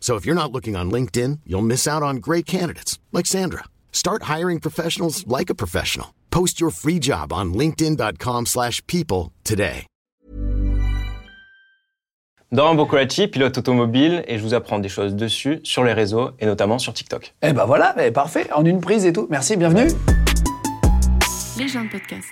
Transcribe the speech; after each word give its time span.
So 0.00 0.16
if 0.16 0.24
you're 0.24 0.34
not 0.42 0.52
looking 0.52 0.74
on 0.74 0.90
LinkedIn, 0.90 1.40
you'll 1.44 1.70
miss 1.72 1.86
out 1.86 2.02
on 2.02 2.16
great 2.16 2.46
candidates 2.46 2.98
like 3.12 3.26
Sandra. 3.26 3.64
Start 3.92 4.22
hiring 4.22 4.58
professionals 4.60 5.26
like 5.26 5.50
a 5.50 5.54
professional. 5.54 6.14
Post 6.30 6.60
your 6.62 6.70
free 6.70 6.98
job 6.98 7.30
on 7.30 7.52
linkedin.com/people 7.52 8.46
slash 8.46 8.80
people 8.86 9.32
today. 9.44 9.86
Dorian 12.50 12.76
Boccolacci, 12.76 13.28
pilote 13.28 13.58
automobile, 13.58 14.24
et 14.26 14.38
je 14.38 14.42
vous 14.42 14.54
apprends 14.54 14.78
des 14.78 14.88
choses 14.88 15.14
dessus, 15.14 15.60
sur 15.64 15.84
les 15.84 15.92
réseaux, 15.92 16.30
et 16.38 16.46
notamment 16.46 16.78
sur 16.78 16.94
TikTok. 16.94 17.34
Eh 17.42 17.52
ben 17.52 17.66
voilà, 17.66 17.94
eh, 17.98 18.10
parfait, 18.10 18.50
en 18.54 18.64
une 18.64 18.80
prise 18.80 19.04
et 19.04 19.12
tout. 19.12 19.26
Merci, 19.28 19.56
bienvenue. 19.58 19.90
Les 21.58 21.68
gens 21.68 21.84
de 21.84 21.90
podcast. 21.90 22.28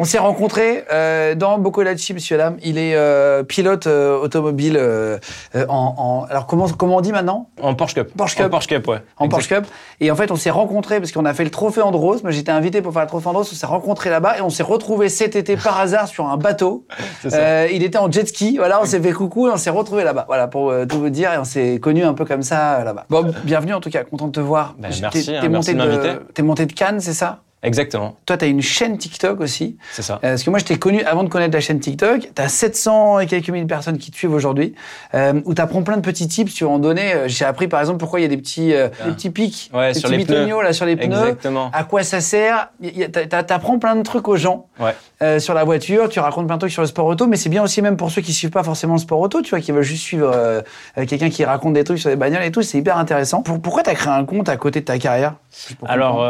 On 0.00 0.04
s'est 0.04 0.18
rencontrés 0.18 0.84
euh, 0.92 1.36
dans 1.36 1.56
Boccolacci, 1.56 2.14
monsieur 2.14 2.40
Adam. 2.40 2.56
Il 2.64 2.78
est 2.78 2.96
euh, 2.96 3.44
pilote 3.44 3.86
euh, 3.86 4.18
automobile 4.18 4.76
euh, 4.76 5.18
euh, 5.54 5.66
en, 5.68 5.94
en- 5.96 6.26
Alors 6.28 6.46
comment, 6.48 6.66
comment 6.68 6.96
on 6.96 7.00
dit 7.00 7.12
maintenant? 7.12 7.48
En 7.62 7.76
Porsche 7.76 7.94
Cup. 7.94 8.10
Porsche 8.16 8.34
Cup. 8.34 8.46
En 8.46 8.50
Porsche 8.50 8.66
Cup, 8.66 8.88
ouais. 8.88 8.96
En 9.18 9.26
Exact. 9.26 9.30
Porsche 9.30 9.48
Cup. 9.50 9.66
Et 10.00 10.10
en 10.10 10.16
fait, 10.16 10.32
on 10.32 10.36
s'est 10.36 10.50
rencontrés 10.50 10.98
parce 10.98 11.12
qu'on 11.12 11.24
a 11.24 11.32
fait 11.32 11.44
le 11.44 11.50
trophée 11.50 11.80
Andros. 11.80 12.24
Moi, 12.24 12.32
j'étais 12.32 12.50
invité 12.50 12.82
pour 12.82 12.92
faire 12.92 13.02
le 13.02 13.06
trophée 13.08 13.28
Andros. 13.28 13.46
On 13.52 13.54
s'est 13.54 13.66
rencontrés 13.66 14.10
là-bas 14.10 14.38
et 14.38 14.40
on 14.40 14.50
s'est 14.50 14.64
retrouvés 14.64 15.08
cet 15.08 15.36
été 15.36 15.56
par 15.56 15.78
hasard 15.78 16.08
sur 16.08 16.26
un 16.26 16.38
bateau. 16.38 16.86
Ça. 17.28 17.36
Euh, 17.36 17.68
il 17.72 17.84
était 17.84 17.98
en 17.98 18.10
jet 18.10 18.26
ski. 18.26 18.56
Voilà, 18.56 18.80
on 18.82 18.86
s'est 18.86 19.00
fait 19.00 19.12
coucou 19.12 19.46
et 19.46 19.52
on 19.52 19.56
s'est 19.56 19.70
retrouvés 19.70 20.02
là-bas. 20.02 20.24
Voilà, 20.26 20.48
pour 20.48 20.74
tout 20.88 20.98
vous 20.98 21.10
dire. 21.10 21.32
Et 21.32 21.38
on 21.38 21.44
s'est 21.44 21.78
connus 21.80 22.02
un 22.02 22.14
peu 22.14 22.24
comme 22.24 22.42
ça 22.42 22.82
là-bas. 22.82 23.06
Bon, 23.10 23.32
bienvenue 23.44 23.74
en 23.74 23.80
tout 23.80 23.90
cas. 23.90 24.02
Content 24.02 24.26
de 24.26 24.32
te 24.32 24.40
voir. 24.40 24.74
Ben, 24.76 24.90
merci, 25.00 25.24
t'es 25.24 25.36
hein, 25.36 25.48
merci 25.48 25.72
monté 25.76 26.42
monté 26.42 26.66
de 26.66 26.72
Cannes, 26.72 26.98
c'est 26.98 27.12
ça? 27.14 27.43
Exactement, 27.64 28.16
Toi, 28.26 28.36
t'as 28.36 28.46
une 28.46 28.60
chaîne 28.62 28.98
TikTok 28.98 29.40
aussi. 29.40 29.78
c'est 29.92 30.02
ça. 30.02 30.16
Euh, 30.22 30.30
Parce 30.30 30.42
que 30.44 30.50
moi, 30.50 30.58
je 30.58 30.64
t'ai 30.64 30.78
connu 30.78 31.02
avant 31.02 31.24
de 31.24 31.28
connaître 31.28 31.54
la 31.54 31.60
chaîne 31.60 31.80
TikTok. 31.80 32.28
Tu 32.34 32.42
as 32.42 32.48
700 32.48 33.20
et 33.20 33.26
quelques 33.26 33.48
mille 33.48 33.66
personnes 33.66 33.98
qui 33.98 34.10
te 34.10 34.16
suivent 34.16 34.34
aujourd'hui, 34.34 34.74
euh, 35.14 35.40
où 35.46 35.54
tu 35.54 35.62
apprends 35.62 35.82
plein 35.82 35.96
de 35.96 36.02
petits 36.02 36.28
tips. 36.28 36.52
Tu 36.54 36.64
vas 36.64 36.70
en 36.70 36.78
donner. 36.78 37.14
Euh, 37.14 37.24
J'ai 37.28 37.44
appris, 37.46 37.66
par 37.68 37.80
exemple, 37.80 37.98
pourquoi 37.98 38.20
il 38.20 38.22
y 38.22 38.26
a 38.26 38.28
des 38.28 38.36
petits, 38.36 38.72
euh, 38.74 38.88
Ah. 39.00 39.06
des 39.08 39.12
petits 39.12 39.30
pics, 39.30 39.70
Ouais, 39.72 39.92
des 39.92 39.98
sur 39.98 40.08
petits 40.10 40.18
les 40.18 40.24
pneus. 40.26 40.62
là, 40.62 40.72
sur 40.72 40.86
les 40.86 40.96
pneus. 40.96 41.06
Exactement. 41.16 41.70
À 41.72 41.84
quoi 41.84 42.02
ça 42.02 42.20
sert? 42.20 42.68
Il 42.80 42.96
y 42.96 43.02
a- 43.04 43.08
t'a- 43.08 43.26
t'a- 43.26 43.42
T'apprends 43.42 43.78
plein 43.78 43.96
de 43.96 44.02
trucs 44.02 44.28
aux 44.28 44.36
gens 44.36 44.66
Ouais. 44.78 44.94
euh, 45.22 45.38
sur 45.38 45.54
la 45.54 45.64
voiture. 45.64 46.08
Tu 46.08 46.20
racontes 46.20 46.46
plein 46.46 46.56
de 46.56 46.60
trucs 46.60 46.72
sur 46.72 46.82
le 46.82 46.88
sport 46.88 47.06
auto, 47.06 47.26
mais 47.26 47.36
c'est 47.36 47.48
bien 47.48 47.62
aussi 47.62 47.80
même 47.82 47.96
pour 47.96 48.10
ceux 48.10 48.20
qui 48.22 48.32
suivent 48.32 48.50
pas 48.50 48.62
forcément 48.62 48.94
le 48.94 49.00
sport 49.00 49.20
auto, 49.20 49.42
tu 49.42 49.50
vois, 49.50 49.60
qui 49.60 49.72
veulent 49.72 49.82
juste 49.82 50.02
suivre 50.02 50.62
quelqu'un 50.96 51.30
qui 51.30 51.44
raconte 51.44 51.72
des 51.74 51.84
trucs 51.84 51.98
sur 51.98 52.10
les 52.10 52.16
bagnoles 52.16 52.42
et 52.42 52.50
tout. 52.52 52.62
C'est 52.62 52.78
hyper 52.78 52.98
intéressant. 52.98 53.42
Pour- 53.42 53.60
pourquoi 53.60 53.82
t'as 53.82 53.94
créé 53.94 54.12
un 54.12 54.24
compte 54.24 54.48
à 54.48 54.56
côté 54.56 54.80
de 54.80 54.84
ta 54.84 54.98
carrière? 54.98 55.34
Alors, 55.86 56.24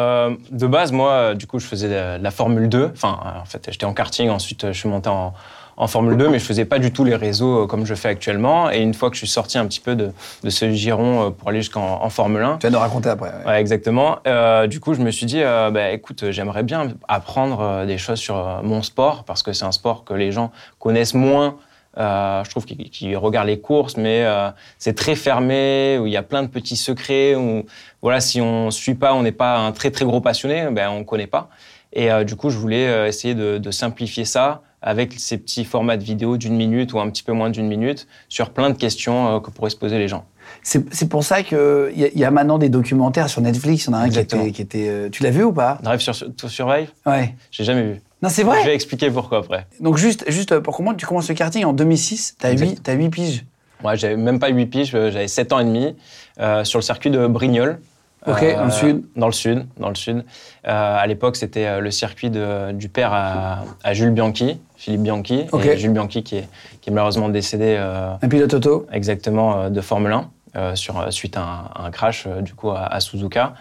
de 0.51 0.67
base, 0.67 0.93
moi, 0.93 1.24
euh, 1.31 1.35
du 1.35 1.47
coup, 1.47 1.59
je 1.59 1.67
faisais 1.67 1.89
de 1.89 2.23
la 2.23 2.31
Formule 2.31 2.69
2. 2.69 2.91
Enfin, 2.93 3.19
euh, 3.25 3.41
en 3.43 3.45
fait, 3.45 3.67
j'étais 3.71 3.87
en 3.87 3.95
karting, 3.95 4.29
ensuite, 4.31 4.65
euh, 4.65 4.73
je 4.73 4.79
suis 4.79 4.89
monté 4.89 5.09
en, 5.09 5.33
en 5.77 5.87
Formule 5.87 6.17
2, 6.17 6.29
mais 6.29 6.39
je 6.39 6.45
faisais 6.45 6.65
pas 6.65 6.79
du 6.79 6.93
tout 6.93 7.05
les 7.05 7.17
réseaux 7.17 7.63
euh, 7.65 7.67
comme 7.67 7.85
je 7.87 7.95
fais 7.95 8.09
actuellement. 8.09 8.71
Et 8.71 8.79
une 8.81 8.95
fois 8.95 9.11
que 9.11 9.17
je 9.17 9.21
suis 9.21 9.29
sorti 9.29 9.59
un 9.59 9.67
petit 9.67 9.81
peu 9.81 9.97
de, 9.97 10.13
de 10.43 10.51
ce 10.51 10.71
giron 10.73 11.27
euh, 11.27 11.31
pour 11.31 11.49
aller 11.49 11.61
jusqu'en 11.61 12.03
en 12.03 12.11
Formule 12.11 12.43
1, 12.43 12.59
tu 12.59 12.67
vas 12.67 12.71
nous 12.71 12.79
raconter 12.79 13.09
après. 13.09 13.31
ouais. 13.31 13.47
Ouais, 13.47 13.61
exactement. 13.61 14.19
Euh, 14.27 14.67
du 14.67 14.81
coup, 14.81 14.95
je 14.95 15.01
me 15.01 15.11
suis 15.11 15.27
dit, 15.27 15.43
euh, 15.43 15.71
bah, 15.71 15.91
écoute, 15.91 16.31
j'aimerais 16.31 16.63
bien 16.63 16.89
apprendre 17.09 17.61
euh, 17.61 17.87
des 17.87 17.99
choses 17.99 18.19
sur 18.19 18.37
euh, 18.37 18.63
mon 18.63 18.83
sport 18.83 19.25
parce 19.25 19.43
que 19.43 19.53
c'est 19.53 19.65
un 19.65 19.73
sport 19.73 20.05
que 20.05 20.15
les 20.15 20.33
gens 20.33 20.53
connaissent 20.79 21.15
moins. 21.15 21.57
Euh, 21.97 22.43
je 22.45 22.51
trouve 22.51 22.65
qu'ils 22.65 22.91
qu'ils 22.91 23.17
regardent 23.17 23.47
les 23.49 23.61
courses, 23.61 23.97
mais 23.97 24.25
euh, 24.25 24.51
c'est 24.79 24.95
très 24.95 25.15
fermé, 25.15 25.99
où 26.01 26.07
il 26.07 26.13
y 26.13 26.17
a 26.17 26.23
plein 26.23 26.43
de 26.43 26.49
petits 26.49 26.77
secrets, 26.77 27.35
où 27.37 27.65
voilà, 28.03 28.21
si 28.21 28.41
on 28.41 28.71
suit 28.71 28.95
pas, 28.95 29.15
on 29.15 29.23
n'est 29.23 29.33
pas 29.33 29.59
un 29.59 29.73
très 29.73 29.91
très 29.91 30.05
gros 30.05 30.21
passionné, 30.21 30.67
ben 30.73 30.91
on 30.91 31.05
connaît 31.05 31.27
pas. 31.29 31.49
Et 31.93 32.11
euh, 32.11 32.25
du 32.25 32.35
coup, 32.35 32.51
je 32.51 32.59
voulais 32.59 33.09
essayer 33.09 33.35
de, 33.35 33.59
de 33.59 33.71
simplifier 33.71 34.25
ça 34.25 34.63
avec 34.83 35.15
ces 35.17 35.39
petits 35.39 35.65
formats 35.65 35.97
de 35.97 36.05
vidéos 36.05 36.37
d'une 36.37 36.57
minute 36.57 36.93
ou 36.93 37.01
un 37.01 37.09
petit 37.09 37.23
peu 37.23 37.33
moins 37.33 37.49
d'une 37.49 37.69
minute 37.69 38.07
sur 38.29 38.51
plein 38.51 38.69
de 38.71 38.77
questions 38.77 39.37
euh, 39.37 39.41
que 39.41 39.51
pourraient 39.51 39.71
se 39.71 39.77
poser 39.77 39.99
les 39.99 40.09
gens. 40.09 40.25
C'est 40.63 41.09
pour 41.09 41.25
ça 41.25 41.43
qu'il 41.43 41.57
y, 41.97 42.05
a- 42.05 42.11
y 42.15 42.25
a 42.25 42.31
maintenant 42.31 42.59
des 42.59 42.69
documentaires 42.69 43.31
sur 43.31 43.41
Netflix. 43.41 43.85
Il 43.87 43.91
y 43.93 43.95
en 43.95 43.99
a 43.99 44.01
un 44.03 44.09
qui 44.11 44.19
était. 44.19 44.51
Qui 44.51 44.61
était 44.63 44.89
euh, 44.91 45.09
tu 45.11 45.23
l'as 45.23 45.31
vu 45.31 45.43
ou 45.45 45.53
pas? 45.55 45.79
Drive 45.83 46.01
sur 46.01 46.15
to 46.37 46.49
Survive, 46.49 46.91
Ouais. 47.07 47.35
j'ai 47.51 47.65
jamais 47.65 47.83
vu. 47.83 48.03
Non, 48.25 48.29
c'est 48.31 48.43
Je 48.43 48.47
vrai. 48.47 48.65
vais 48.65 48.75
expliquer 48.75 49.11
pourquoi 49.11 49.39
après. 49.39 49.67
Donc, 49.81 49.97
juste, 49.99 50.25
juste 50.29 50.59
pour 50.59 50.77
comment 50.77 50.95
tu 50.95 51.07
commences 51.07 51.29
le 51.29 51.35
karting 51.35 51.65
en 51.65 51.73
2006, 51.73 52.37
t'as 52.39 52.51
Exact. 52.53 52.67
8, 52.71 52.83
t'as 52.83 52.93
8 52.95 53.09
piges. 53.11 53.45
Moi, 53.83 53.95
j'avais 53.95 54.17
même 54.17 54.39
pas 54.41 54.49
8 54.49 54.67
piges, 54.67 54.95
euh, 54.95 55.11
j'avais 55.11 55.29
7 55.29 55.53
ans 55.53 55.59
et 55.61 55.65
demi 55.65 55.95
euh, 56.41 56.65
sur 56.65 56.79
le 56.79 56.83
circuit 56.83 57.11
de 57.11 57.27
Brignoles. 57.27 57.79
Ok, 58.27 58.41
dans 58.57 58.65
le 58.65 58.71
sud. 58.71 59.03
Dans 59.17 59.27
le 59.27 59.33
sud, 59.35 59.67
dans 59.79 59.91
le 59.91 59.95
sud. 59.95 60.25
Euh, 60.67 60.97
à 60.99 61.07
l'époque, 61.07 61.37
c'était 61.37 61.67
euh, 61.67 61.81
le 61.81 61.91
circuit 61.91 62.31
de- 62.31 62.73
du 62.73 62.89
père 62.89 63.13
à, 63.13 63.65
à 63.85 63.93
Jules 63.93 64.13
Bianchi, 64.13 64.59
Philippe 64.77 65.03
Bianchi, 65.03 65.45
et 65.63 65.77
Jules 65.77 65.91
Bianchi 65.93 66.23
qui 66.23 66.37
est, 66.39 66.49
qui 66.81 66.89
est 66.89 66.93
malheureusement 66.95 67.29
décédé 67.29 67.77
euh, 67.79 68.15
Un 68.23 68.29
pilote 68.29 68.55
auto. 68.55 68.87
exactement 68.91 69.61
euh, 69.65 69.69
de 69.69 69.79
Formule 69.83 70.13
1. 70.13 70.31
Euh, 70.57 70.75
euh, 70.75 71.11
suite 71.11 71.37
à 71.37 71.73
un, 71.77 71.91
crash 71.91 72.27
euh, 72.27 72.41
du 72.41 72.55
coup 72.55 72.71
à, 72.71 73.01
Suzuka. 73.01 73.55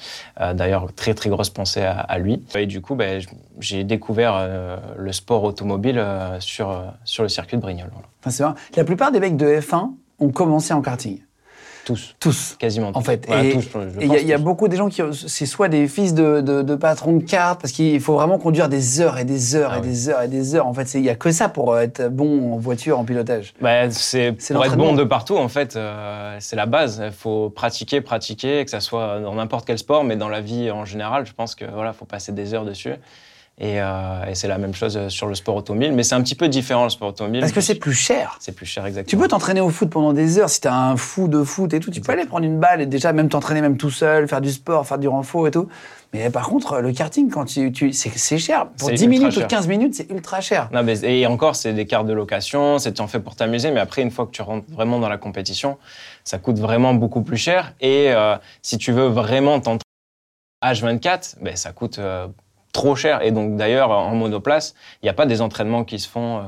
D'ailleurs, 0.53 0.93
très 0.93 1.13
très 1.13 1.29
grosse 1.29 1.49
pensée 1.49 1.81
à, 1.83 2.17
lui. 2.17 2.43
Et 2.55 2.65
du 2.65 2.81
coup, 2.81 2.97
j- 2.99 3.27
j'ai 3.59 3.83
découvert 3.83 4.47
le 4.97 5.11
sport 5.11 5.43
automobile 5.43 6.03
sur, 6.39 6.83
sur 7.03 7.23
le 7.23 7.29
circuit 7.29 7.57
de 7.57 7.61
Brignoles. 7.61 7.89
voilà. 7.91 8.07
Enfin. 8.25 8.55
La 8.75 8.83
plupart 8.83 9.11
des 9.11 9.19
mecs 9.19 9.37
de 9.37 9.45
F1 9.59 9.91
ont 10.19 10.29
commencé 10.29 10.73
en 10.73 10.81
karting. 10.81 11.19
Tous, 11.85 12.15
Tous. 12.19 12.55
quasiment. 12.57 12.91
En 12.93 13.01
fait, 13.01 13.25
Voilà, 13.27 13.43
et 13.43 13.57
il 14.01 14.07
y, 14.07 14.31
a- 14.33 14.37
y 14.37 14.41
beaucoup 14.41 14.67
des 14.69 14.77
gens 14.77 14.87
qui, 14.87 15.01
c'est 15.27 15.45
soit 15.45 15.67
des 15.67 15.87
fils 15.87 16.13
de, 16.13 16.39
de, 16.41 16.61
de 16.61 16.75
patrons 16.75 17.17
de 17.17 17.23
cartes, 17.23 17.59
parce 17.61 17.73
qu'il 17.73 17.99
faut 17.99 18.13
vraiment 18.13 18.39
conduire 18.39 18.69
des 18.69 19.01
heures 19.01 19.17
et 19.17 19.25
des 19.25 19.55
heures 19.55 19.71
Ah 19.73 19.77
et 19.77 19.81
oui. 19.81 19.87
des 19.87 20.09
heures 20.09 20.21
et 20.21 20.27
des 20.29 20.55
heures. 20.55 20.65
En 20.67 20.73
fait, 20.73 20.93
il 20.93 21.01
y 21.03 21.09
a 21.09 21.15
que 21.15 21.31
ça 21.31 21.49
pour 21.49 21.73
euh, 21.73 21.81
être 21.81 22.07
bon 22.09 22.53
en 22.53 22.57
voiture, 22.57 22.97
en 22.99 23.03
pilotage. 23.03 23.53
Bah, 23.59 23.89
c'est 23.91 24.31
pour 24.53 24.63
être 24.63 24.77
bon 24.77 24.93
de 24.93 25.03
partout 25.03 25.35
en 25.37 25.49
fait, 25.49 25.75
euh, 25.75 26.37
c'est 26.39 26.55
la 26.55 26.65
base. 26.65 27.01
Il 27.05 27.11
faut 27.11 27.49
pratiquer, 27.49 27.99
pratiquer, 28.01 28.63
que 28.63 28.71
ça 28.71 28.79
soit 28.79 29.19
dans 29.19 29.35
n'importe 29.35 29.65
quel 29.65 29.77
sport, 29.77 30.03
mais 30.05 30.15
dans 30.15 30.29
la 30.29 30.39
vie 30.41 30.71
en 30.71 30.85
général, 30.85 31.25
je 31.25 31.33
pense 31.33 31.53
que 31.55 31.65
voilà, 31.65 31.91
faut 31.93 32.05
passer 32.05 32.31
des 32.31 32.53
heures 32.53 32.65
dessus. 32.65 32.93
Et, 33.59 33.79
euh, 33.79 34.25
et 34.27 34.33
c'est 34.33 34.47
la 34.47 34.57
même 34.57 34.73
chose 34.73 35.07
sur 35.09 35.27
le 35.27 35.35
sport 35.35 35.55
automobile, 35.55 35.93
mais 35.93 36.01
c'est 36.01 36.15
un 36.15 36.23
petit 36.23 36.33
peu 36.33 36.47
différent 36.47 36.85
le 36.85 36.89
sport 36.89 37.09
automobile. 37.09 37.41
Parce 37.41 37.51
que 37.51 37.61
c'est 37.61 37.75
plus 37.75 37.93
cher. 37.93 38.37
c'est 38.39 38.51
plus 38.55 38.65
cher 38.65 38.83
exactement. 38.87 39.09
Tu 39.09 39.15
peux 39.15 39.27
t'entraîner 39.27 39.61
au 39.61 39.69
foot 39.69 39.91
pendant 39.91 40.11
des 40.11 40.39
heures 40.39 40.49
si 40.49 40.59
t'es 40.59 40.69
un 40.69 40.97
fou 40.97 41.27
de 41.27 41.43
foot 41.43 41.71
et 41.73 41.79
tout. 41.79 41.91
Tu 41.91 42.01
peux 42.01 42.11
aller 42.13 42.25
prendre 42.25 42.45
une 42.45 42.59
balle 42.59 42.81
et 42.81 42.87
déjà 42.87 43.13
même 43.13 43.29
t'entraîner 43.29 43.61
même 43.61 43.77
tout 43.77 43.91
seul, 43.91 44.27
faire 44.27 44.41
du 44.41 44.51
sport, 44.51 44.87
faire 44.87 44.97
du 44.97 45.07
renfort 45.07 45.47
et 45.47 45.51
tout. 45.51 45.67
Mais 46.13 46.29
par 46.31 46.47
contre, 46.49 46.79
le 46.79 46.91
karting, 46.93 47.29
quand 47.29 47.45
tu, 47.45 47.71
tu- 47.71 47.93
c'est, 47.93 48.37
cher. 48.39 48.67
Pour 48.77 48.89
C'est 48.89 48.95
10 48.95 49.03
ultra 49.05 49.19
minutes 49.19 49.37
ou 49.37 49.39
cher. 49.41 49.47
15 49.47 49.67
minutes, 49.67 49.95
c'est 49.95 50.09
ultra 50.11 50.41
cher. 50.41 50.69
Non, 50.73 50.81
mais, 50.83 50.99
et 51.03 51.25
encore, 51.27 51.55
c'est 51.55 51.73
des 51.73 51.85
cartes 51.85 52.07
de 52.07 52.13
location, 52.13 52.79
c'est 52.79 52.99
en 52.99 53.07
fais 53.07 53.19
pour 53.19 53.35
t'amuser, 53.35 53.69
mais 53.71 53.79
après, 53.79 54.01
une 54.01 54.11
fois 54.11 54.25
que 54.25 54.31
tu 54.31 54.41
rentres 54.41 54.65
vraiment 54.71 54.99
dans 54.99 55.09
la 55.09 55.17
compétition, 55.17 55.77
ça 56.23 56.37
coûte 56.39 56.57
vraiment 56.57 56.93
beaucoup 56.95 57.21
plus 57.21 57.37
cher. 57.37 57.73
Et 57.81 58.11
euh, 58.11 58.35
si 58.63 58.77
tu 58.79 58.91
veux 58.91 59.07
vraiment 59.07 59.59
t'entraîner 59.59 59.79
H24, 60.63 61.35
ben, 61.41 61.55
ça 61.55 61.71
coûte 61.71 61.99
euh, 61.99 62.27
trop 62.73 62.95
cher. 62.95 63.21
Et 63.21 63.31
donc, 63.31 63.55
d'ailleurs, 63.55 63.91
en 63.91 64.13
monoplace, 64.15 64.73
il 65.01 65.05
n'y 65.05 65.09
a 65.09 65.13
pas 65.13 65.25
des 65.25 65.41
entraînements 65.41 65.85
qui 65.85 65.99
se 65.99 66.09
font 66.09 66.39
euh, 66.39 66.41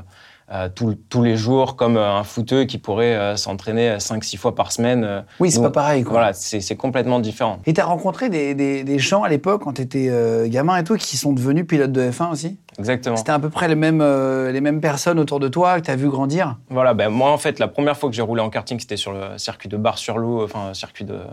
euh, 0.52 0.68
tout- 0.72 0.96
tous 1.08 1.24
les 1.24 1.36
jours 1.36 1.74
comme 1.74 1.96
euh, 1.96 2.12
un 2.18 2.22
footeux 2.22 2.64
qui 2.66 2.78
pourrait 2.78 3.16
euh, 3.16 3.36
s'entraîner 3.36 3.96
5-6 3.98 4.36
fois 4.36 4.54
par 4.54 4.70
semaine. 4.70 5.24
Oui, 5.40 5.50
c'est 5.50 5.60
pas 5.62 5.70
pareil. 5.70 6.04
Quoi. 6.04 6.12
Voilà, 6.12 6.32
c'est 6.34 6.60
c'est 6.60 6.76
complètement 6.76 7.18
différent. 7.18 7.58
Et 7.66 7.72
t'as 7.72 7.84
rencontré 7.84 8.28
des, 8.28 8.54
des, 8.54 8.84
des 8.84 8.98
gens 9.00 9.24
à 9.24 9.28
l'époque, 9.28 9.62
quand 9.64 9.72
t'étais 9.72 10.06
euh, 10.08 10.46
gamin 10.48 10.76
et 10.76 10.84
tout, 10.84 10.96
qui 10.96 11.16
sont 11.16 11.32
devenus 11.32 11.66
pilotes 11.66 11.90
de 11.90 12.10
F1 12.10 12.30
aussi? 12.30 12.58
Exactement. 12.78 13.16
C'était 13.16 13.32
à 13.32 13.38
peu 13.40 13.48
près 13.50 13.66
les 13.68 13.74
mêmes, 13.74 14.00
euh, 14.02 14.52
les 14.52 14.60
mêmes 14.60 14.80
personnes 14.80 15.18
autour 15.18 15.40
de 15.40 15.48
toi 15.48 15.80
que 15.80 15.86
t'as 15.86 15.96
vu 15.96 16.08
grandir? 16.10 16.58
Voilà, 16.68 16.92
ben 16.94 17.08
moi 17.08 17.30
en 17.32 17.38
fait 17.38 17.58
la 17.58 17.66
première 17.68 17.96
fois 17.96 18.08
que 18.10 18.14
j'ai 18.14 18.20
roulé 18.22 18.42
en 18.42 18.50
karting 18.50 18.78
c'était 18.78 18.98
sur 18.98 19.12
le 19.12 19.38
circuit 19.38 19.68
de 19.70 19.76
Bar-sur-Loup, 19.78 20.42
enfin 20.44 20.74
circuit 20.74 21.06
de 21.06 21.14
euh, 21.14 21.24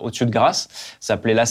au-dessus 0.00 0.26
de 0.26 0.30
Grasse, 0.30 0.68
ça 1.00 1.14
s'appelait 1.14 1.34
La. 1.34 1.44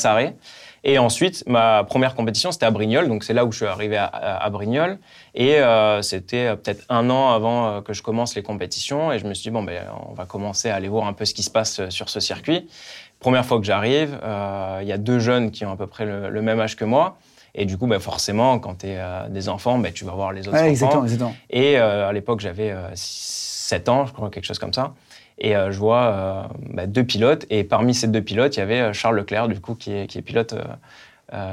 Et 0.84 0.98
ensuite 0.98 1.44
ma 1.48 1.84
première 1.84 2.16
compétition 2.16 2.52
c'était 2.52 2.66
à 2.66 2.72
Brignoles, 2.72 3.08
donc 3.08 3.24
c'est 3.24 3.34
là 3.34 3.46
où 3.46 3.52
je 3.52 3.58
suis 3.58 3.66
arrivé 3.66 3.98
à, 3.98 4.06
à- 4.06 4.44
à 4.46 4.50
Brignoles. 4.50 4.98
Et 5.36 5.56
euh, 5.60 6.02
c'était 6.02 6.48
euh, 6.48 6.56
peut-être 6.56 6.86
un 6.90 7.10
an 7.10 7.30
avant 7.32 7.68
euh, 7.68 7.82
que 7.82 7.94
je 7.94 8.02
commence 8.02 8.36
les 8.36 8.44
compétitions, 8.44 9.12
et 9.12 9.20
je 9.20 9.28
me 9.28 9.34
suis 9.34 9.44
dit 9.44 9.50
bon 9.52 9.64
ben 9.64 9.84
on 10.10 10.14
va 10.14 10.26
commencer 10.26 10.70
à 10.70 10.76
aller 10.76 10.88
voir 10.88 11.08
un 11.08 11.14
peu 11.14 11.26
ce 11.26 11.34
qui 11.34 11.44
se 11.44 11.52
passe 11.52 11.88
sur 11.90 12.10
ce 12.10 12.20
circuit. 12.20 12.68
Première 13.20 13.46
fois 13.46 13.60
que 13.60 13.66
j'arrive, 13.66 14.18
euh, 14.24 14.80
il 14.82 14.88
y 14.88 14.94
a 14.94 14.98
deux 14.98 15.20
jeunes 15.20 15.52
qui 15.52 15.66
ont 15.66 15.72
à 15.72 15.76
peu 15.76 15.88
près 15.88 16.06
le, 16.06 16.30
le 16.30 16.42
même 16.42 16.60
âge 16.60 16.76
que 16.78 16.86
moi. 16.86 17.18
Et 17.56 17.66
du 17.66 17.78
coup, 17.78 17.88
ben 17.88 18.00
forcément, 18.00 18.60
quand 18.60 18.76
tu 18.82 18.88
es 18.88 19.00
des 19.30 19.50
enfants, 19.50 19.80
ben 19.80 19.92
tu 19.92 20.06
vas 20.06 20.12
voir 20.14 20.32
les 20.32 20.42
autres 20.48 20.52
Ouais, 20.54 20.62
enfants. 20.62 20.70
exactement, 20.70 21.04
exactement. 21.04 21.36
Et 21.50 21.78
à 21.78 22.12
l'époque, 22.14 22.40
j'avais 22.40 22.72
euh, 22.72 22.84
7 22.94 23.90
ans, 23.90 24.06
je 24.06 24.14
crois, 24.14 24.30
quelque 24.30 24.46
chose 24.46 24.60
comme 24.60 24.72
ça. 24.74 24.94
Et 25.40 25.56
euh, 25.56 25.72
je 25.72 25.80
vois 25.80 26.04
euh, 26.04 26.44
bah, 26.74 26.86
deux 26.88 27.04
pilotes. 27.04 27.46
Et 27.50 27.64
parmi 27.64 27.94
ces 27.94 28.08
deux 28.08 28.22
pilotes, 28.22 28.58
il 28.58 28.60
y 28.60 28.64
avait 28.64 28.82
euh, 28.82 28.94
Charles 28.94 29.16
Leclerc, 29.18 29.48
du 29.48 29.60
coup, 29.60 29.76
qui 29.76 29.94
est, 29.94 30.08
qui 30.08 30.18
est 30.18 30.22
pilote 30.22 30.54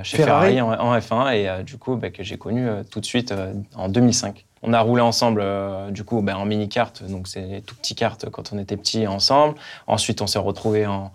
chez 0.03 0.17
Ferrari. 0.17 0.55
Ferrari, 0.57 0.61
en, 0.61 0.71
en 0.73 0.99
F1. 0.99 1.35
Et 1.37 1.49
euh, 1.49 1.63
du 1.63 1.77
coup, 1.79 1.97
bah, 1.97 2.11
que 2.11 2.23
j'ai 2.23 2.39
connu 2.39 2.67
euh, 2.69 2.83
tout 2.91 3.01
de 3.01 3.07
suite 3.07 3.33
euh, 3.33 3.53
en 3.77 3.89
2005. 3.89 4.45
On 4.63 4.73
a 4.73 4.81
roulé 4.81 5.03
ensemble, 5.03 5.45
du 5.91 6.03
coup, 6.03 6.23
bah, 6.23 6.37
en 6.37 6.45
mini-kart. 6.47 7.03
Donc, 7.09 7.29
c'est 7.29 7.43
les 7.43 7.61
tout 7.61 7.77
petits 7.77 7.95
karts 7.95 8.17
quand 8.33 8.53
on 8.53 8.59
était 8.59 8.77
petits 8.77 9.07
ensemble. 9.07 9.55
Ensuite, 9.87 10.23
on 10.23 10.27
s'est 10.27 10.41
retrouvés 10.41 10.87
en, 10.87 11.13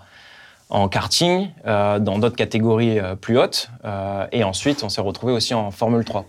en 0.70 0.88
karting, 0.88 1.50
dans 1.66 2.00
d'autres 2.20 2.38
catégories 2.38 3.00
plus 3.20 3.38
hautes. 3.38 3.70
Et 4.32 4.46
ensuite, 4.46 4.84
on 4.84 4.90
s'est 4.90 5.02
retrouvés 5.02 5.34
aussi 5.34 5.54
en 5.54 5.70
Formule 5.72 6.06
3. 6.06 6.26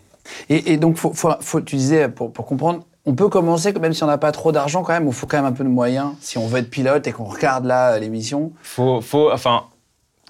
Et, 0.49 0.73
et 0.73 0.77
donc, 0.79 0.97
faut, 0.97 1.13
faut, 1.13 1.31
faut- 1.41 1.61
tu 1.61 1.77
disais, 1.77 2.09
pour, 2.09 2.33
pour 2.33 2.47
comprendre, 2.47 2.83
on 3.05 3.15
peut 3.15 3.29
commencer, 3.29 3.73
même 3.73 3.93
si 3.93 4.03
on 4.05 4.07
n'a 4.07 4.19
pas 4.19 4.33
trop 4.33 4.53
d'argent 4.53 4.83
quand 4.83 4.93
même, 4.93 5.07
il 5.07 5.13
faut 5.13 5.27
quand 5.27 5.37
même 5.37 5.47
un 5.47 5.53
peu 5.53 5.65
de 5.65 5.69
moyens. 5.69 6.13
Si 6.21 6.39
on 6.39 6.47
veut 6.47 6.59
être 6.59 6.71
pilote 6.71 7.07
et 7.07 7.13
qu'on 7.13 7.25
regarde 7.25 7.65
là 7.65 7.99
l'émission, 7.99 8.53
Faut, 8.63 9.01
faut, 9.01 9.33
enfin, 9.33 9.65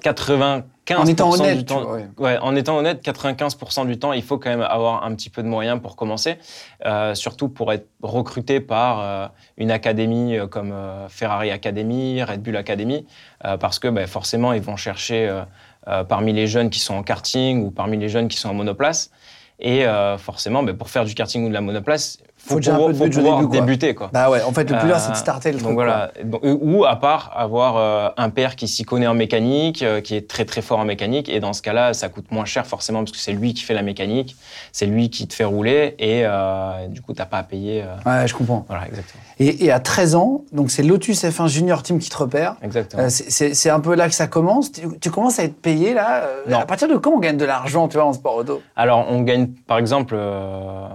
95% 0.03 0.63
En 0.97 1.07
étant 1.07 1.31
honnête, 1.31 1.59
du 1.59 1.65
temps, 1.65 1.83
vois, 1.83 1.93
ouais. 1.93 2.09
ouais, 2.19 2.39
en 2.39 2.57
étant 2.57 2.77
honnête, 2.79 3.05
95% 3.05 3.87
du 3.87 3.99
temps, 3.99 4.13
il 4.13 4.23
faut 4.23 4.39
quand 4.39 4.51
même 4.51 4.63
avoir 4.63 5.05
un 5.05 5.15
petit 5.15 5.31
peu 5.31 5.43
de 5.43 5.49
moyens 5.49 5.81
pour 5.81 5.97
commencer, 5.97 6.39
euh, 6.87 7.15
surtout 7.15 7.49
pour 7.49 7.73
être 7.73 7.89
recruté 8.03 8.61
par 8.61 9.01
euh, 9.01 9.29
une 9.59 9.71
académie 9.71 10.39
euh, 10.39 10.47
comme 10.47 10.73
euh, 10.73 11.09
Ferrari 11.09 11.51
Academy, 11.51 12.23
Red 12.23 12.43
Bull 12.43 12.57
Academy, 12.57 13.07
euh, 13.45 13.57
parce 13.59 13.79
que 13.79 13.89
ben, 13.89 14.07
forcément, 14.07 14.55
ils 14.55 14.63
vont 14.63 14.77
chercher 14.77 15.29
euh, 15.29 15.43
euh, 15.89 16.05
parmi 16.05 16.33
les 16.33 16.47
jeunes 16.47 16.71
qui 16.71 16.81
sont 16.81 16.95
en 16.95 17.03
karting 17.03 17.63
ou 17.65 17.71
parmi 17.71 17.97
les 17.99 18.09
jeunes 18.09 18.29
qui 18.29 18.39
sont 18.39 18.49
en 18.49 18.55
monoplace. 18.55 19.11
Et 19.59 19.87
euh, 19.87 20.19
forcément, 20.19 20.63
ben, 20.65 20.77
pour 20.77 20.91
faire 20.91 21.05
du 21.05 21.15
karting 21.15 21.45
ou 21.45 21.49
de 21.49 21.55
la 21.55 21.61
monoplace, 21.61 22.19
faut, 22.45 22.55
Faut 22.55 22.61
déjà 22.61 22.73
un 22.73 22.75
pouvoir, 22.75 22.89
peu 22.89 22.93
de 22.95 22.99
faut 22.99 23.05
budget 23.05 23.21
au 23.21 23.37
début, 23.37 23.47
quoi. 23.49 23.61
débuter. 23.61 23.95
Quoi. 23.95 24.11
bah 24.13 24.29
ouais, 24.31 24.43
en 24.43 24.53
fait, 24.53 24.69
le 24.71 24.77
plus 24.79 24.87
dur, 24.89 24.97
Euh, 24.97 24.99
c'est 25.01 25.13
de 25.13 25.17
starter 25.17 25.51
le 25.53 25.59
donc 25.59 25.63
truc. 25.65 25.75
voilà. 25.75 26.11
Donc, 26.25 26.45
euh, 26.45 26.57
Ou 26.61 26.85
à 26.85 26.97
part 26.97 27.33
avoir 27.37 27.77
euh, 27.77 28.09
un 28.17 28.31
père 28.31 28.57
qui 28.57 28.67
s'y 28.69 28.83
connaît 28.85 29.07
en 29.07 29.15
mécanique, 29.15 29.83
euh, 29.83 30.01
qui 30.01 30.17
est 30.17 30.29
très 30.29 30.45
très 30.45 30.61
fort 30.61 30.81
en 30.81 30.85
mécanique, 30.85 31.29
et 31.29 31.39
dans 31.41 31.53
ce 31.53 31.63
cas-là, 31.63 31.95
ça 31.95 32.09
coûte 32.09 32.31
moins 32.33 32.45
cher 32.45 32.67
forcément 32.67 32.99
parce 33.01 33.13
que 33.13 33.19
c'est 33.19 33.33
lui 33.33 33.55
qui 33.55 33.63
fait 33.63 33.75
la 33.75 33.83
mécanique, 33.83 34.37
c'est 34.73 34.87
lui 34.87 35.09
qui 35.09 35.27
te 35.29 35.35
fait 35.35 35.45
rouler, 35.45 35.95
et 35.99 36.23
euh, 36.25 36.89
du 36.89 37.01
coup, 37.01 37.13
t'as 37.13 37.27
pas 37.27 37.39
à 37.39 37.43
payer. 37.45 37.83
euh. 37.85 37.97
Ouais, 38.23 38.27
je 38.27 38.35
comprends. 38.35 38.65
Voilà, 38.69 38.87
exactement. 38.89 39.23
Et, 39.39 39.65
et 39.65 39.71
à 39.73 39.81
13 39.81 40.15
ans, 40.15 40.43
donc 40.53 40.71
c'est 40.71 40.83
Lotus 40.83 41.25
F1 41.25 41.47
Junior 41.49 41.83
Team 41.83 41.99
qui 41.99 42.11
te 42.11 42.17
repère. 42.17 42.57
exactement. 42.63 43.03
Euh, 43.05 43.09
c'est- 43.09 43.71
un 43.71 43.81
peu 43.81 43.95
là 43.95 44.09
que 44.09 44.15
ça 44.15 44.27
commence. 44.27 44.71
Tu, 44.73 44.83
tu 45.01 45.11
commences 45.11 45.39
à 45.39 45.45
être 45.45 45.57
payé 45.61 45.95
là. 45.95 46.25
euh, 46.25 46.43
Non. 46.49 46.59
À 46.59 46.67
partir 46.67 46.89
de 46.89 46.97
quand 46.97 47.11
on 47.13 47.19
gagne 47.21 47.37
de 47.39 47.45
l'argent, 47.45 47.89
tu 47.89 47.97
vois, 47.97 48.07
en 48.07 48.13
sport 48.13 48.37
auto? 48.37 48.61
Alors, 48.77 49.07
on 49.09 49.23
gagne, 49.23 49.47
par 49.67 49.79
exemple, 49.79 50.15
euh, 50.17 50.87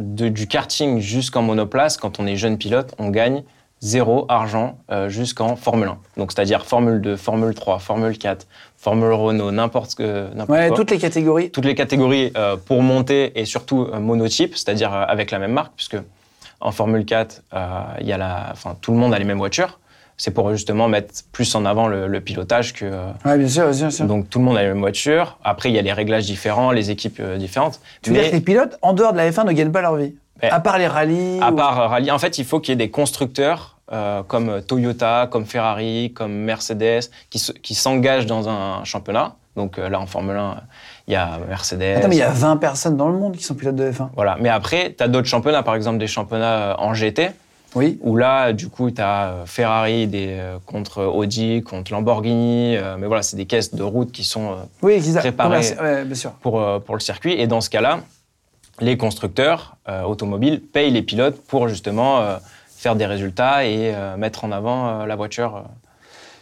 de- 0.00 0.28
du 0.28 0.46
karting 0.46 0.98
jusqu'en 0.98 1.42
monoplace, 1.42 1.96
quand 1.96 2.18
on 2.18 2.26
est 2.26 2.36
jeune 2.36 2.58
pilote, 2.58 2.94
on 2.98 3.10
gagne 3.10 3.44
zéro 3.80 4.26
argent 4.28 4.78
euh, 4.90 5.08
jusqu'en 5.08 5.56
Formule 5.56 5.88
1. 5.88 5.98
Donc, 6.16 6.32
c'est-à-dire 6.32 6.64
Formule 6.66 7.00
2, 7.00 7.16
Formule 7.16 7.54
3, 7.54 7.78
Formule 7.78 8.18
4, 8.18 8.46
Formule 8.76 9.12
Renault, 9.12 9.50
n'importe 9.52 9.94
que- 9.94 10.28
Ouais, 10.48 10.68
quoi. 10.68 10.76
toutes 10.76 10.90
les 10.90 10.98
catégories. 10.98 11.50
toutes 11.50 11.64
les 11.64 11.74
catégories 11.74 12.32
euh, 12.36 12.56
pour 12.56 12.82
monter 12.82 13.38
et 13.38 13.44
surtout 13.44 13.88
euh, 13.92 14.00
monotype, 14.00 14.56
c'est-à-dire 14.56 14.92
avec 14.92 15.30
la 15.30 15.38
même 15.38 15.52
marque, 15.52 15.72
puisque 15.76 15.96
en 16.60 16.72
Formule 16.72 17.04
4, 17.06 17.42
euh, 17.54 17.80
il 18.00 18.06
y 18.06 18.12
a 18.12 18.18
la, 18.18 18.48
enfin, 18.52 18.76
tout 18.80 18.92
le 18.92 18.98
monde 18.98 19.14
a 19.14 19.18
les 19.18 19.24
mêmes 19.24 19.38
voitures. 19.38 19.78
C'est 20.22 20.32
pour 20.32 20.50
justement 20.50 20.86
mettre 20.86 21.14
plus 21.32 21.54
en 21.54 21.64
avant 21.64 21.88
le, 21.88 22.06
le 22.06 22.20
pilotage 22.20 22.74
que. 22.74 22.84
euh, 22.84 23.10
Ouais, 23.24 23.38
bien 23.38 23.48
sûr, 23.48 23.70
bien 23.70 23.88
sûr. 23.88 24.04
donc 24.04 24.28
tout 24.28 24.38
le 24.38 24.44
monde 24.44 24.58
a 24.58 24.62
les 24.62 24.68
mêmes 24.68 24.80
voitures. 24.80 25.38
Après, 25.42 25.70
il 25.70 25.74
y 25.74 25.78
a 25.78 25.82
les 25.82 25.94
réglages 25.94 26.26
différents, 26.26 26.72
les 26.72 26.90
équipes 26.90 27.20
euh, 27.20 27.38
différentes. 27.38 27.80
tu 28.02 28.10
veux 28.10 28.20
dire 28.20 28.28
que 28.30 28.34
les 28.36 28.42
pilotes, 28.42 28.76
en 28.82 28.92
dehors 28.92 29.12
de 29.12 29.16
la 29.16 29.30
F1, 29.30 29.46
ne 29.46 29.52
gagnent 29.52 29.72
pas 29.72 29.80
leur 29.80 29.96
vie? 29.96 30.14
Mais- 30.42 30.50
À 30.50 30.60
part 30.60 30.76
les 30.76 30.86
rallyes 30.88 31.38
À 31.40 31.50
ou- 31.50 31.56
part 31.56 31.80
euh, 31.80 31.86
rallye, 31.86 32.10
en 32.10 32.18
fait, 32.18 32.36
il 32.36 32.44
faut 32.44 32.60
qu'il 32.60 32.72
y 32.72 32.74
ait 32.74 32.76
des 32.86 32.90
constructeurs 32.90 33.78
euh, 33.92 34.22
comme 34.22 34.60
Toyota, 34.60 35.26
comme 35.30 35.46
Ferrari, 35.46 36.12
comme 36.14 36.32
Mercedes, 36.32 37.00
qui 37.30 37.38
se- 37.38 37.52
qui 37.52 37.74
s'engagent 37.74 38.26
dans 38.26 38.46
un 38.50 38.84
championnat. 38.84 39.36
Donc 39.56 39.78
euh, 39.78 39.88
là, 39.88 39.98
en 40.00 40.06
Formule 40.06 40.36
1, 40.36 40.56
il 41.08 41.14
y 41.14 41.16
a 41.16 41.38
Mercedes. 41.48 41.96
Attends, 41.96 42.08
mais 42.08 42.16
il 42.16 42.20
y 42.20 42.22
a 42.22 42.30
20 42.30 42.58
personnes 42.58 42.96
dans 42.98 43.08
le 43.08 43.18
monde 43.18 43.36
qui 43.36 43.42
sont 43.42 43.54
pilotes 43.54 43.74
de 43.74 43.90
F1. 43.90 44.10
Voilà. 44.14 44.36
Mais 44.38 44.48
après, 44.50 44.94
tu 44.96 45.02
as 45.02 45.08
d'autres 45.08 45.26
championnats, 45.28 45.62
par 45.62 45.74
exemple 45.74 45.96
des 45.98 46.06
championnats 46.06 46.76
en 46.78 46.92
GT, 46.94 47.30
Oui. 47.74 47.98
où 48.02 48.16
là, 48.16 48.52
du 48.52 48.68
coup, 48.68 48.90
tu 48.90 49.00
as 49.00 49.44
Ferrari 49.46 50.06
des, 50.08 50.28
euh, 50.38 50.58
contre 50.66 51.04
Audi, 51.04 51.62
contre 51.62 51.92
Lamborghini. 51.92 52.76
euh, 52.76 52.96
mais 52.98 53.06
voilà, 53.06 53.22
c'est 53.22 53.36
des 53.36 53.46
caisses 53.46 53.74
de 53.74 53.82
route 53.82 54.10
qui 54.12 54.24
sont 54.24 54.52
euh, 54.52 54.54
Oui, 54.82 55.00
qu'ils 55.00 55.16
a- 55.16 55.20
Préparé. 55.20 55.60
commerci- 55.60 55.80
ouais, 55.80 56.04
bien 56.04 56.14
sûr. 56.14 56.32
pour, 56.32 56.60
euh, 56.60 56.78
pour 56.80 56.94
le 56.96 57.00
circuit. 57.00 57.32
Et 57.32 57.46
dans 57.46 57.60
ce 57.60 57.70
cas-là, 57.70 58.00
les 58.80 58.96
constructeurs 58.96 59.76
euh, 59.88 60.02
automobiles 60.02 60.60
payent 60.60 60.90
les 60.90 61.02
pilotes 61.02 61.40
pour 61.46 61.68
justement 61.68 62.20
euh, 62.20 62.36
faire 62.68 62.96
des 62.96 63.06
résultats 63.06 63.64
et 63.64 63.94
euh, 63.94 64.16
mettre 64.16 64.44
en 64.44 64.52
avant 64.52 65.02
euh, 65.02 65.06
la 65.06 65.14
voiture 65.16 65.56
euh, 65.56 65.60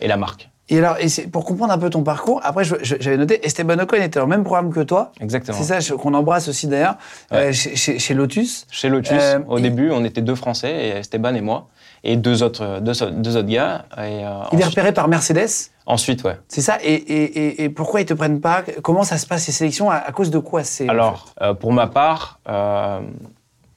et 0.01 0.09
la 0.09 0.17
marque. 0.17 0.49
Et 0.71 0.79
alors, 0.79 0.97
et 1.01 1.07
pour 1.29 1.45
comprendre 1.47 1.73
un 1.73 1.79
peu 1.79 1.89
ton 1.89 2.03
parcours, 2.03 2.41
après, 2.45 2.63
j'avais 2.83 3.17
noté, 3.17 3.45
Esteban 3.47 3.79
Ocon 3.79 3.97
était 3.97 4.19
dans 4.21 4.27
le 4.27 4.31
même 4.31 4.45
programme 4.45 4.71
que 4.73 4.81
toi. 4.81 5.13
Exactement. 5.21 5.57
C'est 5.59 5.81
ça 5.81 5.97
qu'on 5.97 6.13
embrasse 6.13 6.47
aussi 6.49 6.67
d'ailleurs, 6.67 6.97
euh, 7.33 7.53
chez, 7.53 7.75
chez- 7.75 7.99
chez 7.99 8.13
Lotus. 8.15 8.67
Chez 8.71 8.91
Lotus, 8.91 9.13
Euh, 9.19 9.39
au 9.49 9.59
et- 9.59 9.63
début, 9.63 9.91
on 9.91 10.05
était 10.05 10.21
deux 10.21 10.35
Français, 10.35 10.71
et 10.73 10.89
Esteban 10.99 11.35
et 11.35 11.41
moi, 11.41 11.69
et 12.05 12.17
deux 12.17 12.43
autres, 12.43 12.81
deux, 12.81 12.93
deux 13.13 13.37
autres 13.39 13.49
gars. 13.49 13.87
Et, 13.97 14.01
euh, 14.25 14.43
Il 14.53 14.61
est 14.61 14.65
repéré 14.65 14.93
par 14.93 15.09
Mercedes. 15.09 15.49
ensuite, 15.87 16.23
ouais. 16.25 16.37
C'est 16.49 16.61
ça 16.61 16.77
et, 16.83 16.93
et, 16.93 17.23
et, 17.25 17.65
et 17.65 17.69
pourquoi 17.71 18.03
ils 18.03 18.07
te 18.07 18.13
prennent 18.15 18.41
pas? 18.43 18.63
Comment 18.83 19.05
ça 19.05 19.17
se 19.17 19.27
passe 19.27 19.45
ces 19.45 19.53
sélections? 19.53 19.91
À, 19.91 19.97
à 19.97 20.13
cause 20.13 20.31
de 20.31 20.39
quoi 20.39 20.65
c'est 20.65 20.85
en 20.87 20.93
Alors, 20.93 21.35
pour 21.61 21.73
ma 21.73 21.87
part, 21.87 22.41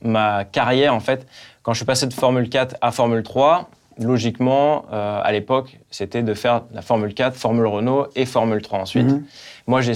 ma 0.04 0.44
carrière, 0.46 0.94
en 0.96 1.00
fait, 1.00 1.26
quand 1.64 1.74
je 1.74 1.78
suis 1.78 1.86
passé 1.86 2.06
de 2.08 2.14
Formule 2.14 2.50
4 2.50 2.76
à 2.82 2.92
Formule 2.92 3.24
3, 3.24 3.70
logiquement, 4.00 4.86
euh, 4.92 5.22
à 5.24 5.32
l'époque, 5.32 5.80
c'était 5.90 6.24
de 6.24 6.34
faire 6.34 6.64
la 6.74 6.82
Formule 6.82 7.14
4, 7.14 7.36
Formule 7.36 7.66
Renault 7.66 8.08
et 8.16 8.26
Formule 8.26 8.62
3 8.62 8.80
ensuite. 8.80 9.08
Mhm. 9.08 9.24
Moi, 9.68 9.82
j'ai 9.82 9.94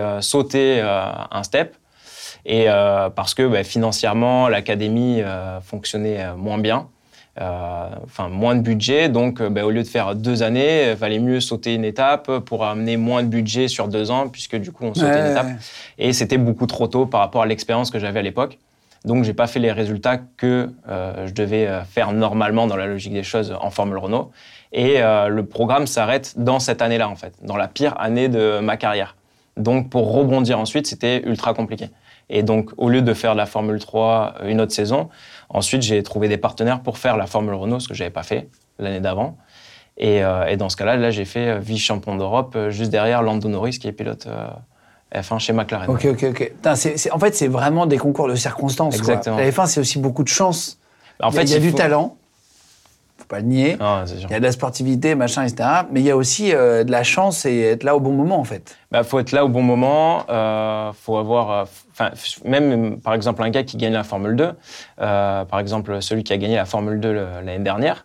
euh, 0.00 0.20
sauté 0.20 0.80
euh, 0.80 1.06
un 1.30 1.42
step. 1.42 1.74
Et 2.46 2.66
parce 3.16 3.32
que 3.32 3.48
bah, 3.48 3.64
financièrement, 3.64 4.48
l'académie 4.50 5.22
fonctionnait 5.62 6.34
moins 6.36 6.58
bien, 6.58 6.88
enfin 7.38 8.28
moins 8.28 8.54
de 8.54 8.60
budget. 8.60 9.08
Donc, 9.08 9.40
bah, 9.40 9.64
au 9.64 9.70
lieu 9.70 9.82
de 9.82 9.88
faire 9.88 10.14
deux 10.14 10.42
années, 10.42 10.90
il 10.90 10.94
valait 10.94 11.20
mieux 11.20 11.40
sauter 11.40 11.72
une 11.72 11.86
étape 11.86 12.40
pour 12.40 12.66
amener 12.66 12.98
moins 12.98 13.22
de 13.22 13.28
budget 13.28 13.66
sur 13.66 13.88
deux 13.88 14.10
ans, 14.10 14.28
puisque 14.28 14.56
du 14.56 14.72
coup, 14.72 14.84
on 14.84 14.92
sautait 14.92 15.06
Ouais, 15.06 15.20
une 15.20 15.30
étape. 15.30 15.46
Et 15.96 16.12
c'était 16.12 16.36
beaucoup 16.36 16.66
trop 16.66 16.86
tôt 16.86 17.06
par 17.06 17.20
rapport 17.20 17.40
à 17.40 17.46
l'expérience 17.46 17.90
que 17.90 17.98
j'avais 17.98 18.18
à 18.18 18.22
l'époque. 18.22 18.58
Donc, 19.04 19.24
j'ai 19.24 19.34
pas 19.34 19.46
fait 19.46 19.60
les 19.60 19.72
résultats 19.72 20.16
que 20.16 20.70
euh, 20.88 21.26
je 21.26 21.34
devais 21.34 21.66
euh, 21.66 21.84
faire 21.84 22.12
normalement 22.12 22.66
dans 22.66 22.76
la 22.76 22.86
logique 22.86 23.12
des 23.12 23.22
choses 23.22 23.54
en 23.60 23.70
Formule 23.70 23.98
Renault. 23.98 24.30
Et 24.72 25.02
euh, 25.02 25.28
le 25.28 25.44
programme 25.44 25.86
s'arrête 25.86 26.34
dans 26.38 26.58
cette 26.58 26.80
année-là, 26.80 27.08
en 27.08 27.14
fait, 27.14 27.34
dans 27.42 27.56
la 27.56 27.68
pire 27.68 27.94
année 28.00 28.28
de 28.28 28.60
ma 28.60 28.78
carrière. 28.78 29.16
Donc, 29.58 29.90
pour 29.90 30.12
rebondir 30.12 30.58
ensuite, 30.58 30.86
c'était 30.86 31.22
ultra 31.26 31.52
compliqué. 31.52 31.90
Et 32.30 32.42
donc, 32.42 32.70
au 32.78 32.88
lieu 32.88 33.02
de 33.02 33.12
faire 33.12 33.34
la 33.34 33.44
Formule 33.44 33.78
3 33.78 34.36
une 34.46 34.60
autre 34.62 34.72
saison, 34.72 35.10
ensuite, 35.50 35.82
j'ai 35.82 36.02
trouvé 36.02 36.28
des 36.28 36.38
partenaires 36.38 36.80
pour 36.80 36.96
faire 36.96 37.18
la 37.18 37.26
Formule 37.26 37.54
Renault, 37.54 37.80
ce 37.80 37.88
que 37.88 37.94
j'avais 37.94 38.10
pas 38.10 38.22
fait 38.22 38.48
l'année 38.78 39.00
d'avant. 39.00 39.36
Et, 39.98 40.22
dans 40.56 40.68
ce 40.70 40.76
cas-là, 40.76 40.96
là, 40.96 41.10
j'ai 41.10 41.24
fait 41.24 41.60
vice-champion 41.60 42.16
d'Europe 42.16 42.58
juste 42.70 42.90
derrière 42.90 43.22
Lando 43.22 43.48
Norris, 43.48 43.78
qui 43.78 43.86
est 43.86 43.92
pilote 43.92 44.26
F1 45.14 45.38
chez 45.38 45.52
McLaren. 45.52 45.88
Ok, 45.90 46.04
ok, 46.06 46.24
ok. 46.30 46.52
Putain, 46.56 46.74
en 47.12 47.18
fait, 47.18 47.34
c'est 47.36 47.48
vraiment 47.48 47.86
des 47.86 47.98
concours 47.98 48.28
de 48.28 48.34
circonstances. 48.34 49.00
quoi. 49.00 49.14
Exactement. 49.14 49.36
La 49.36 49.48
F1, 49.50 49.66
c'est 49.66 49.80
aussi 49.80 49.98
beaucoup 49.98 50.22
de 50.24 50.28
chance. 50.28 50.78
En 51.22 51.30
il 51.30 51.34
y 51.34 51.38
a, 51.38 51.40
fait, 51.40 51.46
il 51.46 51.52
y 51.52 51.56
a 51.56 51.60
du 51.60 51.70
faut- 51.70 51.76
talent, 51.76 52.16
faut 53.24 53.28
pas 53.28 53.40
le 53.40 53.46
nier. 53.46 53.76
Sûr. 54.06 54.28
Il 54.28 54.32
y 54.32 54.34
a 54.34 54.38
de 54.38 54.44
la 54.44 54.52
sportivité, 54.52 55.14
machin, 55.14 55.44
etc. 55.44 55.68
Mais 55.90 56.00
il 56.00 56.06
y 56.06 56.10
a 56.10 56.16
aussi 56.16 56.52
euh, 56.54 56.84
de 56.84 56.90
la 56.90 57.02
chance 57.04 57.46
et 57.46 57.60
être 57.62 57.82
là 57.82 57.96
au 57.96 58.00
bon 58.00 58.12
moment, 58.12 58.38
en 58.38 58.44
fait. 58.44 58.76
Bah, 58.92 59.02
faut 59.02 59.18
être 59.18 59.32
là 59.32 59.44
au 59.44 59.48
bon 59.48 59.62
moment. 59.62 60.24
Euh, 60.28 60.92
faut 60.92 61.16
avoir, 61.16 61.66
euh, 62.00 62.08
même 62.44 63.00
par 63.00 63.14
exemple 63.14 63.42
un 63.42 63.50
gars 63.50 63.62
qui 63.62 63.76
gagne 63.78 63.94
la 63.94 64.04
Formule 64.04 64.36
2, 64.36 64.50
euh, 65.00 65.44
par 65.46 65.58
exemple 65.58 66.00
celui 66.02 66.22
qui 66.22 66.32
a 66.32 66.36
gagné 66.36 66.56
la 66.56 66.64
Formule 66.66 67.00
2 67.00 67.12
le- 67.12 67.26
l'année 67.44 67.64
dernière, 67.64 68.04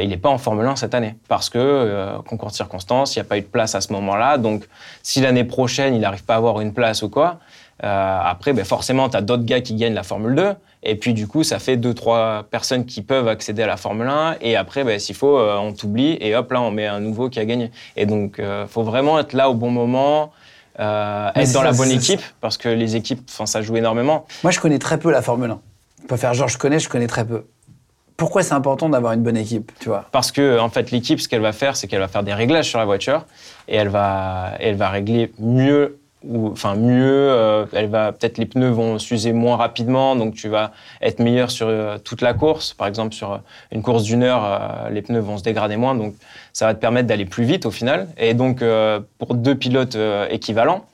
il 0.00 0.08
n'est 0.08 0.16
pas 0.16 0.30
en 0.30 0.38
Formule 0.38 0.66
1 0.66 0.76
cette 0.76 0.94
année 0.94 1.16
parce 1.28 1.50
que 1.50 2.16
concours 2.28 2.48
de 2.50 2.54
circonstances, 2.54 3.16
il 3.16 3.18
n'y 3.18 3.22
a 3.22 3.28
pas 3.28 3.36
eu 3.38 3.42
de 3.42 3.46
place 3.46 3.74
à 3.74 3.80
ce 3.80 3.92
moment-là. 3.92 4.38
Donc, 4.38 4.64
si 5.02 5.20
l'année 5.20 5.44
prochaine 5.44 5.94
il 5.94 6.00
n'arrive 6.00 6.24
pas 6.24 6.34
à 6.34 6.36
avoir 6.38 6.60
une 6.60 6.72
place 6.72 7.02
ou 7.02 7.08
quoi, 7.10 7.38
après, 7.80 8.52
ben, 8.54 8.64
forcément, 8.64 9.08
tu 9.10 9.16
as 9.16 9.20
d'autres 9.20 9.44
gars 9.44 9.60
qui 9.60 9.74
gagnent 9.74 9.94
la 9.94 10.04
Formule 10.04 10.34
2. 10.36 10.54
Et 10.84 10.96
puis, 10.96 11.14
du 11.14 11.26
coup, 11.26 11.42
ça 11.42 11.58
fait 11.58 11.76
deux, 11.76 11.94
trois 11.94 12.44
personnes 12.50 12.84
qui 12.84 13.02
peuvent 13.02 13.28
accéder 13.28 13.62
à 13.62 13.66
la 13.66 13.76
Formule 13.76 14.08
1. 14.08 14.36
Et 14.40 14.54
après, 14.56 14.84
ben, 14.84 14.98
s'il 14.98 15.16
faut, 15.16 15.38
euh, 15.38 15.56
on 15.56 15.72
t'oublie. 15.72 16.18
Et 16.20 16.36
hop, 16.36 16.52
là, 16.52 16.60
on 16.60 16.70
met 16.70 16.86
un 16.86 17.00
nouveau 17.00 17.28
qui 17.30 17.40
a 17.40 17.44
gagné. 17.44 17.70
Et 17.96 18.06
donc, 18.06 18.36
il 18.38 18.66
faut 18.68 18.82
vraiment 18.82 19.18
être 19.18 19.32
là 19.32 19.48
au 19.48 19.54
bon 19.54 19.70
moment, 19.70 20.30
euh, 20.80 21.30
être 21.34 21.52
dans 21.52 21.60
ça, 21.60 21.64
la 21.64 21.72
bonne 21.72 21.90
équipe, 21.90 22.20
parce 22.40 22.58
que 22.58 22.68
les 22.68 22.96
équipes, 22.96 23.20
enfin, 23.30 23.46
ça 23.46 23.62
joue 23.62 23.76
énormément. 23.76 24.26
Moi, 24.42 24.50
je 24.50 24.60
connais 24.60 24.78
très 24.78 24.98
peu 24.98 25.10
la 25.10 25.22
Formule 25.22 25.50
1. 25.50 25.60
Je 26.02 26.06
peux 26.08 26.16
faire 26.16 26.34
genre, 26.34 26.48
je 26.48 26.58
connais, 26.58 26.78
je 26.78 26.88
connais 26.88 27.06
très 27.06 27.24
peu. 27.24 27.44
Pourquoi 28.16 28.42
c'est 28.42 28.54
important 28.54 28.88
d'avoir 28.88 29.12
une 29.12 29.22
bonne 29.22 29.36
équipe, 29.36 29.72
tu 29.80 29.88
vois? 29.88 30.06
Parce 30.12 30.30
que, 30.30 30.58
en 30.58 30.68
fait, 30.68 30.90
l'équipe, 30.90 31.20
ce 31.20 31.28
qu'elle 31.28 31.40
va 31.40 31.52
faire, 31.52 31.76
c'est 31.76 31.88
qu'elle 31.88 32.00
va 32.00 32.08
faire 32.08 32.22
des 32.22 32.34
réglages 32.34 32.68
sur 32.68 32.78
la 32.78 32.84
voiture. 32.84 33.24
Et 33.66 33.76
elle 33.76 33.88
va, 33.88 34.52
elle 34.60 34.76
va 34.76 34.90
régler 34.90 35.32
mieux 35.38 35.98
ou 36.26 36.48
enfin 36.48 36.74
mieux. 36.74 37.30
euh, 37.30 37.66
elle 37.72 37.88
va 37.88 38.12
peut-être 38.12 38.38
les 38.38 38.46
pneus 38.46 38.70
vont 38.70 38.98
s'user 38.98 39.32
moins 39.32 39.56
rapidement, 39.56 40.16
donc 40.16 40.34
tu 40.34 40.48
vas 40.48 40.72
être 41.00 41.18
meilleur 41.18 41.50
sur 41.50 41.68
euh, 41.68 41.98
toute 41.98 42.22
la 42.22 42.34
course. 42.34 42.74
Par 42.74 42.86
exemple, 42.86 43.14
sur 43.14 43.32
euh, 43.32 43.38
une 43.72 43.82
course 43.82 44.04
d'une 44.04 44.22
heure, 44.22 44.88
les 44.90 45.02
pneus 45.02 45.20
vont 45.20 45.38
se 45.38 45.42
dégrader 45.42 45.76
moins, 45.76 45.94
donc 45.94 46.14
ça 46.52 46.66
va 46.66 46.74
te 46.74 46.80
permettre 46.80 47.08
d'aller 47.08 47.24
plus 47.24 47.44
vite 47.44 47.66
au 47.66 47.70
final. 47.70 48.08
Et 48.18 48.34
donc 48.34 48.62
pour 49.18 49.34
deux 49.34 49.54
pilotes 49.54 49.96
équivalents, 50.30 50.86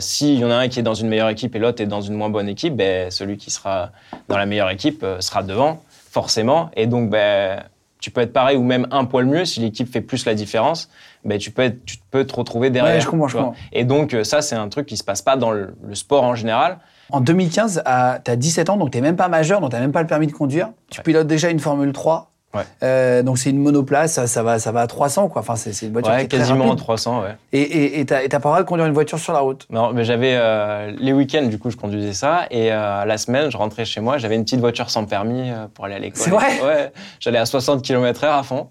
s'il 0.00 0.38
y 0.38 0.44
en 0.44 0.50
a 0.50 0.56
un 0.56 0.68
qui 0.68 0.80
est 0.80 0.82
dans 0.82 0.94
une 0.94 1.08
meilleure 1.08 1.28
équipe 1.28 1.54
et 1.54 1.58
l'autre 1.58 1.82
est 1.82 1.86
dans 1.86 2.00
une 2.00 2.14
moins 2.14 2.30
bonne 2.30 2.48
équipe, 2.48 2.74
ben, 2.74 3.10
celui 3.10 3.36
qui 3.36 3.50
sera 3.50 3.90
dans 4.28 4.36
la 4.36 4.46
meilleure 4.46 4.70
équipe 4.70 5.04
sera 5.20 5.42
devant, 5.42 5.82
forcément. 6.10 6.70
Et 6.76 6.86
donc, 6.86 7.10
ben, 7.10 7.62
tu 8.00 8.10
peux 8.10 8.20
être 8.20 8.32
pareil 8.34 8.56
ou 8.56 8.62
même 8.62 8.86
un 8.90 9.06
poil 9.06 9.24
mieux. 9.24 9.44
Si 9.46 9.60
l'équipe 9.60 9.90
fait 9.90 10.02
plus 10.02 10.26
la 10.26 10.34
différence, 10.34 10.90
ben, 11.24 11.38
tu, 11.38 11.50
peux 11.50 11.62
être- 11.62 11.84
tu 11.84 11.96
peux 12.10 12.24
te 12.26 12.34
retrouver 12.34 12.70
derrière. 12.70 12.94
Ouais, 12.94 13.00
je 13.00 13.06
comprends, 13.06 13.26
tu 13.26 13.32
je 13.32 13.36
vois. 13.38 13.46
comprends. 13.48 13.60
Et 13.72 13.84
donc, 13.84 14.14
euh, 14.14 14.24
ça, 14.24 14.42
c'est 14.42 14.56
un 14.56 14.68
truc 14.68 14.86
qui 14.86 14.96
se 14.96 15.04
passe 15.04 15.22
pas 15.22 15.36
dans 15.36 15.50
le, 15.50 15.74
le 15.86 15.94
sport 15.94 16.22
en 16.24 16.34
général. 16.34 16.78
En 17.10 17.20
2015, 17.20 17.82
à- 17.84 18.18
t'as 18.22 18.36
17 18.36 18.70
ans, 18.70 18.76
donc 18.76 18.90
t'es 18.90 19.00
même 19.00 19.16
pas 19.16 19.28
majeur, 19.28 19.60
donc 19.60 19.70
t'as 19.70 19.80
même 19.80 19.92
pas 19.92 20.00
le 20.02 20.06
permis 20.06 20.26
de 20.26 20.32
conduire. 20.32 20.70
Tu 20.90 20.98
Ouais. 21.00 21.04
pilotes 21.04 21.26
déjà 21.26 21.50
une 21.50 21.60
Formule 21.60 21.92
3. 21.92 22.30
Ouais. 22.54 22.62
Euh, 22.84 23.24
donc 23.24 23.36
c'est 23.38 23.50
une 23.50 23.58
monoplace, 23.58 24.12
ça, 24.12 24.28
ça 24.28 24.44
va, 24.44 24.60
ça 24.60 24.70
va 24.70 24.82
à 24.82 24.86
300 24.86 25.28
quoi. 25.28 25.40
Enfin 25.42 25.56
c'est 25.56 25.72
une 25.86 25.92
voiture 25.92 26.14
qui 26.14 26.20
est 26.22 26.28
quasiment 26.28 26.66
rapide. 26.66 26.78
300, 26.78 27.22
ouais. 27.22 27.34
Et 27.52 28.04
t'as 28.06 28.22
et 28.22 28.28
pas 28.28 28.36
le 28.36 28.42
droit 28.42 28.58
de 28.62 28.66
conduire 28.68 28.86
une 28.86 28.92
voiture 28.92 29.18
sur 29.18 29.32
la 29.32 29.40
route. 29.40 29.66
Non, 29.70 29.92
mais 29.92 30.04
j'avais 30.04 30.34
euh, 30.36 30.92
les 30.96 31.12
week-ends, 31.12 31.46
du 31.46 31.58
coup, 31.58 31.70
je 31.70 31.76
conduisais 31.76 32.12
ça. 32.12 32.42
Et 32.52 32.72
euh, 32.72 33.04
la 33.04 33.18
semaine, 33.18 33.50
je 33.50 33.56
rentrais 33.56 33.84
chez 33.84 34.00
moi, 34.00 34.18
j'avais 34.18 34.36
une 34.36 34.44
petite 34.44 34.60
voiture 34.60 34.88
sans 34.88 35.04
permis 35.04 35.50
pour 35.74 35.86
aller 35.86 35.96
à 35.96 35.98
l'école. 35.98 36.22
C'est 36.22 36.30
vrai 36.30 36.46
Ouais. 36.64 36.92
J'allais 37.18 37.38
à 37.38 37.46
60 37.46 37.82
km/h 37.82 38.38
à 38.38 38.42
fond, 38.44 38.68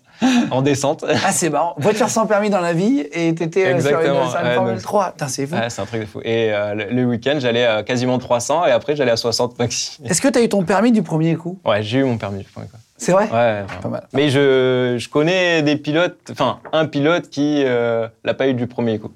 en 0.51 0.61
descente. 0.61 1.05
Ah 1.25 1.31
c'est 1.31 1.49
marrant. 1.49 1.73
Voiture 1.77 2.09
sans 2.09 2.25
permis 2.25 2.49
dans 2.49 2.59
la 2.61 2.73
vie 2.73 3.05
et 3.11 3.33
t'étais 3.35 3.61
euh, 3.73 3.79
sur 3.79 3.89
une, 3.91 3.97
Exactement, 3.97 4.29
sur 4.29 4.39
une 4.39 4.45
ouais, 4.47 4.53
Formule 4.55 4.73
donc- 4.75 4.81
3. 4.83 5.11
Putain 5.11 5.27
c'est 5.27 5.47
fou. 5.47 5.55
Ouais, 5.55 5.69
c'est 5.69 5.81
un 5.81 5.85
truc 5.85 6.01
de 6.01 6.05
fou. 6.05 6.19
Et 6.23 6.53
euh, 6.53 6.73
le, 6.75 6.85
le 6.91 7.05
week-end, 7.05 7.35
j'allais 7.39 7.65
à 7.65 7.83
quasiment 7.83 8.17
300 8.17 8.65
et 8.65 8.71
après, 8.71 8.95
j'allais 8.95 9.11
à 9.11 9.17
60 9.17 9.57
maxi. 9.59 9.97
Est-ce 10.05 10.21
que 10.21 10.27
t'as 10.27 10.41
eu 10.41 10.49
ton 10.49 10.63
permis 10.63 10.91
du 10.91 11.03
premier 11.03 11.35
coup? 11.35 11.59
Ouais, 11.65 11.81
j'ai 11.83 11.99
eu 11.99 12.03
mon 12.03 12.17
permis. 12.17 12.39
ouais, 12.39 12.65
quoi. 12.69 12.79
C'est 12.97 13.11
vrai? 13.11 13.23
Ouais, 13.25 13.63
vraiment. 13.63 13.81
Pas 13.81 13.89
mal. 13.89 14.07
Mais 14.13 14.29
je, 14.29 14.95
je 14.97 15.09
connais 15.09 15.61
des 15.61 15.75
pilotes, 15.75 16.17
enfin, 16.31 16.59
un 16.71 16.85
pilote 16.85 17.29
qui 17.29 17.63
euh, 17.65 18.07
l'a 18.23 18.33
pas 18.33 18.47
eu 18.47 18.53
du 18.53 18.67
premier 18.67 18.99
coup. 18.99 19.11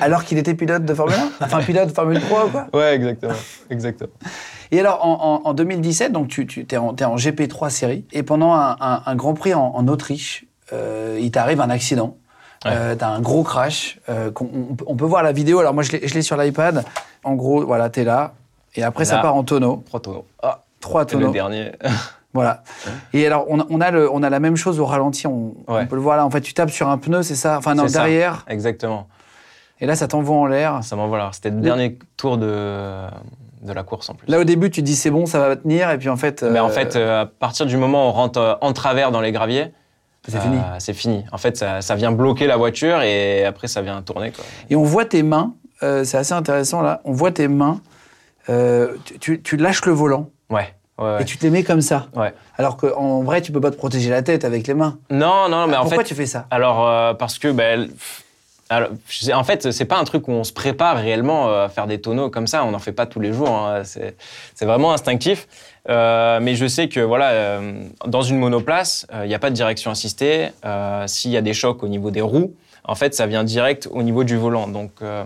Alors 0.00 0.24
qu'il 0.24 0.38
était 0.38 0.54
pilote 0.54 0.84
de 0.84 0.94
Formule 0.94 1.16
1 1.40 1.44
Enfin 1.46 1.60
pilote 1.60 1.88
de 1.88 1.92
Formule 1.92 2.20
3 2.20 2.46
ou 2.46 2.48
quoi 2.50 2.66
Ouais, 2.72 2.94
exactement. 2.94 3.32
exactement. 3.70 4.10
Et 4.70 4.78
alors, 4.80 5.04
en, 5.04 5.42
en- 5.44 5.48
en 5.48 5.54
2017, 5.54 6.12
donc 6.12 6.28
tu, 6.28 6.46
tu 6.46 6.64
es, 6.70 6.76
en, 6.76 6.94
t'es 6.94 7.04
en 7.04 7.16
GP3 7.16 7.70
série, 7.70 8.04
et 8.12 8.22
pendant 8.22 8.52
un, 8.54 8.76
un- 8.80 9.02
un 9.04 9.14
Grand 9.16 9.34
Prix 9.34 9.52
en, 9.54 9.72
en 9.74 9.88
Autriche, 9.88 10.44
euh, 10.72 11.18
il 11.20 11.30
t'arrive 11.30 11.60
un 11.60 11.70
accident. 11.70 12.16
Ouais. 12.64 12.70
Euh, 12.72 12.94
t'as 12.94 13.08
un 13.08 13.20
gros 13.20 13.42
crash. 13.42 13.98
euh, 14.08 14.30
on, 14.40 14.74
peut- 14.74 14.84
on 14.86 14.96
peut 14.96 15.04
voir 15.04 15.22
la 15.22 15.32
vidéo. 15.32 15.58
Alors 15.58 15.74
moi, 15.74 15.82
je 15.82 15.92
l'ai 15.96 16.22
sur 16.22 16.36
l'iPad. 16.36 16.84
En 17.24 17.34
gros, 17.34 17.64
voilà, 17.66 17.90
t'es 17.90 18.04
là. 18.04 18.32
Et 18.76 18.82
après, 18.82 19.04
ça 19.04 19.18
part 19.18 19.34
en 19.36 19.44
tonneau. 19.44 19.82
Trois 19.86 20.00
tonneaux. 20.00 20.24
Ah, 20.42 20.62
trois 20.80 21.02
C'est 21.06 21.14
le 21.16 21.20
tonneaux. 21.22 21.32
dernier. 21.32 21.72
Voilà. 22.32 22.64
Et 23.12 23.24
alors, 23.28 23.44
on, 23.48 23.60
a- 23.60 23.66
on 23.70 23.80
a 23.80 23.92
le, 23.92 24.10
on 24.10 24.24
a 24.24 24.28
la 24.28 24.40
même 24.40 24.56
chose 24.56 24.80
au 24.80 24.86
ralenti. 24.86 25.24
On, 25.28 25.54
peut 25.68 25.94
le 25.94 26.00
voir 26.00 26.16
là. 26.16 26.26
En 26.26 26.30
fait, 26.30 26.40
tu 26.40 26.52
tapes 26.52 26.70
sur 26.72 26.88
un 26.88 26.98
pneu, 26.98 27.22
c'est 27.22 27.36
ça? 27.36 27.58
Enfin, 27.58 27.76
non, 27.76 27.84
C'est 27.84 27.90
ça. 27.92 28.00
derrière. 28.00 28.44
Exactement. 28.48 29.06
Et 29.80 29.86
là, 29.86 29.96
ça 29.96 30.08
t'envoie 30.08 30.36
en 30.36 30.46
l'air. 30.46 30.80
Ça 30.82 30.96
m'envoie 30.96 31.18
là. 31.18 31.30
C'était 31.32 31.50
le 31.50 31.60
dernier 31.60 31.98
tour 32.16 32.38
de, 32.38 32.46
de 33.62 33.72
la 33.72 33.82
course 33.82 34.08
en 34.08 34.14
plus. 34.14 34.26
Là, 34.28 34.38
au 34.38 34.44
début, 34.44 34.70
tu 34.70 34.82
dis 34.82 34.94
c'est 34.96 35.10
bon, 35.10 35.26
ça 35.26 35.40
va 35.40 35.56
tenir. 35.56 35.90
Et 35.90 35.98
puis 35.98 36.08
en 36.08 36.16
fait. 36.16 36.42
Mais 36.42 36.60
en 36.60 36.66
euh, 36.68 36.72
fait, 36.72 36.96
euh, 36.96 37.22
à 37.22 37.26
partir 37.26 37.66
du 37.66 37.76
moment 37.76 38.06
où 38.06 38.08
on 38.10 38.12
rentre 38.12 38.38
euh, 38.40 38.54
en 38.60 38.72
travers 38.72 39.10
dans 39.10 39.20
les 39.20 39.32
graviers, 39.32 39.72
c'est 40.26 40.40
fini. 40.40 40.56
C'est 40.78 40.94
fini. 40.94 41.24
En 41.32 41.38
fait, 41.38 41.56
ça, 41.58 41.82
ça 41.82 41.94
vient 41.96 42.10
bloquer 42.12 42.46
la 42.46 42.56
voiture 42.56 43.02
et 43.02 43.44
après, 43.44 43.68
ça 43.68 43.82
vient 43.82 44.00
tourner. 44.00 44.30
Quoi. 44.30 44.42
Et 44.70 44.76
on 44.76 44.82
voit 44.82 45.04
tes 45.04 45.22
mains, 45.22 45.52
c'est 45.82 46.14
assez 46.16 46.32
intéressant 46.32 46.80
là, 46.80 47.02
on 47.04 47.12
voit 47.12 47.30
tes 47.30 47.46
mains, 47.46 47.80
tu, 48.46 49.18
tu- 49.20 49.42
tu 49.42 49.56
lâches 49.58 49.84
le 49.84 49.92
volant 49.92 50.30
Ouais. 50.50 50.68
ouais, 50.98 51.04
ouais. 51.04 51.22
et 51.22 51.24
tu 51.26 51.36
te 51.36 51.42
les 51.44 51.50
mets 51.50 51.62
comme 51.62 51.82
ça. 51.82 52.06
Ouais. 52.16 52.32
Alors 52.56 52.76
qu'en 52.78 53.22
vrai, 53.22 53.42
tu 53.42 53.52
peux 53.52 53.60
pas 53.60 53.70
te 53.70 53.76
protéger 53.76 54.08
la 54.10 54.22
tête 54.22 54.44
avec 54.46 54.66
les 54.66 54.72
mains. 54.74 54.98
Non, 55.10 55.48
non, 55.50 55.66
mais 55.66 55.76
en 55.76 55.82
Pourquoi 55.82 55.98
fait. 56.04 56.08
tu 56.08 56.14
fais 56.14 56.24
ça? 56.26 56.46
Alors, 56.50 56.86
euh, 56.88 57.12
parce 57.14 57.38
que, 57.38 57.48
ben, 57.48 57.88
en 58.70 59.44
fait, 59.44 59.70
c'est 59.72 59.84
pas 59.84 59.98
un 59.98 60.04
truc 60.04 60.26
où 60.28 60.32
on 60.32 60.44
se 60.44 60.52
prépare 60.52 60.96
réellement 60.96 61.48
euh, 61.48 61.66
à 61.66 61.68
faire 61.68 61.86
des 61.86 62.00
tonneaux 62.00 62.30
comme 62.30 62.46
ça. 62.46 62.64
On 62.64 62.70
n'en 62.70 62.78
fait 62.78 62.92
pas 62.92 63.06
tous 63.06 63.20
les 63.20 63.32
jours. 63.32 63.50
hein. 63.50 63.82
C'est 63.84 64.64
vraiment 64.64 64.92
instinctif. 64.92 65.46
Euh, 65.90 66.40
mais 66.40 66.54
je 66.54 66.66
sais 66.66 66.88
que, 66.88 67.00
voilà, 67.00 67.30
euh, 67.30 67.84
dans 68.06 68.22
une 68.22 68.38
monoplace, 68.38 69.06
euh, 69.12 69.24
il 69.24 69.28
n'y 69.28 69.34
a 69.34 69.38
pas 69.38 69.50
de 69.50 69.54
direction 69.54 69.90
assistée. 69.90 70.48
Euh, 70.64 71.06
S'il 71.06 71.30
y 71.30 71.36
a 71.36 71.42
des 71.42 71.52
chocs 71.52 71.82
au 71.82 71.88
niveau 71.88 72.10
des 72.10 72.22
roues, 72.22 72.54
en 72.84 72.94
fait, 72.94 73.14
ça 73.14 73.26
vient 73.26 73.44
direct 73.44 73.88
au 73.92 74.02
niveau 74.02 74.24
du 74.24 74.36
volant. 74.36 74.66
Donc, 74.66 74.92
euh, 75.02 75.24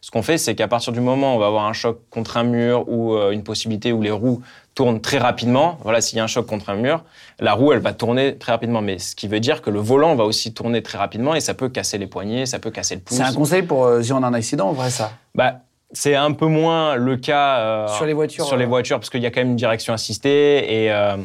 ce 0.00 0.10
qu'on 0.10 0.22
fait, 0.22 0.38
c'est 0.38 0.54
qu'à 0.54 0.68
partir 0.68 0.92
du 0.92 1.00
moment 1.00 1.32
où 1.34 1.36
on 1.36 1.38
va 1.38 1.46
avoir 1.46 1.66
un 1.66 1.72
choc 1.74 2.00
contre 2.08 2.36
un 2.38 2.44
mur 2.44 2.88
ou 2.88 3.14
euh, 3.14 3.32
une 3.32 3.42
possibilité 3.42 3.92
où 3.92 4.00
les 4.00 4.10
roues 4.10 4.40
tournent 4.78 5.00
très 5.00 5.18
rapidement, 5.18 5.76
voilà, 5.82 6.00
s'il 6.00 6.18
y 6.18 6.20
a 6.20 6.24
un 6.24 6.28
choc 6.28 6.46
contre 6.46 6.70
un 6.70 6.76
mur, 6.76 7.02
la 7.40 7.52
roue, 7.52 7.72
elle 7.72 7.80
va 7.80 7.92
tourner 7.92 8.38
très 8.38 8.52
rapidement. 8.52 8.80
Mais 8.80 9.00
ce 9.00 9.16
qui 9.16 9.26
veut 9.26 9.40
dire 9.40 9.60
que 9.60 9.70
le 9.70 9.80
volant 9.80 10.14
va 10.14 10.22
aussi 10.22 10.54
tourner 10.54 10.84
très 10.84 10.98
rapidement 10.98 11.34
et 11.34 11.40
ça 11.40 11.52
peut 11.52 11.68
casser 11.68 11.98
les 11.98 12.06
poignets, 12.06 12.46
ça 12.46 12.60
peut 12.60 12.70
casser 12.70 12.94
le 12.94 13.00
pouce. 13.00 13.16
C'est 13.16 13.24
un 13.24 13.32
conseil 13.34 13.62
pour 13.62 13.84
euh, 13.86 14.02
si 14.02 14.12
on 14.12 14.22
a 14.22 14.26
un 14.28 14.34
accident, 14.34 14.68
en 14.68 14.72
vrai, 14.72 14.90
ça. 14.90 15.10
Bah, 15.34 15.54
c'est 15.90 16.14
un 16.14 16.30
peu 16.30 16.46
moins 16.46 16.94
le 16.94 17.16
cas 17.16 17.58
euh, 17.58 17.88
Sur 17.88 18.06
les 18.06 18.12
voitures, 18.12 18.44
sur 18.44 18.56
les 18.56 18.66
euh. 18.66 18.68
voitures 18.68 19.00
parce 19.00 19.10
qu'il 19.10 19.20
y 19.20 19.26
a 19.26 19.32
quand 19.32 19.40
même 19.40 19.50
une 19.50 19.56
direction 19.56 19.92
assistée 19.92 20.84
et 20.84 20.92
euh, 20.92 21.16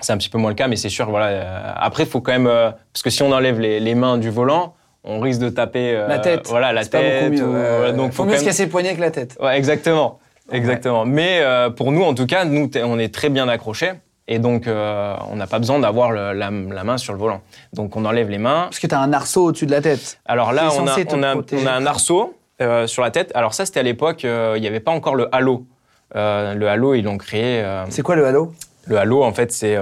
c'est 0.00 0.14
un 0.14 0.16
petit 0.16 0.30
peu 0.30 0.38
moins 0.38 0.48
le 0.50 0.56
cas, 0.56 0.66
mais 0.66 0.76
c'est 0.76 0.88
sûr. 0.88 1.10
Voilà. 1.10 1.26
euh, 1.26 1.72
après, 1.76 2.04
il 2.04 2.08
faut 2.08 2.22
quand 2.22 2.32
même 2.32 2.46
parce 2.94 3.02
que 3.02 3.10
si 3.10 3.22
on 3.22 3.30
enlève 3.32 3.60
les, 3.60 3.80
les 3.80 3.94
mains 3.94 4.16
du 4.16 4.30
volant, 4.30 4.74
on 5.04 5.20
risque 5.20 5.40
de 5.42 5.50
taper 5.50 5.92
La 6.08 6.20
tête. 6.20 6.46
Voilà, 6.48 6.72
la 6.72 6.84
C'est 6.84 6.90
pas 6.90 7.00
beaucoup 7.02 7.12
tête. 7.12 7.32
mieux. 7.32 7.44
ou- 7.46 7.50
voilà, 7.52 7.92
donc 7.92 8.12
faut 8.12 8.22
faut 8.24 8.30
mieux 8.30 8.38
se 8.38 8.44
casser 8.46 8.64
le 8.64 8.70
poignet 8.70 8.94
que 8.94 9.00
la 9.02 9.10
tête. 9.10 9.36
Ouais, 9.42 9.58
exactement. 9.58 10.20
Exactement. 10.50 11.04
Mais 11.04 11.40
euh, 11.40 11.70
pour 11.70 11.92
nous, 11.92 12.02
en 12.02 12.14
tout 12.14 12.26
cas, 12.26 12.44
nous, 12.44 12.70
on 12.84 12.98
est 12.98 13.12
très 13.14 13.28
bien 13.28 13.48
accrochés. 13.48 13.92
Et 14.30 14.38
donc, 14.38 14.66
euh, 14.66 15.14
on 15.30 15.36
n'a 15.36 15.46
pas 15.46 15.58
besoin 15.58 15.78
d'avoir 15.78 16.12
la, 16.12 16.34
la 16.34 16.50
main 16.50 16.98
sur 16.98 17.14
le 17.14 17.18
volant. 17.18 17.40
Donc, 17.72 17.96
on 17.96 18.04
enlève 18.04 18.28
les 18.28 18.36
mains. 18.36 18.64
Parce 18.64 18.78
que 18.78 18.86
t'as 18.86 18.98
un 18.98 19.14
arceau 19.14 19.46
au-dessus 19.46 19.64
de 19.64 19.70
la 19.70 19.80
tête. 19.80 20.20
Alors 20.26 20.52
là, 20.52 20.68
on 20.74 20.86
a, 20.86 20.90
censé 20.90 21.06
te 21.06 21.14
on, 21.14 21.22
a, 21.22 21.32
protéger. 21.32 21.64
on 21.64 21.66
a 21.66 21.72
un 21.72 21.86
arceau 21.86 22.36
euh, 22.60 22.86
sur 22.86 23.02
la 23.02 23.10
tête. 23.10 23.32
Alors 23.34 23.54
ça, 23.54 23.64
c'était 23.64 23.80
à 23.80 23.84
l'époque, 23.84 24.24
il 24.24 24.60
n'y 24.60 24.66
avait 24.66 24.80
pas 24.80 24.92
encore 24.92 25.14
le 25.14 25.34
halo. 25.34 25.66
Le 26.14 26.66
halo, 26.66 26.94
ils 26.94 27.04
l'ont 27.04 27.16
créé. 27.16 27.64
C'est 27.88 28.02
quoi 28.02 28.16
le 28.16 28.26
halo? 28.26 28.52
Le 28.86 28.98
halo, 28.98 29.22
en 29.22 29.32
fait, 29.32 29.50
c'est 29.50 29.78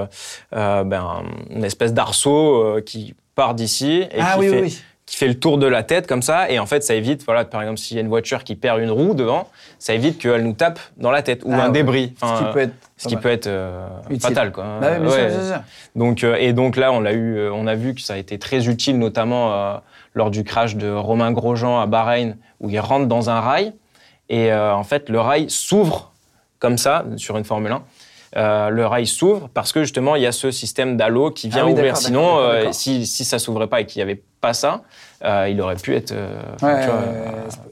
ben, 0.52 1.25
une 1.50 1.64
espèce 1.64 1.92
d'arceau 1.92 2.80
qui 2.87 3.14
part 3.35 3.54
d'ici 3.54 4.02
et 4.12 4.18
Ah 4.20 4.35
qui, 4.35 4.40
oui, 4.40 4.49
fait, 4.49 4.61
oui, 4.61 4.62
oui. 4.62 4.82
Qui 5.07 5.17
fait 5.17 5.29
le 5.29 5.39
tour 5.39 5.57
de 5.57 5.67
la 5.67 5.85
tête 5.85 6.07
comme 6.09 6.21
ça. 6.23 6.51
Et 6.51 6.59
en 6.59 6.67
fait, 6.67 6.83
ça 6.83 6.95
évite, 6.95 7.25
voilà, 7.25 7.45
par 7.45 7.63
exemple, 7.63 7.79
s'il 7.79 7.97
y 7.97 8.01
a 8.01 8.03
une 8.03 8.09
voiture 8.09 8.43
qui 8.43 8.57
perd 8.57 8.81
une 8.81 8.91
roue 8.91 9.15
devant, 9.15 9.49
ça 9.79 9.95
évite 9.95 10.19
qu'elle 10.19 10.43
nous 10.43 10.53
tape 10.53 10.81
dans 10.97 11.13
la 11.13 11.23
tête 11.23 11.43
ou 11.45 11.51
Ah 11.53 11.63
un 11.63 11.67
ouais. 11.67 11.73
débris. 11.73 12.15
Ce 12.21 12.39
qui 12.39 12.53
peut 12.53 12.59
être. 12.59 12.75
ce 12.97 13.05
pas 13.05 13.09
qui 13.09 13.15
mal. 13.15 13.23
peut 13.23 13.31
être 13.31 13.47
euh, 13.47 13.89
fatal, 14.21 14.51
quoi. 14.53 14.65
Bah 14.81 14.99
sûr. 15.09 15.61
Donc, 15.95 16.25
euh, 16.25 16.37
et 16.41 16.53
donc 16.53 16.77
là, 16.77 16.93
on 16.93 17.05
a, 17.05 17.13
eu, 17.13 17.37
euh, 17.37 17.53
on 17.53 17.67
a 17.69 17.77
vu 17.77 17.95
que 17.95 18.01
ça 18.01 18.15
a 18.15 18.17
été 18.17 18.39
très 18.39 18.69
utile, 18.69 18.99
notamment 18.99 19.81
lors 20.15 20.31
du 20.31 20.43
crash 20.45 20.75
de 20.77 20.91
Romain 20.91 21.31
Grosjean 21.31 21.79
à 21.81 21.87
Bahreïn, 21.87 22.37
où 22.61 22.69
il 22.69 22.81
rentre 22.81 23.07
dans 23.07 23.31
un 23.31 23.41
rail. 23.41 23.73
Et 24.29 24.53
en 24.53 24.83
fait, 24.83 25.09
le 25.09 25.21
rail 25.21 25.47
s'ouvre 25.51 26.13
comme 26.59 26.79
ça, 26.79 27.05
sur 27.17 27.37
une 27.37 27.45
Formule 27.45 27.73
1. 27.73 27.83
Euh, 28.37 28.69
le 28.71 28.87
rail 28.87 29.07
s'ouvre 29.07 29.49
parce 29.55 29.73
que 29.73 29.83
justement, 29.83 30.15
il 30.17 30.23
y 30.23 30.27
a 30.27 30.33
ce 30.33 30.51
système 30.51 30.97
d'halo 30.97 31.31
qui 31.31 31.49
vient 31.49 31.63
Ah 31.63 31.67
oui, 31.67 31.73
ouvrir. 31.73 31.97
Sinon, 31.97 32.39
euh, 32.39 32.69
si, 32.73 33.07
si 33.07 33.25
ça 33.25 33.39
s'ouvrait 33.39 33.69
pas 33.69 33.81
et 33.81 33.87
qu'il 33.87 34.01
n'y 34.01 34.03
avait 34.03 34.21
pas 34.47 34.55
ça, 34.55 34.83
euh, 35.25 35.49
il 35.50 35.61
aurait 35.61 35.76
pu 35.76 35.95
être. 35.97 36.12
euh, 36.12 36.41
enfin, 36.55 36.75
Ouais, 36.75 36.87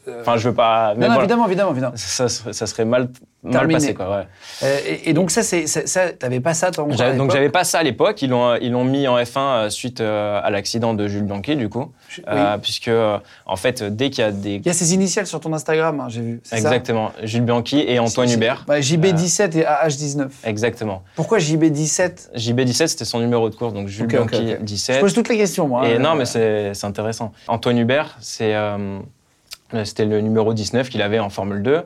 euh, 0.09 0.37
je 0.37 0.49
veux 0.49 0.55
pas. 0.55 0.95
mais 0.95 1.01
Non, 1.01 1.01
non, 1.01 1.07
voilà. 1.09 1.21
évidemment, 1.23 1.47
évidemment, 1.47 1.71
évidemment. 1.73 1.93
Ça, 1.97 2.29
ça 2.29 2.67
serait 2.67 2.85
mal, 2.85 3.09
mal 3.43 3.69
passé, 3.69 3.95
quoi. 3.95 4.09
Ouais. 4.19 4.27
Euh, 4.63 4.79
et, 4.87 5.11
et 5.11 5.13
donc 5.13 5.31
ça, 5.31 5.43
c'est 5.43 5.67
ça, 5.67 6.11
t'avais 6.13 6.41
pas 6.41 6.55
ça 6.55 6.71
J'avais- 6.91 7.17
donc 7.17 7.31
j'avais 7.33 7.51
pas 7.51 7.65
ça 7.65 7.79
à 7.79 7.83
l'époque. 7.83 8.21
Ils 8.23 8.31
l'ont 8.31 8.57
ils 8.57 8.73
l'ont 8.73 8.85
mis 8.85 9.07
en 9.07 9.17
F1 9.19 9.39
euh, 9.39 9.71
suite 9.71 10.01
à 10.01 10.49
l'accident 10.51 10.95
de 10.95 11.07
Jules 11.07 11.23
Bianchi 11.25 11.55
du 11.57 11.69
coup, 11.69 11.93
Je- 12.09 12.21
oui. 12.27 12.41
Puisque 12.63 12.91
en 13.47 13.57
fait 13.57 13.83
dès 13.83 14.09
qu'il 14.11 14.25
y 14.25 14.27
a 14.27 14.33
des 14.33 14.55
Il 14.57 14.67
y 14.67 14.71
a 14.71 14.73
ses 14.73 14.95
initiales 14.95 15.27
sur 15.27 15.41
ton 15.41 15.53
Instagram, 15.53 16.01
hein, 16.01 16.07
j'ai 16.09 16.21
vu. 16.23 16.41
c'est 16.45 16.57
ça 16.57 16.63
exactement 16.63 17.13
Jules 17.23 17.43
Bianchi 17.43 17.85
et 17.87 17.99
Antoine 17.99 18.31
Hubert. 18.31 18.65
Ouais, 18.69 18.81
JB17 18.81 19.59
et 19.59 19.65
AH19. 19.65 20.29
Exactement. 20.45 21.03
Pourquoi 21.15 21.39
JB17 21.39 22.31
JB17 22.37 22.87
c'était 22.89 23.05
son 23.05 23.21
numéro 23.21 23.51
de 23.51 23.55
course 23.55 23.75
donc 23.75 23.89
Jules 23.89 24.07
Ok, 24.07 24.15
ok, 24.21 24.31
Bianchi 24.31 24.53
ok. 24.55 24.59
Je 24.61 24.65
17. 24.65 25.01
pose 25.01 25.13
toutes 25.15 25.29
les 25.29 25.37
questions, 25.37 25.69
moi. 25.69 25.87
Et 25.87 25.97
hein. 25.97 25.99
non 25.99 26.15
mais 26.15 26.25
c'est 26.25 26.64
c'est 26.73 26.87
intéressant. 26.87 27.33
Antoine 27.49 27.77
Hubert 27.79 28.17
c'est 28.21 28.55
euh, 28.55 29.01
c'était 29.85 30.05
le 30.07 30.21
numéro 30.21 30.55
19 30.55 30.89
qu'il 30.89 31.03
avait 31.03 31.19
en 31.19 31.31
Formule 31.31 31.63
2 31.63 31.83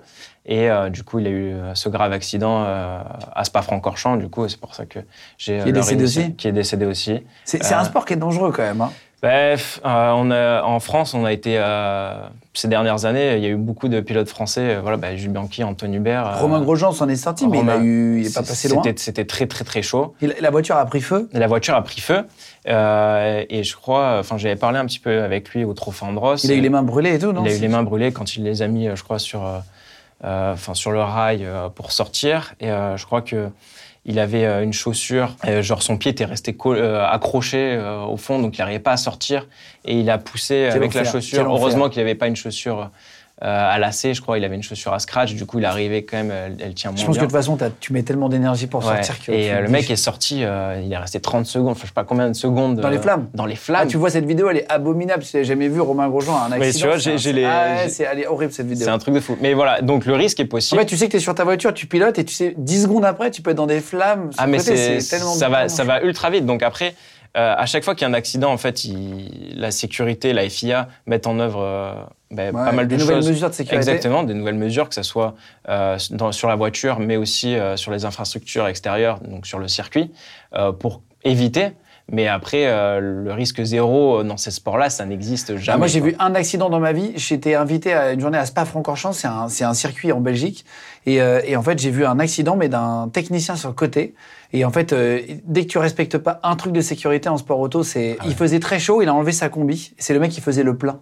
et 0.47 0.71
euh, 0.71 0.91
du 0.91 1.03
coup 1.05 1.19
il 1.21 1.27
a 1.27 1.31
eu 1.31 1.53
euh, 1.53 1.75
ce 1.75 1.89
grave 1.89 2.13
accident 2.13 2.65
euh, 2.67 3.01
à 3.35 3.45
Spa-Francorchamps 3.45 4.17
du 4.17 4.29
coup 4.29 4.47
c'est 4.49 4.61
pour 4.61 4.75
ça 4.75 4.85
que 4.85 4.99
j'ai 5.39 5.61
Qui 5.63 5.69
est 5.71 5.73
décédé 5.73 6.05
aussi 6.05 6.35
qui 6.37 6.49
est 6.49 6.53
décédé 6.53 6.85
aussi. 6.87 7.23
C'est 7.45 7.63
c'est 7.65 7.75
Euh, 7.75 7.79
un 7.79 7.85
sport 7.85 8.05
qui 8.05 8.13
est 8.13 8.17
dangereux 8.17 8.53
quand 8.53 8.63
même. 8.63 8.81
hein. 8.83 8.93
Bref, 9.21 9.81
euh, 9.85 10.13
on 10.15 10.31
a, 10.31 10.63
en 10.63 10.79
France, 10.79 11.13
on 11.13 11.25
a 11.25 11.33
été 11.33 11.57
euh, 11.59 12.15
ces 12.55 12.69
dernières 12.69 13.05
années, 13.05 13.37
il 13.37 13.43
y 13.43 13.47
a 13.47 13.49
eu 13.49 13.57
beaucoup 13.57 13.89
de 13.89 14.01
pilotes 14.01 14.29
français. 14.29 14.77
euh, 14.77 14.81
voilà, 14.81 14.97
bah, 14.97 15.17
Jules 15.17 15.33
Bianchi, 15.33 15.65
Antoine 15.65 15.93
Hubert. 15.93 16.39
Romain 16.39 16.61
Grosjean 16.61 16.93
s'en 16.93 17.09
est 17.09 17.17
sorti, 17.17 17.49
mais 17.49 17.61
il, 17.61 17.69
a 17.69 17.79
eu, 17.79 18.21
il 18.21 18.27
est 18.29 18.35
pas 18.35 18.45
passé 18.45 18.69
loin. 18.69 18.81
C'était, 18.85 19.01
c'était 19.01 19.25
très 19.25 19.47
très 19.47 19.65
très 19.65 19.83
chaud. 19.83 20.15
La 20.41 20.51
voiture 20.51 20.77
a 20.77 20.87
pris 20.87 21.01
feu. 21.01 21.29
La 21.33 21.49
voiture 21.49 21.75
a 21.75 21.83
pris 21.83 22.01
feu 22.01 22.25
et 22.67 23.65
je 23.65 23.77
crois, 23.77 24.19
enfin 24.21 24.39
j'avais 24.39 24.57
parlé 24.57 24.79
un 24.79 24.87
petit 24.87 25.01
peu 25.01 25.23
avec 25.23 25.49
lui 25.51 25.65
au 25.65 25.75
Trophée 25.75 26.05
Andros. 26.05 26.45
Il 26.45 26.53
a 26.53 26.55
eu 26.55 26.61
les 26.61 26.69
mains 26.69 26.83
brûlées 26.83 27.15
et 27.15 27.19
tout, 27.19 27.33
non 27.33 27.45
Il 27.45 27.51
a 27.51 27.57
eu 27.57 27.61
les 27.61 27.69
mains 27.69 27.83
brûlées 27.83 28.13
quand 28.13 28.37
il 28.37 28.45
les 28.45 28.63
a 28.63 28.69
mis, 28.69 28.89
je 28.95 29.03
crois, 29.03 29.19
sur, 29.19 29.43
enfin, 30.23 30.75
sur 30.75 30.93
le 30.93 31.01
rail 31.01 31.45
pour 31.75 31.91
sortir. 31.91 32.55
Et 32.61 32.69
je 32.69 33.05
crois 33.05 33.23
que 33.23 33.49
il 34.05 34.19
avait 34.19 34.45
euh, 34.45 34.63
une 34.63 34.73
chaussure, 34.73 35.37
euh, 35.47 35.63
genre 35.63 35.83
son 35.83 35.99
pied 35.99 36.11
était 36.11 36.25
resté 36.25 36.57
euh, 36.67 37.05
accroché 37.07 37.79
au 38.09 38.17
fond, 38.17 38.39
donc 38.41 38.57
il 38.57 38.61
n'arrivait 38.61 38.79
pas 38.79 38.93
à 38.93 38.97
sortir. 38.97 39.47
Et 39.85 39.99
il 40.01 40.11
a 40.11 40.19
poussé 40.19 40.67
avec 40.67 40.95
la 40.95 41.05
chaussure. 41.05 41.45
Heureusement 41.45 41.89
qu'il 41.89 42.01
n'avait 42.01 42.15
pas 42.15 42.27
une 42.27 42.37
chaussure 42.37 42.91
à 43.41 43.79
lacet, 43.79 44.15
je 44.15 44.21
crois. 44.23 44.39
Il 44.39 44.45
avait 44.45 44.57
une 44.57 44.63
chaussure 44.63 44.93
à 44.93 44.99
scratch. 44.99 45.35
Du 45.35 45.47
coup, 45.47 45.59
il 45.59 45.65
arrivait 45.65 46.03
quand 46.03 46.17
même, 46.17 46.31
elle, 46.33 46.57
elle 46.61 46.75
tient 46.75 46.91
moins 46.91 47.01
Je 47.01 47.07
pense 47.07 47.17
que 47.17 47.21
de 47.21 47.27
toute 47.27 47.33
façon, 47.35 47.57
tu 47.81 47.93
mets 47.93 48.03
tellement 48.03 48.29
d'énergie 48.29 48.67
pour 48.67 48.81
Ouais. 48.85 49.03
sortir 49.03 49.25
que. 49.25 49.33
Et 49.33 49.53
euh, 49.53 49.61
le 49.61 49.67
dis- 49.67 49.73
mec 49.73 49.91
est 49.91 49.97
sorti, 49.97 50.43
euh, 50.45 50.81
il 50.85 50.93
est 50.93 50.97
resté 50.97 51.21
30 51.21 51.47
secondes, 51.47 51.71
enfin, 51.71 51.83
je 51.83 51.89
sais 51.89 51.93
pas 51.95 52.05
combien 52.05 52.29
de 52.29 52.35
secondes. 52.35 52.81
Dans 52.81 52.89
les 52.89 52.99
euh, 52.99 53.03
flammes 53.03 53.29
Dans 53.35 53.47
les 53.47 53.55
Ah, 53.55 53.57
flammes. 53.57 53.89
tu 53.89 53.97
vois 53.97 54.11
cette 54.11 54.25
vidéo, 54.27 54.49
elle 54.51 54.59
est 54.59 54.73
abominable. 54.73 55.23
Si 55.23 55.33
tu 55.33 55.45
jamais 55.45 55.69
vu 55.69 55.81
Romain 55.81 56.09
Grosjean 56.09 56.35
à 56.37 56.41
un 56.49 56.53
accident. 56.53 56.59
Mais 56.59 56.73
tu 56.73 56.87
vois, 56.87 57.17
j'ai- 57.17 57.33
les- 57.33 57.45
Ah 57.45 57.83
ouais, 57.85 57.89
c'est 57.89 58.05
elle 58.11 58.21
est 58.21 58.27
horrible 58.27 58.53
cette 58.53 58.67
vidéo. 58.67 58.85
C'est 58.85 58.91
un 58.91 58.99
truc 58.99 59.15
de 59.15 59.21
fou. 59.21 59.37
Mais 59.41 59.55
voilà, 59.55 59.81
donc 59.83 60.05
le 60.07 60.15
risque 60.15 60.41
est 60.41 60.45
En 60.45 60.47
possible. 60.47 60.81
fait, 60.81 60.87
tu 60.87 60.97
sais 60.97 61.07
que 61.07 61.13
tu 61.13 61.17
es 61.19 61.21
sur 61.21 61.35
ta 61.35 61.45
voiture, 61.45 61.73
tu 61.75 61.87
pilotes 61.87 62.19
et 62.19 62.25
tu 62.25 62.35
sais, 62.35 62.55
10 62.57 62.83
secondes 62.83 63.05
après, 63.05 63.31
tu 63.31 63.43
peux 63.43 63.51
être 63.51 63.57
dans 63.57 63.67
des 63.67 63.81
flammes. 63.81 64.31
Ah 64.39 64.47
mais 64.47 64.59
c'est 64.59 64.99
tellement 65.09 65.33
ça 65.35 65.49
va 65.49 65.57
tellement 65.59 65.69
ça 65.69 65.85
va 65.85 66.03
ultra 66.03 66.31
vite. 66.31 66.45
Donc 66.47 66.63
après, 66.63 66.95
euh, 67.37 67.55
à 67.57 67.67
chaque 67.67 67.85
fois 67.85 67.95
qu'il 67.95 68.03
y 68.03 68.05
a 68.07 68.09
un 68.11 68.15
accident, 68.15 68.51
en 68.53 68.57
fait, 68.57 68.85
il- 68.85 69.55
la 69.59 69.71
sécurité, 69.71 70.33
la 70.33 70.49
FIA 70.49 70.89
mettent 71.07 71.27
en 71.27 71.39
œuvre 71.39 71.61
euh, 71.63 71.93
ben, 72.31 72.55
Ouais, 72.55 72.65
pas 72.65 72.73
mal 72.73 72.87
de 72.89 72.95
des 72.97 73.01
nouvelles 73.03 73.17
choses. 73.17 73.29
mesures 73.29 73.49
de 73.51 73.55
sécurité. 73.55 73.77
Exactement, 73.77 74.23
des 74.23 74.35
nouvelles 74.35 74.55
mesures, 74.57 74.89
que 74.89 74.95
ce 74.95 75.03
soit 75.03 75.35
euh, 75.69 75.99
dans- 76.11 76.33
sur 76.33 76.49
la 76.49 76.57
voiture, 76.57 76.99
mais 77.01 77.17
aussi 77.17 77.55
euh, 77.55 77.77
sur 77.77 77.93
les 77.93 78.05
infrastructures 78.05 78.67
extérieures, 78.67 79.21
donc 79.21 79.47
sur 79.47 79.59
le 79.59 79.69
circuit, 79.69 80.11
pour 80.79 81.03
éviter. 81.25 81.69
Mais 82.11 82.27
après, 82.27 82.65
euh, 82.67 83.01
le 83.01 83.33
risque 83.35 83.63
zéro 83.63 84.23
dans 84.23 84.39
ces 84.39 84.51
sports-là, 84.51 84.89
ça 84.89 85.05
n'existe 85.05 85.57
jamais. 85.59 85.75
Ah, 85.75 85.77
moi, 85.77 85.89
j'ai 85.89 86.01
vu 86.01 86.17
un 86.19 86.35
accident 86.35 86.71
dans 86.71 86.81
ma 86.81 86.93
vie. 86.95 87.13
J'étais 87.17 87.55
invité 87.55 87.93
à 87.93 88.13
une 88.13 88.21
journée 88.21 88.39
à 88.39 88.47
Spa-Francorchamps. 88.47 89.13
C'est 89.13 89.29
un, 89.29 89.49
c'est 89.49 89.65
un 89.65 89.75
circuit 89.75 90.11
en 90.11 90.21
Belgique. 90.21 90.65
Et, 91.05 91.21
euh, 91.21 91.43
et 91.45 91.55
en 91.55 91.63
fait, 91.63 91.79
j'ai 91.79 91.91
vu 91.91 92.07
un 92.07 92.19
accident, 92.19 92.57
mais 92.57 92.71
d'un 92.71 93.11
technicien 93.13 93.57
sur 93.57 93.69
le 93.69 93.75
côté. 93.75 94.15
Et 94.53 94.65
en 94.65 94.71
fait, 94.71 94.93
euh, 94.93 95.21
dès 95.45 95.63
que 95.63 95.69
tu 95.69 95.79
respectes 95.79 96.17
pas 96.19 96.41
un 96.43 96.57
truc 96.57 96.73
de 96.73 96.81
sécurité 96.81 97.29
en 97.29 97.37
sport 97.37 97.61
auto, 97.61 97.83
c'est. 97.83 98.17
Ah 98.21 98.25
Il 98.27 98.35
faisait 98.35 98.61
très 98.61 98.79
chaud, 98.79 99.03
il 99.03 99.09
a 99.09 99.15
enlevé 99.15 99.33
sa 99.33 99.49
combi. 99.49 99.93
C'est 99.99 100.15
le 100.15 100.21
mec 100.21 100.31
qui 100.31 100.41
faisait 100.41 100.63
le 100.63 100.77
plein. 100.77 101.01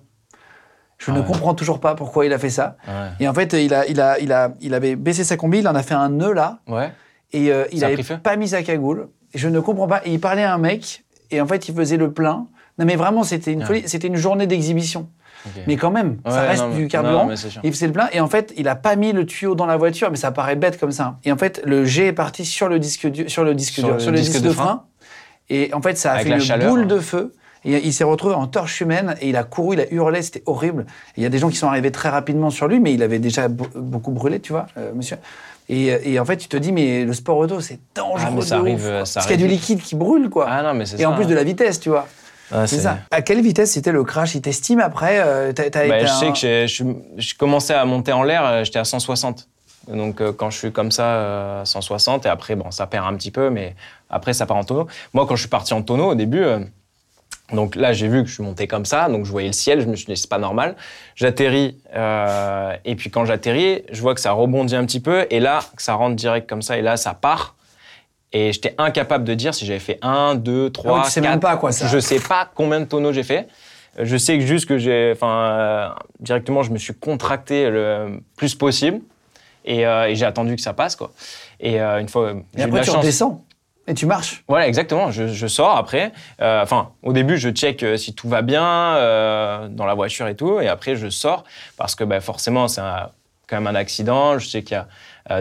Je 0.99 1.11
Ah 1.11 1.15
ne 1.15 1.21
ouais. 1.21 1.27
comprends 1.27 1.55
toujours 1.55 1.79
pas 1.79 1.95
pourquoi 1.95 2.27
il 2.27 2.33
a 2.33 2.39
fait 2.39 2.51
ça. 2.51 2.77
Ouais. 2.89 3.09
Et 3.21 3.29
en 3.29 3.35
fait, 3.35 3.53
il, 3.53 3.73
a, 3.75 3.87
il, 3.87 4.01
a, 4.01 4.19
il, 4.19 4.33
a, 4.33 4.53
il 4.61 4.75
avait 4.75 4.97
baissé 4.97 5.25
sa 5.25 5.37
combi, 5.37 5.59
il 5.59 5.69
en 5.69 5.75
a 5.75 5.83
fait 5.83 5.95
un 5.95 6.09
nœud 6.09 6.33
là. 6.33 6.61
Ouais. 6.67 6.91
Et 7.33 7.53
euh, 7.53 7.65
il 7.71 7.81
Ça 7.81 7.87
a 7.87 7.89
avait 7.89 7.95
pris 7.97 8.05
feu 8.05 8.19
pas 8.19 8.37
mis 8.37 8.49
sa 8.49 8.63
cagoule. 8.63 9.09
Je 9.35 9.49
ne 9.49 9.61
comprends 9.61 9.87
pas. 9.89 10.01
Et 10.07 10.13
il 10.13 10.21
parlait 10.21 10.45
à 10.45 10.55
un 10.55 10.59
mec, 10.59 11.05
et 11.31 11.41
en 11.41 11.47
fait, 11.47 11.69
il 11.69 11.75
faisait 11.75 11.97
le 11.99 12.13
plein. 12.13 12.47
Non, 12.79 12.85
mais 12.85 12.97
vraiment, 12.97 13.23
c'était 13.25 13.53
une 13.53 13.63
folie. 13.65 13.83
C'était 13.87 14.09
une 14.09 14.17
journée 14.17 14.47
d'exhibition. 14.47 15.09
Mais 15.69 15.77
quand 15.77 15.93
même, 15.93 16.17
ça 16.27 16.41
reste 16.43 16.63
non, 16.65 16.75
du 16.75 16.89
carburant. 16.89 17.27
non, 17.27 17.35
il 17.63 17.73
faisait 17.73 17.87
le 17.87 17.93
plein. 17.93 18.09
Et 18.13 18.21
en 18.21 18.27
fait, 18.27 18.53
il 18.57 18.67
a 18.67 18.75
pas 18.75 18.97
mis 18.97 19.13
le 19.13 19.25
tuyau 19.25 19.55
dans 19.55 19.67
la 19.67 19.77
voiture, 19.77 20.11
mais 20.11 20.17
ça 20.17 20.33
paraît 20.33 20.57
bête 20.57 20.79
comme 20.81 20.91
ça. 20.91 21.19
Et 21.25 21.31
en 21.31 21.37
fait, 21.37 21.63
le 21.65 21.85
jet 21.85 22.07
est 22.09 22.13
parti 22.13 22.45
sur 22.45 22.69
le 22.69 22.81
disque, 22.81 23.07
du- 23.07 23.29
sur 23.29 23.45
le 23.45 23.55
disque, 23.55 23.75
Sur 23.75 23.85
dur, 23.85 23.95
le 23.95 24.01
sur 24.01 24.11
le 24.11 24.19
disque 24.19 24.33
disque 24.33 24.43
de 24.45 24.49
de 24.49 24.55
frein. 24.55 24.83
Et 25.49 25.73
en 25.73 25.81
fait, 25.81 25.97
ça 25.97 26.11
a 26.11 26.15
Avec 26.15 26.27
fait 26.27 26.33
une 26.35 26.41
chaleur, 26.41 26.69
boule 26.71 26.81
hein. 26.81 26.87
de 26.87 26.99
feu. 26.99 27.33
Et 27.65 27.85
il 27.85 27.93
s'est 27.93 28.05
retrouvé 28.05 28.35
en 28.35 28.47
torche 28.49 28.81
humaine 28.81 29.15
et 29.21 29.29
il 29.29 29.37
a 29.37 29.43
couru, 29.45 29.75
il 29.77 29.81
a 29.81 29.93
hurlé, 29.93 30.23
c'était 30.23 30.43
horrible. 30.47 30.85
Il 31.17 31.23
y 31.23 31.27
a 31.27 31.29
des 31.29 31.39
gens 31.39 31.49
qui 31.49 31.57
sont 31.57 31.67
arrivés 31.69 31.91
très 31.93 32.09
rapidement 32.09 32.51
sur 32.51 32.67
lui, 32.69 32.79
mais 32.81 32.93
il 32.95 33.03
avait 33.03 33.19
déjà 33.21 33.49
be- 33.49 33.67
beaucoup 33.77 34.11
brûlé, 34.13 34.39
tu 34.41 34.53
vois, 34.53 34.67
euh, 34.79 34.93
monsieur. 34.95 35.17
Et, 35.69 36.13
et 36.13 36.21
en 36.21 36.25
fait, 36.25 36.37
tu 36.37 36.47
te 36.49 36.57
dis, 36.57 36.71
mais 36.73 37.05
le 37.05 37.13
sport 37.13 37.39
auto, 37.39 37.61
c'est 37.61 37.79
dangereux. 37.95 38.21
Ah, 38.25 38.31
mais 38.35 38.41
ça 38.43 38.57
de 38.57 38.61
arrive, 38.61 38.77
ouf, 38.77 38.85
euh, 38.85 39.05
ça 39.05 39.15
Parce 39.21 39.27
qu'il 39.27 39.41
y 39.41 39.45
a 39.45 39.47
du 39.47 39.53
liquide 39.53 39.81
qui 39.81 39.97
brûle, 39.97 40.29
quoi. 40.29 40.47
Ah 40.49 40.63
non, 40.63 40.75
mais 40.75 40.85
et 40.99 41.07
en 41.07 41.11
ça, 41.11 41.17
plus 41.17 41.25
hein. 41.25 41.29
de 41.29 41.35
la 41.35 41.43
vitesse, 41.45 41.81
tu 41.81 41.89
vois. 41.89 42.07
Ah, 42.53 42.67
C'est 42.67 42.79
ça. 42.81 42.99
À 43.11 43.23
quelle 43.23 43.41
vitesse 43.43 43.73
c'était 43.73 43.93
le 43.93 44.05
crash? 44.05 44.35
Il 44.35 44.41
t'estime 44.43 44.81
après 44.81 45.21
euh, 45.21 45.53
Bah, 45.57 45.71
été 45.73 45.75
je 46.01 46.05
un- 46.05 46.07
sais 46.07 46.29
que 46.33 46.37
j'ai- 46.39 46.69
je, 46.69 46.85
je 47.17 47.35
commençais 47.35 47.75
à 47.75 47.85
monter 47.85 48.13
en 48.13 48.23
l'air, 48.23 48.45
euh, 48.45 48.65
j'étais 48.65 48.79
à 48.79 48.85
160. 48.85 49.49
Donc 49.89 50.21
euh, 50.21 50.33
quand 50.33 50.51
je 50.51 50.59
suis 50.59 50.73
comme 50.73 50.91
ça, 50.93 51.05
euh, 51.05 51.65
160, 51.65 52.27
et 52.27 52.29
après, 52.29 52.55
bon, 52.57 52.71
ça 52.71 52.87
perd 52.87 53.07
un 53.07 53.15
petit 53.15 53.31
peu, 53.31 53.51
mais 53.51 53.75
après, 54.11 54.33
ça 54.33 54.47
part 54.47 54.57
en 54.57 54.65
tonneau. 54.65 54.87
Moi, 55.13 55.27
quand 55.27 55.37
je 55.37 55.41
suis 55.43 55.49
parti 55.51 55.75
en 55.75 55.83
tonneau, 55.83 56.11
au 56.11 56.15
début, 56.15 56.45
donc 57.53 57.77
là, 57.77 57.93
j'ai 57.93 58.09
vu 58.09 58.23
que 58.23 58.29
je 58.29 58.35
suis 58.35 58.43
monté 58.43 58.67
comme 58.67 58.85
ça, 58.85 59.09
donc 59.09 59.25
je 59.25 59.31
voyais 59.31 59.47
le 59.49 59.53
ciel, 59.53 59.81
je 59.81 59.87
me 59.87 59.95
suis 59.95 60.07
dit, 60.07 60.17
c'est 60.17 60.29
pas 60.29 60.39
normal. 60.39 60.75
J'atterris, 61.15 61.77
euh, 61.95 62.73
et 62.85 62.97
puis 62.97 63.11
quand 63.11 63.25
j'atterris, 63.25 63.83
je 63.93 64.01
vois 64.03 64.15
que 64.15 64.21
ça 64.21 64.33
rebondit 64.33 64.75
un 64.75 64.85
petit 64.85 64.99
peu, 65.01 65.27
et 65.31 65.39
là, 65.41 65.61
que 65.77 65.83
ça 65.83 65.95
rentre 65.95 66.17
direct 66.17 66.49
comme 66.49 66.63
ça, 66.63 66.77
et 66.79 66.83
là, 66.83 66.97
ça 66.97 67.15
part. 67.15 67.55
Et 68.33 68.53
j'étais 68.53 68.75
incapable 68.79 69.25
de 69.25 69.35
dire 69.35 69.55
si 69.55 69.65
j'avais 69.67 69.79
fait 69.79 69.99
1, 70.03 70.35
2, 70.35 70.71
3, 70.71 70.91
Ah 70.93 70.99
ouais, 70.99 71.05
tu 71.07 71.11
sais 71.13 71.21
même 71.21 71.31
4. 71.33 71.41
pas, 71.41 71.57
quoi, 71.57 71.73
ça. 71.73 71.87
Je 71.87 71.99
sais 71.99 72.21
pas 72.21 72.49
combien 72.55 72.81
de 72.81 72.85
tonneaux 72.87 73.13
j'ai 73.13 73.23
fait. 73.23 73.49
Je 73.99 74.17
sais 74.17 74.37
que 74.39 74.45
juste 74.45 74.67
que 74.67 74.77
j'ai, 74.79 75.13
enfin, 75.15 75.29
euh, 75.31 75.89
directement, 76.21 76.63
je 76.63 76.71
me 76.71 76.77
suis 76.79 76.93
contracté 76.93 77.71
le 77.71 78.21
plus 78.37 78.55
possible 78.55 79.01
et, 79.65 79.87
euh, 79.87 80.09
et 80.09 80.15
j'ai 80.17 80.27
attendu 80.27 80.55
que 80.57 80.61
ça 80.61 80.75
passe, 80.75 80.97
quoi. 80.97 81.13
Et 81.61 81.81
euh, 81.81 81.99
une 82.01 82.09
fois, 82.09 82.33
Et 82.33 82.35
j'ai 82.35 82.39
eu 82.39 82.63
de 82.63 82.63
après, 82.67 82.79
la 82.81 82.85
tu 82.85 82.91
chance. 82.91 82.99
redescends 82.99 83.45
et 83.87 83.95
tu 83.95 84.05
marches. 84.05 84.45
Voilà, 84.49 84.67
exactement. 84.69 85.11
Je, 85.13 85.29
je 85.29 85.47
sors 85.47 85.77
après. 85.77 86.13
Enfin, 86.41 86.91
au 87.05 87.13
début, 87.15 87.39
je 87.39 87.49
check 87.51 87.85
si 87.97 88.13
tout 88.15 88.29
va 88.29 88.43
bien 88.43 88.59
dans 89.71 89.87
la 89.87 89.95
voiture 89.95 90.27
et 90.29 90.35
tout, 90.35 90.61
et 90.61 90.69
après, 90.69 90.97
je 90.97 91.09
sors 91.09 91.45
parce 91.77 91.95
que 91.95 92.05
bah, 92.05 92.21
forcément, 92.21 92.69
c'est 92.69 92.81
un- 92.83 93.11
quand 93.49 93.57
même 93.61 93.69
un 93.69 93.79
accident. 93.79 94.39
Je 94.39 94.49
sais 94.49 94.63
qu'il 94.65 94.73
y 94.75 94.79
a 94.79 94.89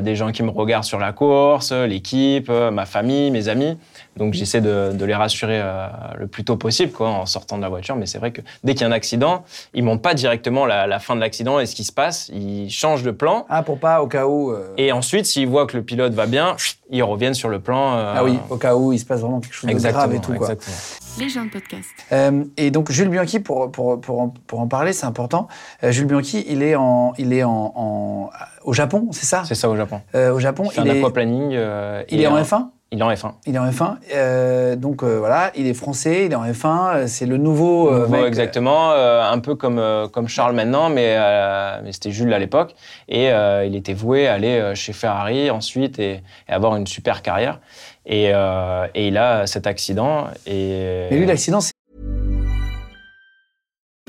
des 0.01 0.15
gens 0.15 0.31
qui 0.31 0.43
me 0.43 0.49
regardent 0.49 0.83
sur 0.83 0.99
la 0.99 1.11
course, 1.13 1.71
euh, 1.71 1.85
l'équipe, 1.87 2.47
euh, 2.49 2.71
ma 2.71 2.85
famille, 2.85 3.31
mes 3.31 3.47
amis. 3.49 3.77
Donc, 4.17 4.33
j'essaie 4.33 4.61
de, 4.61 4.91
de 4.93 5.05
les 5.05 5.13
rassurer 5.13 5.59
euh, 5.61 5.87
le 6.17 6.27
plus 6.27 6.43
tôt 6.45 6.55
possible, 6.55 6.91
quoi, 6.91 7.09
en 7.09 7.25
sortant 7.25 7.57
de 7.57 7.61
la 7.61 7.69
voiture. 7.69 7.95
Mais 7.95 8.05
c'est 8.05 8.17
vrai 8.17 8.31
que 8.31 8.41
dès 8.63 8.73
qu'il 8.73 8.81
y 8.81 8.83
a 8.85 8.87
un 8.87 8.91
accident, 8.93 9.43
ils 9.73 9.83
montrent 9.83 10.01
pas 10.01 10.13
directement 10.13 10.65
la, 10.65 10.87
la 10.87 10.99
fin 10.99 11.15
de 11.15 11.19
l'accident 11.21 11.59
et 11.59 11.65
ce 11.65 11.75
qui 11.75 11.83
se 11.83 11.91
passe. 11.91 12.29
Ils 12.33 12.69
changent 12.69 13.03
de 13.03 13.11
plan. 13.11 13.45
Ah, 13.49 13.61
pour 13.61 13.77
pas 13.79 14.01
au 14.01 14.07
cas 14.07 14.25
où. 14.25 14.51
euh, 14.51 14.73
Et 14.77 14.91
ensuite, 14.91 15.25
s'ils 15.25 15.47
voient 15.47 15.67
que 15.67 15.75
le 15.77 15.83
pilote 15.83 16.13
va 16.13 16.25
bien, 16.27 16.55
ils 16.89 17.03
reviennent 17.03 17.33
sur 17.33 17.49
le 17.49 17.59
plan. 17.59 17.95
euh, 17.97 18.13
Ah 18.17 18.23
oui, 18.23 18.39
au 18.49 18.55
cas 18.57 18.75
où 18.75 18.93
il 18.93 18.99
se 18.99 19.05
passe 19.05 19.19
vraiment 19.21 19.39
quelque 19.41 19.53
chose 19.53 19.69
de 19.69 19.77
grave 19.89 20.13
et 20.15 20.19
tout. 20.19 20.33
Quoi. 20.33 20.51
exactement. 20.51 20.75
Les 21.19 21.29
gens 21.29 21.45
de 21.45 21.49
podcast. 21.49 21.85
Euh, 22.11 22.43
et 22.57 22.71
donc 22.71 22.91
Jules 22.91 23.09
Bianchi, 23.09 23.39
pour, 23.39 23.71
pour, 23.71 23.99
pour, 24.01 24.19
en, 24.21 24.33
pour 24.47 24.59
en 24.59 24.67
parler, 24.67 24.91
c'est 24.93 25.05
important. 25.05 25.47
Euh, 25.83 25.91
Jules 25.91 26.07
Bianchi, 26.07 26.45
il 26.49 26.61
est, 26.63 26.75
en, 26.75 27.13
il 27.17 27.31
est 27.33 27.43
en, 27.43 27.71
en- 27.75 28.29
au 28.65 28.73
Japon, 28.73 29.07
c'est 29.11 29.25
ça? 29.25 29.43
C'est 29.45 29.55
ça 29.55 29.69
au 29.69 29.75
Japon. 29.75 30.01
Euh, 30.15 30.31
Au 30.33 30.39
Japon, 30.39 30.65
Il 30.75 30.83
il 30.83 30.89
un 30.91 30.93
est, 30.95 30.99
aquaplaning. 30.99 31.53
euh, 31.53 32.03
il 32.09 32.21
est 32.21 32.27
en 32.27 32.35
un- 32.35 32.41
F1 32.43 32.69
Il 32.91 32.99
est 32.99 33.03
en 33.03 33.11
F1. 33.11 33.31
Il 33.45 33.55
est 33.55 33.59
en 33.59 33.69
F1. 33.69 33.95
euh, 34.15 34.75
donc 34.75 35.03
euh, 35.03 35.17
voilà, 35.19 35.51
il 35.55 35.67
est 35.67 35.73
français, 35.73 36.25
il 36.25 36.31
est 36.31 36.35
en 36.35 36.45
F1. 36.45 36.95
euh, 36.95 37.07
C'est 37.07 37.25
le 37.25 37.37
nouveau. 37.37 37.91
Nouveau, 37.91 38.07
mec, 38.07 38.25
exactement, 38.25 38.91
euh, 38.91 39.21
un 39.29 39.39
peu 39.39 39.55
comme, 39.55 39.79
euh, 39.79 40.07
comme 40.07 40.27
Charles 40.27 40.53
maintenant, 40.55 40.89
mais, 40.89 41.15
euh, 41.17 41.79
mais 41.83 41.91
c'était 41.91 42.11
Jules 42.11 42.33
à 42.33 42.39
l'époque. 42.39 42.75
Et 43.09 43.31
euh, 43.31 43.65
il 43.65 43.75
était 43.75 43.93
voué 43.93 44.27
à 44.27 44.33
aller 44.33 44.71
chez 44.75 44.93
Ferrari 44.93 45.49
ensuite 45.49 45.99
et, 45.99 46.21
et 46.47 46.51
avoir 46.51 46.75
une 46.75 46.87
super 46.87 47.21
carrière. 47.21 47.59
Et, 48.05 48.29
euh, 48.33 48.87
et 48.93 49.07
il 49.07 49.17
a 49.17 49.47
cet 49.47 49.65
accident. 49.67 50.25
Et, 50.45 51.07
Mais 51.09 51.17
lui, 51.17 51.25
l'accident, 51.25 51.59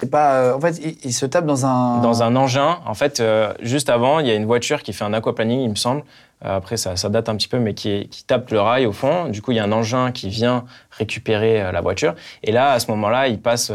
c'est 0.00 0.10
pas. 0.10 0.34
euh, 0.40 0.54
en 0.54 0.60
fait, 0.60 0.80
il, 1.04 1.12
se 1.12 1.26
tape 1.26 1.46
dans 1.46 1.66
un. 1.66 2.00
dans 2.00 2.22
un 2.22 2.34
engin. 2.36 2.78
En 2.86 2.94
fait, 2.94 3.20
euh, 3.20 3.52
juste 3.60 3.88
avant, 3.88 4.18
il 4.18 4.26
y 4.26 4.30
a 4.30 4.34
une 4.34 4.46
voiture 4.46 4.82
qui 4.82 4.92
fait 4.92 5.04
un 5.04 5.12
aquaplaning, 5.12 5.60
il 5.60 5.70
me 5.70 5.74
semble. 5.76 6.02
Euh, 6.44 6.56
après, 6.56 6.76
ça, 6.76 6.96
ça 6.96 7.08
date 7.08 7.28
un 7.28 7.36
petit 7.36 7.48
peu, 7.48 7.58
mais 7.58 7.74
qui, 7.74 8.08
tape 8.26 8.50
le 8.50 8.60
rail 8.60 8.86
au 8.86 8.92
fond. 8.92 9.26
Du 9.28 9.40
coup, 9.40 9.52
il 9.52 9.56
y 9.56 9.60
a 9.60 9.64
un 9.64 9.72
engin 9.72 10.10
qui 10.12 10.28
vient 10.28 10.64
récupérer 10.90 11.70
la 11.72 11.80
voiture. 11.80 12.14
Et 12.42 12.52
là, 12.52 12.72
à 12.72 12.80
ce 12.80 12.90
moment-là, 12.90 13.28
il 13.28 13.40
passe, 13.40 13.70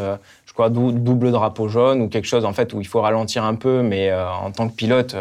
je 0.46 0.54
crois, 0.54 0.70
dou- 0.70 0.92
double 0.92 1.32
drapeau 1.32 1.68
jaune 1.68 2.02
ou 2.02 2.10
quelque 2.10 2.28
chose, 2.28 2.46
en 2.46 2.54
fait, 2.54 2.74
où 2.74 2.82
il 2.82 2.88
faut 2.88 3.02
ralentir 3.02 3.44
un 3.44 3.56
peu, 3.56 3.82
mais 3.82 4.14
en 4.14 4.52
tant 4.52 4.68
que 4.68 4.76
pilote. 4.76 5.16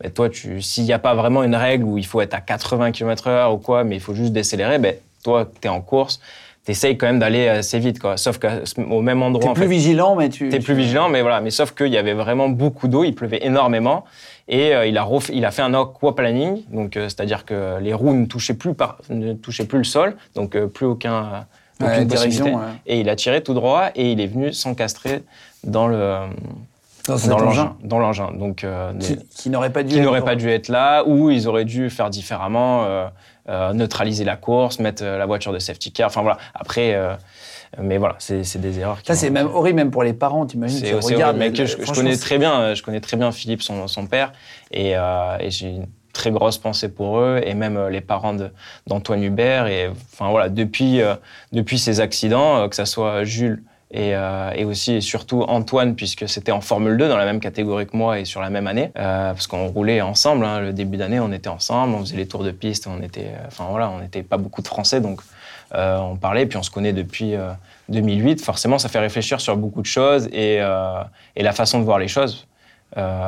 ben, 0.00 0.10
toi, 0.12 0.28
s'il 0.60 0.84
n'y 0.84 0.92
a 0.92 0.98
pas 1.00 1.14
vraiment 1.14 1.42
une 1.42 1.56
règle 1.56 1.84
où 1.84 1.98
il 1.98 2.06
faut 2.06 2.20
être 2.20 2.34
à 2.34 2.40
80 2.40 2.92
km/h 2.92 3.52
ou 3.52 3.56
quoi, 3.58 3.82
mais 3.82 3.96
il 3.96 4.00
faut 4.00 4.14
juste 4.14 4.32
décélérer, 4.32 4.78
ben, 4.78 4.94
toi, 5.24 5.48
tu 5.60 5.66
es 5.66 5.70
en 5.70 5.80
course, 5.80 6.20
t'essayes 6.68 6.98
quand 6.98 7.06
même 7.06 7.18
d'aller 7.18 7.48
assez 7.48 7.78
vite, 7.78 7.98
quoi. 7.98 8.18
Sauf 8.18 8.38
qu'au 8.38 9.00
même 9.00 9.22
endroit. 9.22 9.42
T'es 9.42 9.48
en 9.48 9.54
plus 9.54 9.62
fait, 9.62 9.68
vigilant, 9.70 10.16
mais 10.16 10.28
tu. 10.28 10.50
T'es 10.50 10.60
plus 10.60 10.74
vigilant, 10.74 11.08
mais 11.08 11.22
voilà. 11.22 11.40
Mais 11.40 11.50
sauf 11.50 11.72
qu'il 11.72 11.86
y 11.88 11.96
avait 11.96 12.12
vraiment 12.12 12.50
beaucoup 12.50 12.88
d'eau, 12.88 13.04
il 13.04 13.14
pleuvait 13.14 13.40
énormément. 13.42 14.04
Et 14.48 14.74
euh, 14.74 14.84
il, 14.86 14.98
a 14.98 15.08
il 15.32 15.44
a 15.46 15.50
fait 15.50 15.62
un 15.62 15.72
aquaplaning, 15.72 16.62
donc 16.70 16.96
euh, 16.98 17.04
c'est-à-dire 17.04 17.46
que 17.46 17.78
les 17.80 17.94
roues 17.94 18.12
ne 18.14 18.26
touchaient 18.26 18.52
plus, 18.54 18.74
par- 18.74 18.98
ne 19.08 19.32
touchaient 19.32 19.64
plus 19.64 19.78
le 19.78 19.84
sol, 19.84 20.16
donc 20.34 20.54
euh, 20.56 20.66
plus 20.66 20.84
aucun, 20.86 21.14
euh, 21.14 21.40
Ouais, 21.86 22.04
possibilité. 22.06 22.50
ouais. 22.50 22.60
Et 22.86 23.00
il 23.00 23.08
a 23.08 23.14
tiré 23.16 23.42
tout 23.42 23.54
droit 23.54 23.90
et 23.94 24.10
il 24.12 24.20
est 24.20 24.26
venu 24.26 24.52
s'encastrer 24.52 25.22
dans 25.64 25.86
le 25.86 26.16
Dans 27.06 27.38
l'engin, 27.38 27.76
dans 27.84 27.98
l'engin. 27.98 28.30
Donc 28.32 28.64
euh, 28.64 28.92
qui, 28.98 29.16
qui 29.34 29.48
n'aurait 29.50 29.72
pas 29.72 29.82
dû. 29.84 29.90
qui 29.94 29.98
être- 29.98 30.04
n'auraient 30.04 30.24
pas 30.24 30.34
dû 30.36 30.50
être 30.50 30.68
là, 30.68 31.04
ou 31.06 31.30
ils 31.30 31.46
auraient 31.48 31.64
dû 31.64 31.88
faire 31.88 32.10
différemment, 32.10 32.84
euh, 32.84 33.06
euh, 33.48 33.72
neutraliser 33.72 34.24
la 34.24 34.36
course, 34.36 34.78
mettre 34.78 35.02
euh, 35.04 35.18
la 35.18 35.26
voiture 35.26 35.52
de 35.52 35.58
safety 35.58 35.92
car. 35.92 36.08
Enfin 36.08 36.22
voilà. 36.22 36.38
Après, 36.54 36.94
euh, 36.94 37.14
mais 37.80 37.98
voilà, 37.98 38.16
c'est 38.18 38.60
des 38.60 38.78
erreurs. 38.78 39.00
qui 39.00 39.06
Ça, 39.06 39.14
c'est 39.14 39.30
même 39.30 39.46
horrible, 39.46 39.76
même 39.76 39.90
pour 39.90 40.02
les 40.02 40.12
parents, 40.12 40.46
t'imagines. 40.46 40.78
c'est 40.78 40.94
horrible, 40.94 41.38
mais 41.38 41.52
que 41.52 41.66
je, 41.66 41.76
connais 41.76 42.16
très 42.16 42.38
bien, 42.38 42.74
je 42.74 42.82
connais 42.82 43.00
très 43.00 43.16
bien 43.16 43.30
Philippe, 43.32 43.62
son, 43.62 43.88
son 43.88 44.06
père, 44.06 44.32
et, 44.70 44.96
euh, 44.96 45.36
et 45.38 45.50
j'ai 45.50 45.68
une 45.68 45.86
très 46.12 46.30
grosse 46.30 46.58
pensée 46.58 46.88
pour 46.88 47.18
eux, 47.18 47.40
et 47.44 47.54
même 47.54 47.88
les 47.88 48.00
parents 48.00 48.34
d'Antoine 48.86 49.22
Hubert. 49.22 49.66
Et 49.66 49.88
enfin 50.12 50.30
voilà, 50.30 50.48
depuis, 50.48 51.00
depuis 51.52 51.78
ces 51.78 52.00
accidents, 52.00 52.68
que 52.68 52.76
ça 52.76 52.86
soit 52.86 53.24
Jules 53.24 53.62
et, 53.90 54.14
euh, 54.14 54.50
et 54.54 54.64
aussi 54.64 54.94
et 54.94 55.00
surtout 55.00 55.42
Antoine, 55.42 55.94
puisque 55.94 56.28
c'était 56.28 56.52
en 56.52 56.60
Formule 56.60 56.96
2 56.98 57.08
dans 57.08 57.16
la 57.16 57.24
même 57.24 57.40
catégorie 57.40 57.86
que 57.86 57.96
moi 57.96 58.18
et 58.18 58.24
sur 58.24 58.40
la 58.40 58.50
même 58.50 58.66
année, 58.66 58.92
euh, 58.98 59.32
parce 59.32 59.46
qu'on 59.46 59.66
roulait 59.68 60.00
ensemble. 60.02 60.44
hein, 60.44 60.60
le 60.60 60.72
début 60.72 60.96
d'année, 60.98 61.20
on 61.20 61.32
était 61.32 61.48
ensemble, 61.48 61.94
on 61.94 62.00
faisait 62.00 62.16
les 62.16 62.26
tours 62.28 62.44
de 62.44 62.50
piste, 62.50 62.86
on 62.86 63.02
était, 63.02 63.32
euh, 63.34 63.46
enfin 63.46 63.66
voilà, 63.70 63.90
on 63.90 64.00
n'était 64.00 64.22
pas 64.22 64.36
beaucoup 64.36 64.60
de 64.62 64.68
Français, 64.68 65.00
donc 65.00 65.20
on 65.74 66.16
parlait, 66.16 66.46
puis 66.46 66.56
on 66.56 66.62
se 66.62 66.70
connaît 66.70 66.94
depuis 66.94 67.34
euh, 67.34 67.50
2008. 67.90 68.40
Forcément, 68.42 68.78
ça 68.78 68.88
fait 68.88 68.98
réfléchir 68.98 69.40
sur 69.40 69.56
beaucoup 69.56 69.80
de 69.82 69.86
choses 69.86 70.26
et, 70.32 70.58
la 70.60 71.52
façon 71.52 71.78
de 71.78 71.84
voir 71.84 71.98
les 71.98 72.08
choses. 72.08 72.46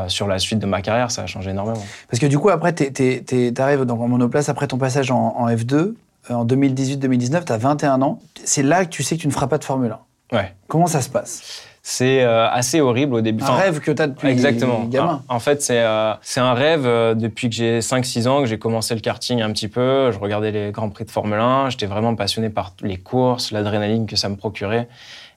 sur 0.08 0.26
la 0.26 0.38
suite 0.38 0.58
de 0.58 0.66
ma 0.66 0.80
carrière, 0.82 1.10
ça 1.10 1.22
a 1.22 1.26
changé 1.26 1.50
énormément. 1.50 1.82
Parce 2.08 2.18
que 2.18 2.26
du 2.26 2.38
coup, 2.38 2.48
après, 2.50 2.74
tu 2.74 3.54
arrives 3.58 3.84
en 3.88 4.08
monoplace 4.08 4.48
après 4.48 4.66
ton 4.66 4.78
passage 4.78 5.10
en, 5.10 5.36
en 5.36 5.48
F2. 5.48 5.74
euh, 5.74 5.94
En 6.30 6.44
2018-2019, 6.46 7.44
tu 7.44 7.52
as 7.52 7.58
21 7.58 8.02
ans. 8.02 8.18
C'est 8.44 8.62
là 8.62 8.84
que 8.84 8.90
tu 8.90 9.02
sais 9.02 9.16
que 9.16 9.20
tu 9.22 9.28
ne 9.28 9.32
feras 9.32 9.46
pas 9.46 9.58
de 9.58 9.64
Formule 9.64 9.92
1. 9.92 9.98
Ouais. 10.32 10.54
Comment 10.68 10.86
ça 10.86 11.00
se 11.00 11.08
passe? 11.08 11.64
C'est 11.82 12.22
euh, 12.22 12.46
assez 12.50 12.80
horrible 12.82 13.14
au 13.14 13.20
début. 13.22 13.42
Un 13.42 13.46
Enfin, 13.46 13.56
rêve 13.56 13.80
que 13.80 13.90
tu 13.90 14.02
as 14.02 14.06
depuis 14.06 14.28
Exactement. 14.28 14.84
gamin. 14.84 15.22
En 15.28 15.40
fait, 15.40 15.62
c'est 15.62 15.80
euh, 15.80 16.12
c'est 16.20 16.40
un 16.40 16.52
rêve 16.52 16.84
euh, 16.84 17.14
depuis 17.14 17.48
que 17.48 17.54
j'ai 17.56 17.78
5-6 17.80 18.28
ans 18.28 18.40
que 18.40 18.46
j'ai 18.46 18.58
commencé 18.58 18.94
le 18.94 19.00
karting 19.00 19.40
un 19.40 19.50
petit 19.50 19.66
peu. 19.68 20.10
Je 20.12 20.18
regardais 20.18 20.50
les 20.50 20.72
Grands 20.72 20.90
Prix 20.90 21.06
de 21.06 21.10
Formule 21.10 21.38
1. 21.40 21.70
J'étais 21.70 21.86
vraiment 21.86 22.14
passionné 22.14 22.50
par 22.50 22.74
les 22.82 22.98
courses, 22.98 23.50
l'adrénaline 23.50 24.06
que 24.06 24.14
ça 24.16 24.28
me 24.28 24.36
procurait. 24.36 24.88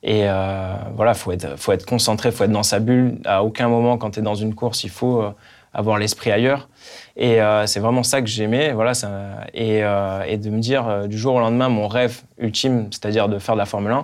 Et 0.04 0.24
euh, 0.28 0.74
voilà, 0.96 1.14
faut 1.14 1.32
être, 1.32 1.58
faut 1.58 1.72
être 1.72 1.86
concentré, 1.86 2.30
faut 2.32 2.44
être 2.44 2.52
dans 2.52 2.62
sa 2.62 2.80
bulle. 2.80 3.20
À 3.24 3.42
aucun 3.44 3.70
moment, 3.70 3.98
quand 3.98 4.12
tu 4.12 4.20
es 4.20 4.22
dans 4.22 4.36
une 4.36 4.54
course, 4.54 4.84
il 4.84 4.90
faut 4.90 5.22
euh, 5.22 5.32
avoir 5.74 5.98
l'esprit 5.98 6.30
ailleurs. 6.34 6.68
Et 7.16 7.42
euh, 7.42 7.66
c'est 7.68 7.80
vraiment 7.80 8.04
ça 8.04 8.22
que 8.22 8.28
j'aimais. 8.28 8.74
Voilà, 8.74 8.94
ça, 8.96 9.10
et, 9.54 9.82
euh, 9.82 10.24
et 10.28 10.36
de 10.38 10.50
me 10.50 10.60
dire 10.60 11.08
du 11.08 11.18
jour 11.18 11.36
au 11.36 11.40
lendemain, 11.40 11.70
mon 11.70 11.88
rêve 11.88 12.20
ultime, 12.38 12.88
c'est-à-dire 12.92 13.30
de 13.30 13.40
faire 13.40 13.56
de 13.56 13.60
la 13.60 13.66
Formule 13.66 13.94
1 13.94 13.98
euh, 14.00 14.02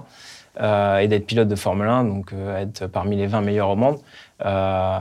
et 0.57 1.07
d'être 1.07 1.25
pilote 1.25 1.47
de 1.47 1.55
Formule 1.55 1.87
1, 1.87 2.03
donc 2.05 2.33
euh, 2.33 2.61
être 2.61 2.87
parmi 2.87 3.15
les 3.15 3.27
20 3.27 3.41
meilleurs 3.41 3.69
au 3.69 3.75
monde, 3.75 3.97
euh, 4.45 4.99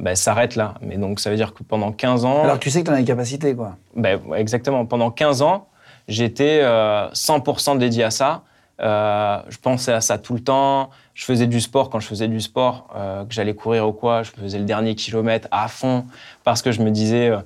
ben, 0.00 0.14
s'arrête 0.14 0.56
là. 0.56 0.74
Mais 0.80 0.96
donc 0.96 1.20
ça 1.20 1.30
veut 1.30 1.36
dire 1.36 1.54
que 1.54 1.62
pendant 1.62 1.92
15 1.92 2.24
ans. 2.24 2.44
Alors 2.44 2.58
tu 2.58 2.70
sais 2.70 2.80
que 2.80 2.86
tu 2.88 2.92
as 2.92 2.98
les 2.98 3.04
capacités, 3.04 3.54
quoi. 3.54 3.76
Ouais, 3.96 4.18
exactement. 4.36 4.84
Pendant 4.86 5.10
15 5.10 5.42
ans, 5.42 5.68
j'étais 6.08 6.60
euh, 6.62 7.08
100% 7.10 7.78
dédié 7.78 8.04
à 8.04 8.10
ça. 8.10 8.42
Euh, 8.80 9.40
je 9.48 9.58
pensais 9.58 9.92
à 9.92 10.00
ça 10.00 10.18
tout 10.18 10.34
le 10.34 10.40
temps. 10.40 10.90
Je 11.14 11.24
faisais 11.24 11.46
du 11.46 11.60
sport 11.60 11.90
quand 11.90 11.98
je 11.98 12.06
faisais 12.06 12.28
du 12.28 12.40
sport, 12.40 12.88
euh, 12.94 13.24
que 13.24 13.34
j'allais 13.34 13.54
courir 13.54 13.88
ou 13.88 13.92
quoi. 13.92 14.22
Je 14.22 14.30
faisais 14.30 14.58
le 14.58 14.64
dernier 14.64 14.94
kilomètre 14.94 15.48
à 15.50 15.66
fond 15.68 16.06
parce 16.44 16.62
que 16.62 16.70
je 16.70 16.80
me 16.80 16.90
disais 16.90 17.30
euh, 17.30 17.38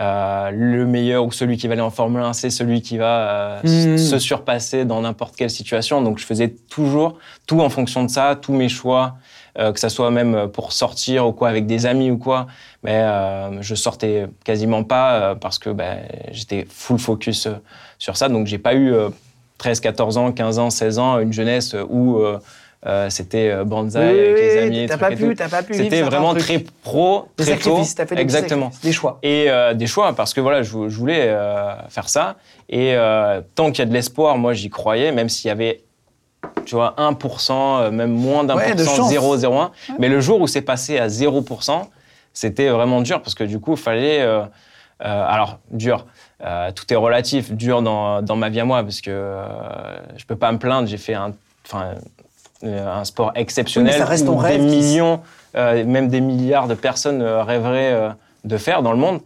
euh, 0.00 0.50
le 0.52 0.86
meilleur 0.86 1.24
ou 1.24 1.32
celui 1.32 1.56
qui 1.56 1.66
va 1.66 1.72
aller 1.72 1.82
en 1.82 1.90
Formule 1.90 2.22
1, 2.22 2.32
c'est 2.32 2.50
celui 2.50 2.82
qui 2.82 2.98
va 2.98 3.06
euh, 3.06 3.60
s- 3.96 4.10
se 4.10 4.18
surpasser 4.18 4.84
dans 4.84 5.00
n'importe 5.00 5.34
quelle 5.36 5.50
situation. 5.50 6.02
Donc 6.02 6.18
je 6.18 6.24
faisais 6.26 6.54
toujours 6.70 7.18
tout 7.46 7.60
en 7.60 7.68
fonction 7.68 8.04
de 8.04 8.10
ça, 8.10 8.36
tous 8.40 8.52
mes 8.52 8.68
choix, 8.68 9.16
euh, 9.58 9.72
que 9.72 9.80
ça 9.80 9.88
soit 9.88 10.10
même 10.12 10.48
pour 10.52 10.72
sortir 10.72 11.26
ou 11.26 11.32
quoi 11.32 11.48
avec 11.48 11.66
des 11.66 11.84
amis 11.86 12.10
ou 12.12 12.18
quoi. 12.18 12.46
Mais 12.84 13.02
je 13.60 13.74
sortais 13.74 14.26
quasiment 14.44 14.84
pas 14.84 15.34
parce 15.34 15.58
que 15.58 15.70
ben, 15.70 15.98
j'étais 16.30 16.64
full 16.70 16.98
focus 17.00 17.48
sur 17.98 18.16
ça. 18.16 18.28
Donc 18.28 18.46
j'ai 18.46 18.58
pas 18.58 18.74
eu 18.74 18.92
euh, 18.92 19.08
13, 19.58 19.80
14 19.80 20.16
ans, 20.18 20.30
15 20.30 20.58
ans, 20.60 20.70
16 20.70 20.98
ans, 21.00 21.18
une 21.18 21.32
jeunesse 21.32 21.74
où 21.90 22.20
euh, 22.86 23.10
c'était 23.10 23.50
euh, 23.50 23.64
banzai 23.64 23.98
Oui, 24.00 24.20
avec 24.20 24.38
les 24.40 24.56
amis. 24.58 24.86
t'as 24.86 24.96
pas 24.98 25.10
pu- 25.10 25.34
t'as 25.34 25.48
pas 25.48 25.62
pu 25.64 25.74
C'était 25.74 26.02
vraiment 26.02 26.34
très 26.34 26.60
pro, 26.60 27.26
Des 27.36 27.44
très 27.44 27.56
tôt. 27.58 27.80
t'as 27.96 28.06
fait 28.06 28.14
des 28.14 28.20
Exactement. 28.22 28.70
des 28.82 28.92
choix. 28.92 29.18
Et 29.24 29.46
euh, 29.48 29.74
des 29.74 29.86
choix, 29.88 30.12
parce 30.14 30.32
que 30.32 30.40
voilà, 30.40 30.62
je, 30.62 30.70
je 30.88 30.96
voulais 30.96 31.24
euh, 31.28 31.74
faire 31.88 32.08
ça. 32.08 32.36
Et 32.68 32.94
tant 33.56 33.70
qu'il 33.72 33.80
y 33.80 33.82
a 33.82 33.86
de 33.86 33.92
l'espoir, 33.94 34.36
moi 34.38 34.52
j'y 34.52 34.70
croyais, 34.70 35.10
même 35.10 35.28
s'il 35.28 35.48
y 35.48 35.50
avait, 35.50 35.82
tu 36.66 36.76
vois, 36.76 36.94
1%, 36.98 37.50
euh, 37.52 37.90
même 37.90 38.10
moins 38.12 38.44
d'un 38.44 38.56
Ouais, 38.56 38.74
de 38.74 38.84
pour 38.84 38.94
cent, 38.94 39.08
chance. 39.10 39.12
0,01. 39.12 39.70
Mais 39.98 40.08
le 40.08 40.20
jour 40.20 40.40
où 40.40 40.46
c'est 40.46 40.62
passé 40.62 40.98
à 40.98 41.08
0%, 41.08 41.88
c'était 42.32 42.68
vraiment 42.68 43.00
dur, 43.00 43.20
parce 43.22 43.34
que 43.34 43.42
du 43.44 43.58
coup, 43.58 43.72
il 43.72 43.78
fallait. 43.78 44.24
alors, 45.00 45.58
dur. 45.72 46.06
tout 46.76 46.92
est 46.92 46.96
relatif, 46.96 47.52
dur 47.52 47.82
dans, 47.82 48.22
dans 48.22 48.36
ma 48.36 48.48
vie 48.50 48.60
à 48.60 48.64
moi, 48.64 48.82
parce 48.84 49.00
que 49.00 49.34
je 50.16 50.24
peux 50.26 50.36
pas 50.36 50.52
me 50.52 50.58
plaindre. 50.58 50.86
J'ai 50.86 50.98
fait 50.98 51.14
un, 51.14 51.32
enfin, 51.66 51.94
un 52.62 53.04
sport 53.04 53.32
exceptionnel 53.34 53.92
Oui, 53.94 53.98
ça 53.98 54.04
reste 54.04 54.26
où 54.28 54.36
rêve 54.36 54.60
des 54.60 54.66
millions, 54.66 55.20
euh, 55.56 55.84
même 55.84 56.08
des 56.08 56.20
milliards 56.20 56.66
de 56.68 56.74
personnes 56.74 57.22
euh, 57.22 57.42
rêveraient 57.44 57.92
euh, 57.92 58.08
de 58.44 58.56
faire 58.56 58.82
dans 58.82 58.92
le 58.92 58.98
monde. 58.98 59.20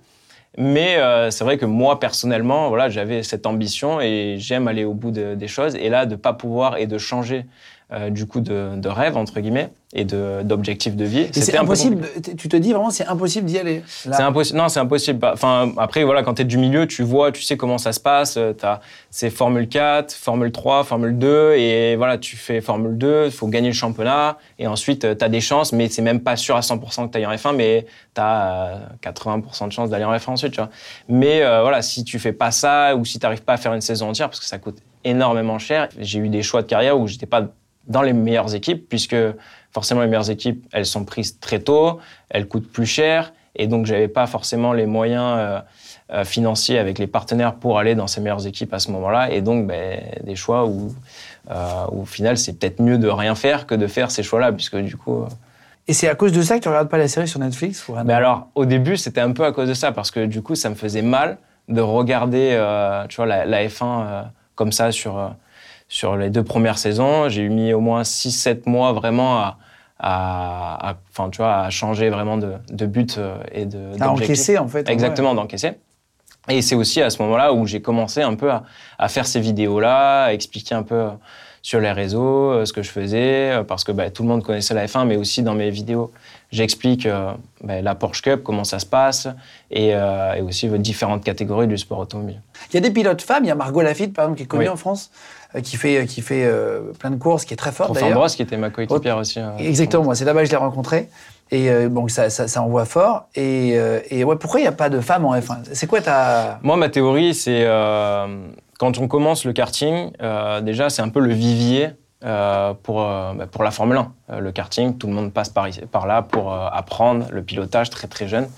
Mais 0.59 0.97
euh, 0.97 1.31
c'est 1.31 1.45
vrai 1.45 1.57
que 1.57 1.65
moi, 1.65 1.99
personnellement, 1.99 2.69
voilà, 2.69 2.91
j'avais 2.91 3.23
cette 3.23 3.47
ambition 3.47 4.01
et 4.03 4.37
j'aime 4.39 4.69
aller 4.69 4.85
au 4.85 4.93
bout 4.93 5.11
de- 5.11 5.35
des 5.35 5.49
choses. 5.49 5.75
Et 5.77 5.89
là, 5.89 6.05
de 6.05 6.15
pas 6.15 6.35
pouvoir 6.35 6.77
et 6.77 6.87
de 6.87 6.99
changer 6.99 7.47
euh, 7.93 8.11
du 8.11 8.27
coup 8.27 8.41
de, 8.41 8.71
de 8.77 8.89
rêve, 8.89 9.17
entre 9.17 9.39
guillemets, 9.41 9.71
et 9.95 10.05
de- 10.07 10.43
d'objectif 10.43 10.97
de, 10.97 11.05
vie, 11.05 11.29
c'est 11.33 11.57
impossible, 11.59 12.07
tu 12.39 12.49
te 12.49 12.57
dis 12.57 12.73
vraiment, 12.73 12.89
c'est 12.91 13.07
impossible 13.07 13.45
d'y 13.47 13.59
aller. 13.59 13.83
C'est 13.87 14.15
impossible. 14.23 14.59
Non, 14.59 14.69
c'est 14.71 14.81
impossible. 14.81 15.19
Bah, 15.19 15.33
Enfin, 15.35 15.71
après, 15.77 16.03
voilà, 16.03 16.23
quand 16.23 16.35
tu 16.35 16.43
es 16.43 16.45
du 16.47 16.57
milieu, 16.57 16.87
tu 16.87 17.03
vois, 17.03 17.31
tu 17.31 17.43
sais 17.43 17.59
comment 17.59 17.77
ça 17.77 17.93
se 17.93 18.01
passe. 18.01 18.35
Tu 18.59 18.65
as 18.67 18.81
c'est 19.11 19.29
Formule 19.29 19.69
4, 19.69 20.13
Formule 20.15 20.51
3, 20.51 20.85
Formule 20.85 21.19
2. 21.19 21.55
Et 21.57 21.97
voilà, 21.97 22.17
tu 22.17 22.37
fais 22.39 22.63
Formule 22.63 22.97
2, 22.97 23.27
il 23.27 23.31
faut 23.31 23.49
gagner 23.49 23.69
le 23.69 23.75
championnat. 23.75 24.39
Et 24.59 24.67
ensuite, 24.67 25.01
tu 25.19 25.25
as 25.25 25.29
des 25.29 25.43
chances, 25.43 25.73
mais 25.73 25.89
c'est 25.91 26.01
même 26.03 26.21
pas 26.21 26.37
sûr 26.37 26.57
à 26.57 26.61
100% 26.61 27.07
que 27.09 27.13
tu 27.13 27.19
ailles 27.19 27.27
en 27.27 27.33
F1, 27.35 27.55
mais 27.55 27.85
tu 28.15 28.21
as 28.23 28.79
80% 29.03 29.67
de 29.69 29.73
chances 29.73 29.91
d'aller 29.91 30.05
en 30.07 30.15
F1 30.15 30.31
ensuite. 30.31 30.53
Tu 30.53 30.61
vois. 30.61 30.71
Mais 31.09 31.43
euh, 31.43 31.61
voilà, 31.61 31.83
si 31.83 32.03
tu 32.05 32.19
fais 32.19 32.33
pas 32.33 32.51
ça 32.51 32.97
ou 32.97 33.05
si 33.05 33.19
tu 33.19 33.27
n'arrives 33.27 33.43
pas 33.43 33.53
à 33.53 33.57
faire 33.59 33.75
une 33.75 33.83
saison 33.83 34.09
entière, 34.09 34.29
parce 34.31 34.41
que 34.41 34.47
ça 34.47 34.57
coûte 34.57 34.79
énormément 35.05 35.59
cher, 35.59 35.89
j'ai 35.99 36.19
eu 36.21 36.29
des 36.31 36.43
choix 36.43 36.63
de 36.63 36.67
carrière 36.69 36.99
où 36.99 37.07
j'étais 37.09 37.27
pas 37.27 37.43
dans 37.87 38.03
les 38.03 38.13
meilleures 38.13 38.55
équipes, 38.55 38.89
puisque 38.89 39.17
forcément 39.73 40.01
les 40.03 40.07
meilleures 40.07 40.31
équipes, 40.31 40.67
elles 40.73 40.87
sont 40.87 41.05
prises 41.05 41.39
très 41.41 41.59
tôt, 41.61 41.99
elles 42.31 42.47
coûtent 42.47 42.71
plus 42.71 42.87
cher, 42.87 43.33
et 43.57 43.67
donc 43.67 43.87
j'avais 43.87 44.09
pas 44.09 44.27
forcément 44.27 44.73
les 44.73 44.87
moyens 44.87 45.37
euh, 45.39 45.61
euh, 46.13 46.25
financiers 46.25 46.79
avec 46.79 46.99
les 46.99 47.07
partenaires 47.07 47.55
pour 47.55 47.79
aller 47.79 47.95
dans 47.95 48.07
ces 48.07 48.21
meilleures 48.21 48.47
équipes 48.47 48.73
à 48.75 48.79
ce 48.79 48.91
moment-là, 48.91 49.31
et 49.31 49.41
donc 49.41 49.67
ben, 49.67 50.01
des 50.25 50.37
choix 50.37 50.67
où, 50.67 50.95
euh, 51.51 51.85
où 51.91 52.03
au 52.03 52.05
final 52.07 52.37
c'est 52.39 52.53
peut-être 52.59 52.81
mieux 52.81 52.99
de 52.99 53.09
rien 53.09 53.35
faire 53.35 53.67
que 53.67 53.75
de 53.75 53.87
faire 53.87 54.11
ces 54.11 54.23
choix-là, 54.23 54.53
puisque 54.53 54.77
du 54.77 54.97
coup... 54.97 55.23
euh, 55.23 55.29
Et 55.89 55.93
c'est 55.93 56.09
à 56.09 56.15
cause 56.15 56.33
de 56.33 56.43
ça 56.43 56.59
que 56.59 56.63
tu 56.63 56.69
regardes 56.69 56.89
pas 56.89 56.99
la 56.99 57.09
série 57.09 57.29
sur 57.29 57.41
Netflix 57.41 57.89
ou 57.89 57.95
mais 58.05 58.13
alors, 58.15 58.49
au 58.55 58.65
début, 58.67 58.97
c'était 58.97 59.21
un 59.21 59.33
peu 59.33 59.45
à 59.45 59.53
cause 59.53 59.69
de 59.69 59.75
ça, 59.75 59.93
parce 59.93 60.11
que 60.11 60.27
du 60.27 60.43
coup, 60.43 60.55
ça 60.55 60.69
me 60.71 60.75
faisait 60.75 61.03
mal 61.03 61.39
de 61.69 61.81
regarder, 61.81 62.51
tu 63.09 63.17
vois, 63.17 63.27
la, 63.27 63.45
la 63.47 63.67
F1 63.67 63.83
euh, 63.83 64.23
comme 64.55 64.73
ça 64.73 64.93
sur, 64.93 65.35
sur 65.93 66.17
les 66.17 66.31
deux 66.31 66.43
premières 66.43 66.79
saisons. 66.79 67.29
J'ai 67.29 67.43
eu 67.43 67.51
mis 67.51 67.75
au 67.75 67.81
moins 67.81 68.01
6-7 68.01 68.63
mois 68.65 68.95
vraiment 68.95 69.53
à, 70.01 70.97
enfin, 71.11 71.29
tu 71.29 71.37
vois, 71.37 71.59
à 71.59 71.71
changer 71.71 72.09
vraiment 72.09 72.39
de, 72.39 72.55
de 72.71 72.87
but 72.87 73.19
euh, 73.19 73.37
et 73.53 73.67
de 73.67 73.91
À 74.01 74.11
encaisser, 74.11 74.57
en 74.57 74.67
fait, 74.69 74.89
en 74.89 74.93
Exactement, 74.93 75.35
d'encaisser. 75.35 75.75
Et 76.49 76.63
c'est 76.63 76.75
aussi 76.75 77.03
à 77.03 77.11
ce 77.11 77.21
moment-là 77.23 77.53
où 77.53 77.67
j'ai 77.67 77.83
commencé 77.83 78.23
un 78.23 78.35
peu 78.35 78.51
à, 78.51 78.65
à 78.99 79.09
faire 79.09 79.27
ces 79.27 79.39
vidéos-là, 79.39 80.25
à 80.25 80.33
expliquer 80.33 80.75
un 80.75 80.83
peu 80.83 80.95
euh, 80.95 81.11
sur 81.61 81.79
les 81.79 81.93
réseaux 81.93 82.51
euh, 82.51 82.65
ce 82.65 82.73
que 82.73 82.83
je 82.83 82.91
faisais, 82.91 83.63
parce 83.69 83.85
que 83.85 83.93
bah, 83.93 84.11
tout 84.11 84.23
le 84.23 84.31
monde 84.31 84.43
connaissait 84.43 84.75
la 84.75 84.87
F1, 84.87 85.07
mais 85.07 85.17
aussi 85.17 85.43
dans 85.43 85.55
mes 85.55 85.71
vidéos, 85.71 86.11
j'explique 86.53 87.07
euh, 87.07 87.33
bah, 87.63 87.81
la 87.81 87.95
Porsche 87.95 88.23
Cup, 88.23 88.43
comment 88.45 88.65
ça 88.65 88.79
se 88.79 88.87
passe, 88.87 89.27
et, 89.71 89.95
euh, 89.95 90.35
et 90.35 90.43
aussi 90.43 90.69
euh, 90.69 90.79
différentes 90.79 91.25
catégories 91.25 91.67
du 91.67 91.79
sport 91.79 91.99
automobile. 91.99 92.41
Il 92.71 92.75
y 92.75 92.77
a 92.77 92.81
des 92.81 92.91
pilotes 92.91 93.23
femmes, 93.23 93.45
il 93.45 93.49
y 93.49 93.51
a 93.51 93.55
Margot 93.55 93.81
Lafitte, 93.83 94.13
par 94.13 94.25
exemple, 94.27 94.39
qui 94.39 94.45
est 94.45 94.47
connue 94.47 94.65
Oui. 94.65 94.69
en 94.69 94.77
France, 94.77 95.11
qui 95.61 95.77
fait, 95.77 96.07
qui 96.07 96.23
fait 96.23 96.45
euh, 96.45 96.93
plein 96.99 97.11
de 97.11 97.17
courses, 97.17 97.45
qui 97.45 97.53
est 97.53 97.57
très 97.57 97.71
Enfin, 97.71 97.89
d'ailleurs. 97.93 98.11
Ambroise, 98.11 98.35
qui 98.37 98.43
était 98.43 98.57
ma 98.57 98.71
coéquipière 98.71 99.19
aussi. 99.19 99.39
euh, 99.41 99.57
Exactement, 99.59 100.15
c'est 100.15 100.25
là-bas 100.25 100.41
que 100.41 100.47
je 100.47 100.51
l'ai 100.53 100.57
rencontré. 100.57 101.09
Et 101.51 101.71
euh, 101.71 101.89
bon, 101.91 102.09
ça, 102.09 102.31
ça, 102.31 102.49
ça 102.49 102.63
envoie 102.63 102.87
fort. 102.87 103.27
Et, 103.35 103.75
euh, 103.77 104.01
et 104.11 104.25
ouais, 104.25 104.37
pourquoi 104.37 104.61
il 104.61 104.63
n'y 104.63 104.69
a 104.69 104.73
pas 104.73 104.89
de 104.89 105.01
femmes 105.01 105.27
en 105.27 105.35
F1 105.37 105.59
C'est 105.73 105.87
quoi 105.87 106.01
ta. 106.01 106.59
Moi, 106.63 106.77
ma 106.77 106.89
théorie, 106.89 107.35
c'est 107.35 107.65
euh, 107.67 108.47
quand 108.79 108.99
on 108.99 109.07
commence 109.09 109.45
le 109.45 109.53
karting, 109.53 110.13
euh, 110.23 110.61
déjà, 110.63 110.89
c'est 110.89 111.03
un 111.03 111.11
peu 111.11 111.21
le 111.21 111.35
vivier 111.35 111.91
euh, 112.25 112.73
pour, 112.83 113.03
euh, 113.03 113.35
bah, 113.35 113.47
pour 113.47 113.65
la 113.65 113.71
Formule 113.71 113.99
1. 113.99 114.13
Euh, 114.31 114.41
le 114.41 114.51
karting, 114.53 114.97
tout 114.97 115.07
le 115.09 115.13
monde 115.13 115.33
passe 115.33 115.51
par, 115.51 116.07
là 116.07 116.23
pour 116.23 116.53
euh, 116.55 116.69
apprendre 116.73 117.27
le 117.31 117.43
pilotage 117.43 117.91
très 117.91 118.09
très 118.09 118.29
jeune. 118.29 118.49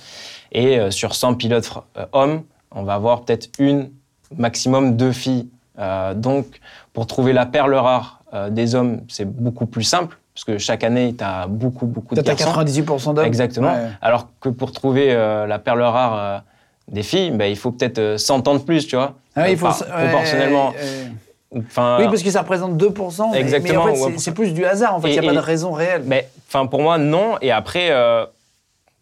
Et 0.53 0.79
euh, 0.79 0.93
sur 0.93 1.17
100 1.17 1.35
pilotes 1.35 1.73
euh, 1.97 2.07
hommes, 2.13 2.43
on 2.71 2.85
va 2.85 2.95
avoir 2.95 3.23
peut-être 3.25 3.49
une, 3.59 3.91
maximum 4.37 4.97
deux 4.97 5.13
filles. 5.13 5.49
Euh, 5.79 6.15
donc, 6.15 6.47
pour 6.93 7.07
trouver 7.07 7.33
la 7.33 7.47
perle 7.47 7.75
rare 7.75 8.21
euh, 8.33 8.51
des 8.51 8.75
hommes, 8.75 9.01
c'est 9.09 9.25
beaucoup 9.25 9.67
plus 9.67 9.83
simple, 9.85 10.17
parce 10.35 10.45
que 10.45 10.59
chaque 10.59 10.85
année, 10.85 11.15
tu 11.17 11.25
as 11.25 11.47
beaucoup, 11.49 11.87
beaucoup 11.87 12.15
de 12.15 12.21
garçons. 12.23 12.51
98% 12.51 13.15
d'hommes. 13.15 13.25
Exactement. 13.25 13.73
Ouais. 13.73 13.89
Alors 14.03 14.29
que 14.41 14.49
pour 14.49 14.73
trouver 14.73 15.13
euh, 15.13 15.47
la 15.47 15.59
perle 15.59 15.83
rare 15.83 16.17
euh, 16.19 16.39
des 16.89 17.03
filles, 17.03 17.31
ben, 17.33 17.47
il 17.47 17.57
faut 17.57 17.73
peut-être 17.73 17.99
euh, 17.99 18.19
100 18.19 18.47
ans 18.49 18.55
de 18.55 18.61
plus, 18.61 18.87
tu 18.87 18.97
vois. 18.97 19.15
Ah 19.37 19.43
oui, 19.45 19.53
il 19.53 19.57
faut. 19.59 19.67
Ouais, 19.67 20.09
proportionnellement. 20.09 20.73
Enfin, 21.57 21.99
Oui, 22.01 22.07
parce 22.07 22.23
que 22.23 22.31
ça 22.31 22.41
représente 22.43 22.77
2%. 22.77 23.31
mais- 23.33 23.39
Exactement, 23.41 23.85
Mais 23.87 23.91
en 23.93 23.95
fait, 23.95 24.01
ouais. 24.07 24.15
c'est- 24.19 24.33
plus 24.33 24.53
du 24.55 24.65
hasard. 24.65 24.95
En 24.97 25.01
fait, 25.01 25.09
il 25.09 25.13
n'y 25.13 25.19
a 25.21 25.23
Et- 25.23 25.27
pas 25.27 25.33
de 25.35 25.39
raison 25.39 25.71
réelle. 25.73 26.03
mais, 26.05 26.29
enfin, 26.49 26.67
pour 26.67 26.83
moi, 26.83 26.99
non. 26.99 27.37
Et 27.43 27.53
après, 27.53 27.91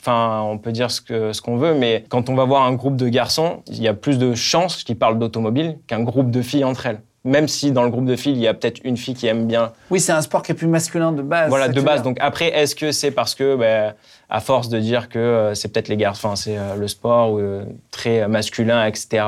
enfin, 0.02 0.42
on 0.42 0.58
peut 0.58 0.72
dire 0.72 0.90
ce 0.90 1.00
que 1.00 1.32
ce 1.32 1.40
qu'on 1.40 1.56
veut, 1.56 1.74
mais 1.74 2.04
quand 2.08 2.28
on 2.28 2.34
va 2.34 2.44
voir 2.44 2.62
un 2.64 2.74
groupe 2.74 2.96
de 2.96 3.08
garçons, 3.08 3.62
il 3.68 3.80
y 3.80 3.88
a 3.88 3.94
plus 3.94 4.18
de 4.18 4.34
chances 4.34 4.82
qu'ils 4.84 4.98
parlent 4.98 5.18
d'automobile 5.18 5.78
qu'un 5.86 6.00
groupe 6.02 6.30
de 6.30 6.42
filles 6.42 6.64
entre 6.64 6.86
elles. 6.86 7.00
Même 7.24 7.46
si 7.46 7.70
dans 7.70 7.84
le 7.84 7.90
groupe 7.90 8.06
de 8.06 8.16
filles, 8.16 8.32
il 8.32 8.40
y 8.40 8.48
a 8.48 8.54
peut-être 8.54 8.80
une 8.82 8.96
fille 8.96 9.14
qui 9.14 9.28
aime 9.28 9.46
bien 9.46 9.70
Oui, 9.92 10.00
c'est 10.00 10.10
un 10.10 10.22
sport 10.22 10.42
qui 10.42 10.50
est 10.50 10.56
plus 10.56 10.66
masculin 10.66 11.12
de 11.12 11.22
base. 11.22 11.50
voilà, 11.50 11.68
de 11.68 11.80
base. 11.80 11.96
dire. 11.98 12.02
Donc 12.02 12.16
après, 12.20 12.48
est-ce 12.48 12.74
que 12.74 12.90
c'est 12.90 13.12
parce 13.12 13.36
que, 13.36 13.54
ben, 13.54 13.94
à 14.28 14.40
force 14.40 14.68
de 14.68 14.80
dire 14.80 15.08
que 15.08 15.20
euh, 15.20 15.54
c'est 15.54 15.68
peut-être 15.72 15.86
les 15.86 15.96
garçons, 15.96 16.26
enfin, 16.26 16.36
c'est 16.36 16.58
euh, 16.58 16.74
le 16.74 16.88
sport 16.88 17.38
euh, 17.38 17.64
très 17.92 18.26
masculin, 18.26 18.84
etc. 18.86 19.24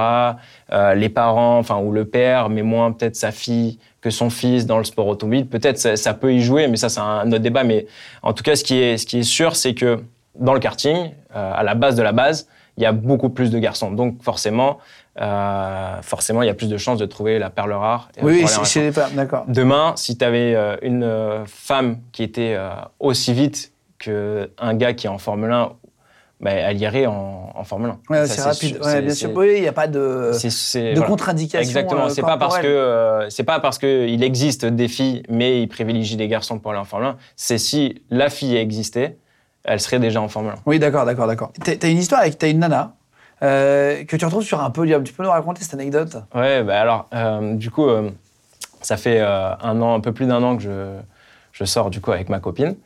euh, 0.73 0.95
les 0.95 1.09
parents, 1.09 1.59
enfin, 1.59 1.79
ou 1.79 1.93
le 1.93 2.05
père, 2.05 2.49
mais 2.51 2.63
moins 2.63 2.91
peut-être 2.91 3.15
sa 3.15 3.31
fille 3.31 3.79
que 4.01 4.11
son 4.11 4.29
fils 4.29 4.67
dans 4.67 4.79
le 4.79 4.85
sport 4.85 5.07
automobile. 5.07 5.47
Peut-être 5.47 5.79
ça, 5.79 5.95
ça 5.97 6.15
peut 6.15 6.35
y 6.35 6.41
jouer, 6.41 6.67
mais 6.67 6.77
ça 6.77 6.89
c'est 6.89 7.01
un 7.01 7.29
autre 7.29 7.39
débat. 7.39 7.63
Mais 7.63 7.87
en 8.25 8.33
tout 8.33 8.43
cas, 8.43 8.57
ce 8.57 8.65
qui 8.65 8.77
est, 8.77 8.99
ce 8.99 9.07
qui 9.07 9.21
est 9.21 9.23
sûr, 9.23 9.55
c'est 9.55 9.75
que 9.75 10.01
dans 10.37 10.55
le 10.55 10.61
karting, 10.61 11.11
euh, 11.35 11.53
à 11.55 11.63
la 11.63 11.75
base 11.75 11.97
de 11.97 12.03
la 12.03 12.13
base, 12.13 12.49
il 12.77 12.83
y 12.83 12.87
a 12.87 12.93
beaucoup 12.93 13.29
plus 13.31 13.51
de 13.51 13.59
garçons. 13.59 13.93
Donc 13.93 14.23
forcément, 14.23 14.79
euh, 15.21 16.03
forcément, 16.03 16.43
il 16.43 16.47
y 16.47 16.51
a 16.51 16.55
plus 16.55 16.69
de 16.69 16.77
chances 16.77 16.99
de 16.99 17.07
trouver 17.07 17.39
la 17.39 17.51
perle 17.51 17.73
rare. 17.73 18.09
euh, 18.19 18.23
Oui, 18.25 18.41
chez, 18.41 18.47
F1. 18.47 18.65
chez 18.65 18.81
les 18.83 18.93
femmes, 18.93 19.13
d'accord. 19.15 19.45
Demain, 19.47 19.93
si 19.97 20.19
tu 20.19 20.25
avais 20.25 20.55
une 20.83 21.05
euh, 21.05 21.45
femme 21.47 21.99
qui 22.13 22.23
était 22.23 22.57
aussi 22.99 23.33
vite 23.33 23.73
qu'un 23.99 24.75
gars 24.75 24.93
qui 24.93 25.07
est 25.07 25.11
en 25.11 25.19
Formule 25.19 25.53
1, 25.53 25.73
bah, 26.41 26.51
elle 26.51 26.79
irait 26.81 27.07
en, 27.07 27.53
en 27.55 27.65
Formule 27.65 27.93
1. 28.11 28.13
Ouais, 28.13 28.27
c'est 28.27 28.43
rapide. 28.43 28.79
Ouais, 28.85 29.01
bien 29.03 29.15
sûr. 29.15 29.31
Oui, 29.37 29.55
il 29.57 29.63
n'y 29.63 29.69
a 29.69 29.73
pas 29.73 29.87
de, 29.87 30.33
de 30.33 30.91
voilà. 30.95 31.07
contre-indication. 31.07 31.61
Exactement. 31.61 32.09
c'est 32.09 32.23
pas 32.23 32.37
parce 32.37 32.59
que 32.59 32.63
corporelle. 32.63 33.31
c'est 33.31 33.45
pas 33.45 33.61
parce 33.61 33.79
que 33.79 34.09
il 34.09 34.23
existe 34.25 34.67
des 34.67 34.89
filles, 34.89 35.23
mais 35.29 35.63
ils 35.63 35.69
privilégient 35.69 36.17
des 36.17 36.27
garçons 36.29 36.59
pour 36.59 36.73
aller 36.73 36.81
en 36.81 36.85
Formule 36.85 37.11
1. 37.11 37.17
C'est 37.37 37.57
si 37.59 38.03
la 38.11 38.29
fille 38.31 38.57
existait, 38.57 39.17
elle 39.65 39.81
serait 39.81 39.99
déjà 39.99 40.21
en 40.21 40.29
Formule 40.29 40.53
1. 40.53 40.55
Oui, 40.67 40.79
d'accord, 40.79 41.05
d'accord, 41.07 41.27
d'accord. 41.27 41.53
T'as 41.65 41.89
une 41.89 41.99
histoire 41.99 42.21
avec 42.21 42.39
t'as 42.39 42.51
une 42.51 42.61
nana 42.61 42.95
euh, 43.43 44.05
que 44.05 44.17
tu 44.17 44.25
retrouves 44.25 44.45
sur 44.45 44.63
un 44.63 44.71
podium. 44.71 45.03
Tu 45.05 45.13
peux 45.13 45.23
nous 45.23 45.31
raconter 45.31 45.63
cette 45.63 45.75
anecdote? 45.75 46.17
Ouais, 46.35 46.63
bah 46.63 46.81
alors, 46.81 47.09
euh, 47.15 47.55
du 47.55 47.71
coup, 47.71 47.89
euh, 47.89 48.11
ça 48.81 48.97
fait 48.97 49.21
un 49.21 49.81
an, 49.83 49.95
un 49.95 50.01
peu 50.01 50.13
plus 50.13 50.27
d'un 50.27 50.43
an 50.43 50.57
que 50.57 50.63
je, 50.63 50.97
je 51.53 51.65
sors 51.65 51.91
du 51.91 52.01
coup 52.01 52.13
avec 52.13 52.29
ma 52.29 52.41
copine. 52.41 52.77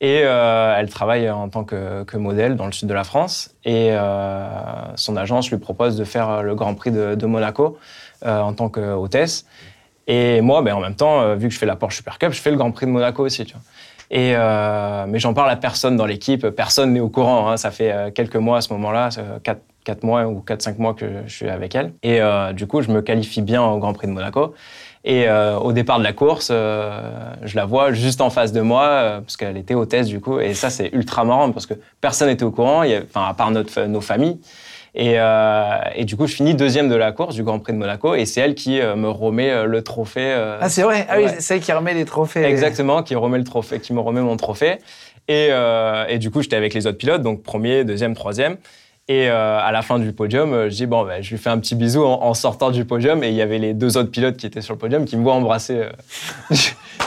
Et 0.00 0.16
elle 0.16 0.88
travaille 0.90 1.30
en 1.30 1.48
tant 1.48 1.62
que, 1.62 2.02
que 2.02 2.16
modèle 2.16 2.56
dans 2.56 2.66
le 2.66 2.72
sud 2.72 2.88
de 2.88 2.94
la 2.94 3.04
France. 3.04 3.54
Et 3.64 3.94
son 4.96 5.16
agence 5.16 5.50
lui 5.50 5.58
propose 5.58 5.96
de 5.96 6.04
faire 6.04 6.42
le 6.42 6.56
Grand 6.56 6.74
Prix 6.74 6.90
de, 6.90 7.14
de 7.14 7.26
Monaco 7.26 7.78
en 8.24 8.52
tant 8.52 8.68
qu'hôtesse. 8.68 9.46
Et 10.08 10.40
moi, 10.40 10.62
ben, 10.62 10.74
en 10.74 10.80
même 10.80 10.96
temps, 10.96 11.36
vu 11.36 11.46
que 11.46 11.54
je 11.54 11.58
fais 11.58 11.66
la 11.66 11.76
Porsche 11.76 11.98
Super 11.98 12.18
Cup, 12.18 12.32
je 12.32 12.40
fais 12.40 12.50
le 12.50 12.56
Grand 12.56 12.72
Prix 12.72 12.86
de 12.86 12.90
Monaco 12.90 13.24
aussi. 13.24 13.44
Tu 13.44 13.52
vois. 13.52 13.62
Et, 14.12 14.34
euh, 14.36 15.06
mais 15.08 15.18
j'en 15.18 15.32
parle 15.32 15.50
à 15.50 15.56
personne 15.56 15.96
dans 15.96 16.04
l'équipe, 16.04 16.46
personne 16.50 16.92
n'est 16.92 17.00
au 17.00 17.08
courant. 17.08 17.48
hein. 17.48 17.56
Ça 17.56 17.70
fait 17.70 17.90
euh, 17.90 18.10
quelques 18.10 18.36
mois 18.36 18.58
à 18.58 18.60
ce 18.60 18.70
moment-là, 18.74 19.08
4, 19.42 19.60
quatre 19.84 20.02
mois 20.04 20.26
ou 20.26 20.44
4-5 20.46 20.76
mois 20.78 20.92
que 20.92 21.06
je 21.26 21.34
suis 21.34 21.48
avec 21.48 21.74
elle. 21.74 21.94
Et 22.02 22.20
euh, 22.20 22.52
du 22.52 22.66
coup, 22.66 22.82
je 22.82 22.90
me 22.90 23.00
qualifie 23.00 23.40
bien 23.40 23.62
au 23.64 23.78
Grand 23.78 23.94
Prix 23.94 24.06
de 24.06 24.12
Monaco. 24.12 24.52
Et 25.04 25.28
euh, 25.28 25.56
au 25.58 25.72
départ 25.72 25.98
de 25.98 26.04
la 26.04 26.12
course, 26.12 26.50
euh, 26.52 27.00
je 27.42 27.56
la 27.56 27.64
vois 27.64 27.92
juste 27.92 28.20
en 28.20 28.30
face 28.30 28.52
de 28.52 28.60
moi, 28.60 28.84
euh, 28.84 29.20
parce 29.20 29.36
qu'elle 29.36 29.56
était 29.56 29.74
hôtesse 29.74 30.06
du 30.06 30.20
coup. 30.20 30.38
Et 30.38 30.54
ça, 30.54 30.68
c'est 30.70 30.90
ultra 30.92 31.24
marrant, 31.24 31.50
parce 31.50 31.66
que 31.66 31.74
personne 32.00 32.28
n'était 32.28 32.44
au 32.44 32.52
courant, 32.52 32.82
enfin, 32.84 33.26
à 33.26 33.34
part 33.34 33.50
notre, 33.50 33.82
nos 33.86 34.00
familles. 34.02 34.38
Et, 34.94 35.14
euh, 35.16 35.78
et 35.94 36.04
du 36.04 36.16
coup, 36.16 36.26
je 36.26 36.34
finis 36.34 36.54
deuxième 36.54 36.88
de 36.90 36.94
la 36.96 37.12
course 37.12 37.34
du 37.34 37.42
Grand 37.42 37.58
Prix 37.58 37.72
de 37.72 37.78
Monaco, 37.78 38.14
et 38.14 38.26
c'est 38.26 38.42
elle 38.42 38.54
qui 38.54 38.78
euh, 38.78 38.94
me 38.94 39.08
remet 39.08 39.50
euh, 39.50 39.64
le 39.64 39.82
trophée. 39.82 40.20
euh, 40.34 40.58
Ah, 40.60 40.68
c'est 40.68 40.82
vrai 40.82 41.06
Ah 41.08 41.16
oui, 41.16 41.24
c'est 41.38 41.54
elle 41.56 41.60
qui 41.62 41.72
remet 41.72 41.94
les 41.94 42.04
trophées. 42.04 42.44
Exactement, 42.44 43.02
qui 43.02 43.14
remet 43.14 43.38
le 43.38 43.44
trophée, 43.44 43.80
qui 43.80 43.94
me 43.94 44.00
remet 44.00 44.20
mon 44.20 44.36
trophée. 44.36 44.78
Et, 45.28 45.48
euh, 45.50 46.04
et 46.08 46.18
du 46.18 46.30
coup, 46.30 46.42
j'étais 46.42 46.56
avec 46.56 46.74
les 46.74 46.86
autres 46.86 46.98
pilotes, 46.98 47.22
donc 47.22 47.42
premier, 47.42 47.84
deuxième, 47.84 48.14
troisième. 48.14 48.56
Et 49.08 49.28
euh, 49.30 49.58
à 49.58 49.72
la 49.72 49.82
fin 49.82 49.98
du 49.98 50.12
podium, 50.12 50.68
je 50.68 50.74
dis 50.74 50.86
bon, 50.86 51.04
ben, 51.04 51.22
je 51.22 51.30
lui 51.30 51.38
fais 51.38 51.50
un 51.50 51.58
petit 51.58 51.74
bisou 51.74 52.04
en, 52.04 52.22
en 52.22 52.34
sortant 52.34 52.70
du 52.70 52.84
podium. 52.84 53.24
Et 53.24 53.28
il 53.28 53.34
y 53.34 53.42
avait 53.42 53.58
les 53.58 53.72
deux 53.74 53.96
autres 53.96 54.10
pilotes 54.10 54.36
qui 54.36 54.46
étaient 54.46 54.60
sur 54.60 54.74
le 54.74 54.78
podium 54.78 55.04
qui 55.06 55.16
me 55.16 55.22
voient 55.22 55.34
embrasser. 55.34 55.86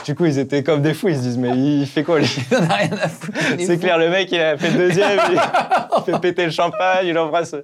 Du 0.03 0.15
coup, 0.15 0.25
ils 0.25 0.37
étaient 0.39 0.63
comme 0.63 0.81
des 0.81 0.93
fous. 0.93 1.09
Ils 1.09 1.17
se 1.17 1.21
disent 1.21 1.37
mais 1.37 1.49
il 1.55 1.85
fait 1.87 2.03
quoi 2.03 2.19
lui? 2.19 2.35
Il 2.51 2.57
n'en 2.57 2.63
a 2.69 2.73
rien 2.73 2.89
à 3.01 3.07
foutre. 3.07 3.37
C'est 3.59 3.77
clair, 3.77 3.97
le 3.97 4.09
mec, 4.09 4.31
il 4.31 4.39
a 4.39 4.57
fait 4.57 4.71
deuxième, 4.71 5.19
il, 5.31 5.39
il 5.97 6.03
fait 6.05 6.19
péter 6.19 6.45
le 6.45 6.51
champagne, 6.51 7.07
il 7.07 7.17
embrasse. 7.17 7.55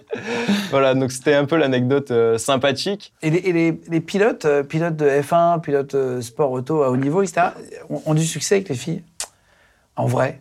Voilà, 0.70 0.94
donc 0.94 1.12
c'était 1.12 1.34
un 1.34 1.46
peu 1.46 1.56
l'anecdote 1.58 2.12
euh, 2.12 2.38
sympathique. 2.38 3.13
Et 3.22 3.30
les, 3.30 3.38
et 3.39 3.54
les- 3.54 3.82
les 3.89 4.02
pilotes, 4.02 4.46
euh, 4.46 4.63
pilotes 4.63 4.96
de 4.96 5.06
F1, 5.08 5.60
pilotes 5.62 5.96
euh, 5.96 6.22
sport 6.22 6.52
auto 6.52 6.84
à 6.84 6.89
haut 6.89 6.98
niveau, 6.98 7.22
etc., 7.22 7.48
ont, 7.89 8.02
ont 8.06 8.13
du 8.13 8.26
succès 8.26 8.56
avec 8.56 8.70
les 8.70 8.76
filles? 8.76 9.04
En 9.96 10.06
vrai 10.06 10.39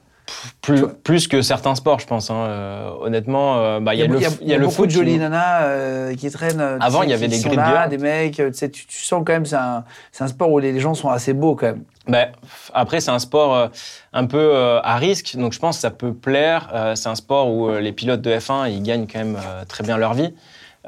Plus, 0.62 0.84
plus 1.04 1.28
que 1.28 1.42
certains 1.42 1.74
sports, 1.74 2.00
je 2.00 2.06
pense. 2.06 2.30
hein. 2.30 2.34
Euh, 2.36 2.90
honnêtement, 3.00 3.56
euh, 3.58 3.80
bah, 3.80 3.94
il 3.94 4.00
y 4.00 4.02
a, 4.02 4.06
le, 4.06 4.20
y 4.20 4.26
a, 4.26 4.30
y 4.42 4.52
a 4.52 4.56
le 4.56 4.64
beaucoup 4.64 4.74
foot. 4.76 4.86
de 4.86 4.90
jolies 4.92 5.18
nanas 5.18 5.62
euh, 5.62 6.14
qui 6.14 6.30
traînent. 6.30 6.60
Avant, 6.80 7.02
il 7.02 7.10
y 7.10 7.12
avait 7.12 7.28
des 7.28 7.38
grid 7.40 7.56
là, 7.56 7.88
des 7.88 7.98
mecs. 7.98 8.34
Tu, 8.36 8.42
sais, 8.52 8.70
tu, 8.70 8.86
tu 8.86 9.02
sens 9.02 9.22
quand 9.26 9.32
même, 9.32 9.46
c'est 9.46 9.56
un, 9.56 9.84
c'est 10.12 10.24
un 10.24 10.28
sport 10.28 10.50
où 10.50 10.58
les, 10.58 10.72
les 10.72 10.80
gens 10.80 10.94
sont 10.94 11.08
assez 11.08 11.32
beaux 11.32 11.54
quand 11.54 11.66
même. 11.66 11.82
Ben, 12.08 12.28
après, 12.74 13.00
c'est 13.00 13.10
un 13.10 13.18
sport 13.18 13.70
un 14.12 14.26
peu 14.26 14.56
à 14.82 14.96
risque, 14.96 15.36
donc 15.36 15.52
je 15.52 15.58
pense 15.58 15.76
que 15.76 15.82
ça 15.82 15.90
peut 15.90 16.12
plaire. 16.14 16.92
C'est 16.96 17.08
un 17.08 17.14
sport 17.14 17.48
où 17.50 17.70
les 17.72 17.92
pilotes 17.92 18.22
de 18.22 18.30
F1, 18.32 18.70
ils 18.70 18.82
gagnent 18.82 19.06
quand 19.06 19.18
même 19.18 19.38
très 19.68 19.84
bien 19.84 19.96
leur 19.96 20.14
vie. 20.14 20.32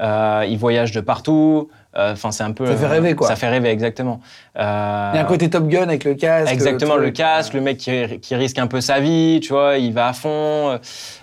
Ils 0.01 0.57
voyagent 0.57 0.91
de 0.91 1.01
partout. 1.01 1.69
Euh, 1.95 2.13
Enfin, 2.13 2.31
c'est 2.31 2.43
un 2.43 2.51
peu. 2.53 2.65
Ça 2.65 2.75
fait 2.75 2.87
rêver, 2.87 3.13
quoi. 3.15 3.27
Ça 3.27 3.35
fait 3.35 3.47
rêver, 3.49 3.69
exactement. 3.69 4.19
Euh, 4.57 5.11
Il 5.13 5.17
y 5.17 5.19
a 5.19 5.21
un 5.21 5.25
côté 5.25 5.49
Top 5.49 5.67
Gun 5.67 5.83
avec 5.83 6.03
le 6.05 6.15
casque. 6.15 6.51
Exactement, 6.51 6.95
le 6.95 7.11
casque, 7.11 7.53
le 7.53 7.61
mec 7.61 7.77
qui, 7.77 8.19
qui 8.19 8.35
risque 8.35 8.57
un 8.57 8.67
peu 8.67 8.81
sa 8.81 8.99
vie, 8.99 9.39
tu 9.43 9.53
vois, 9.53 9.77
il 9.77 9.93
va 9.93 10.07
à 10.07 10.13
fond. 10.13 10.79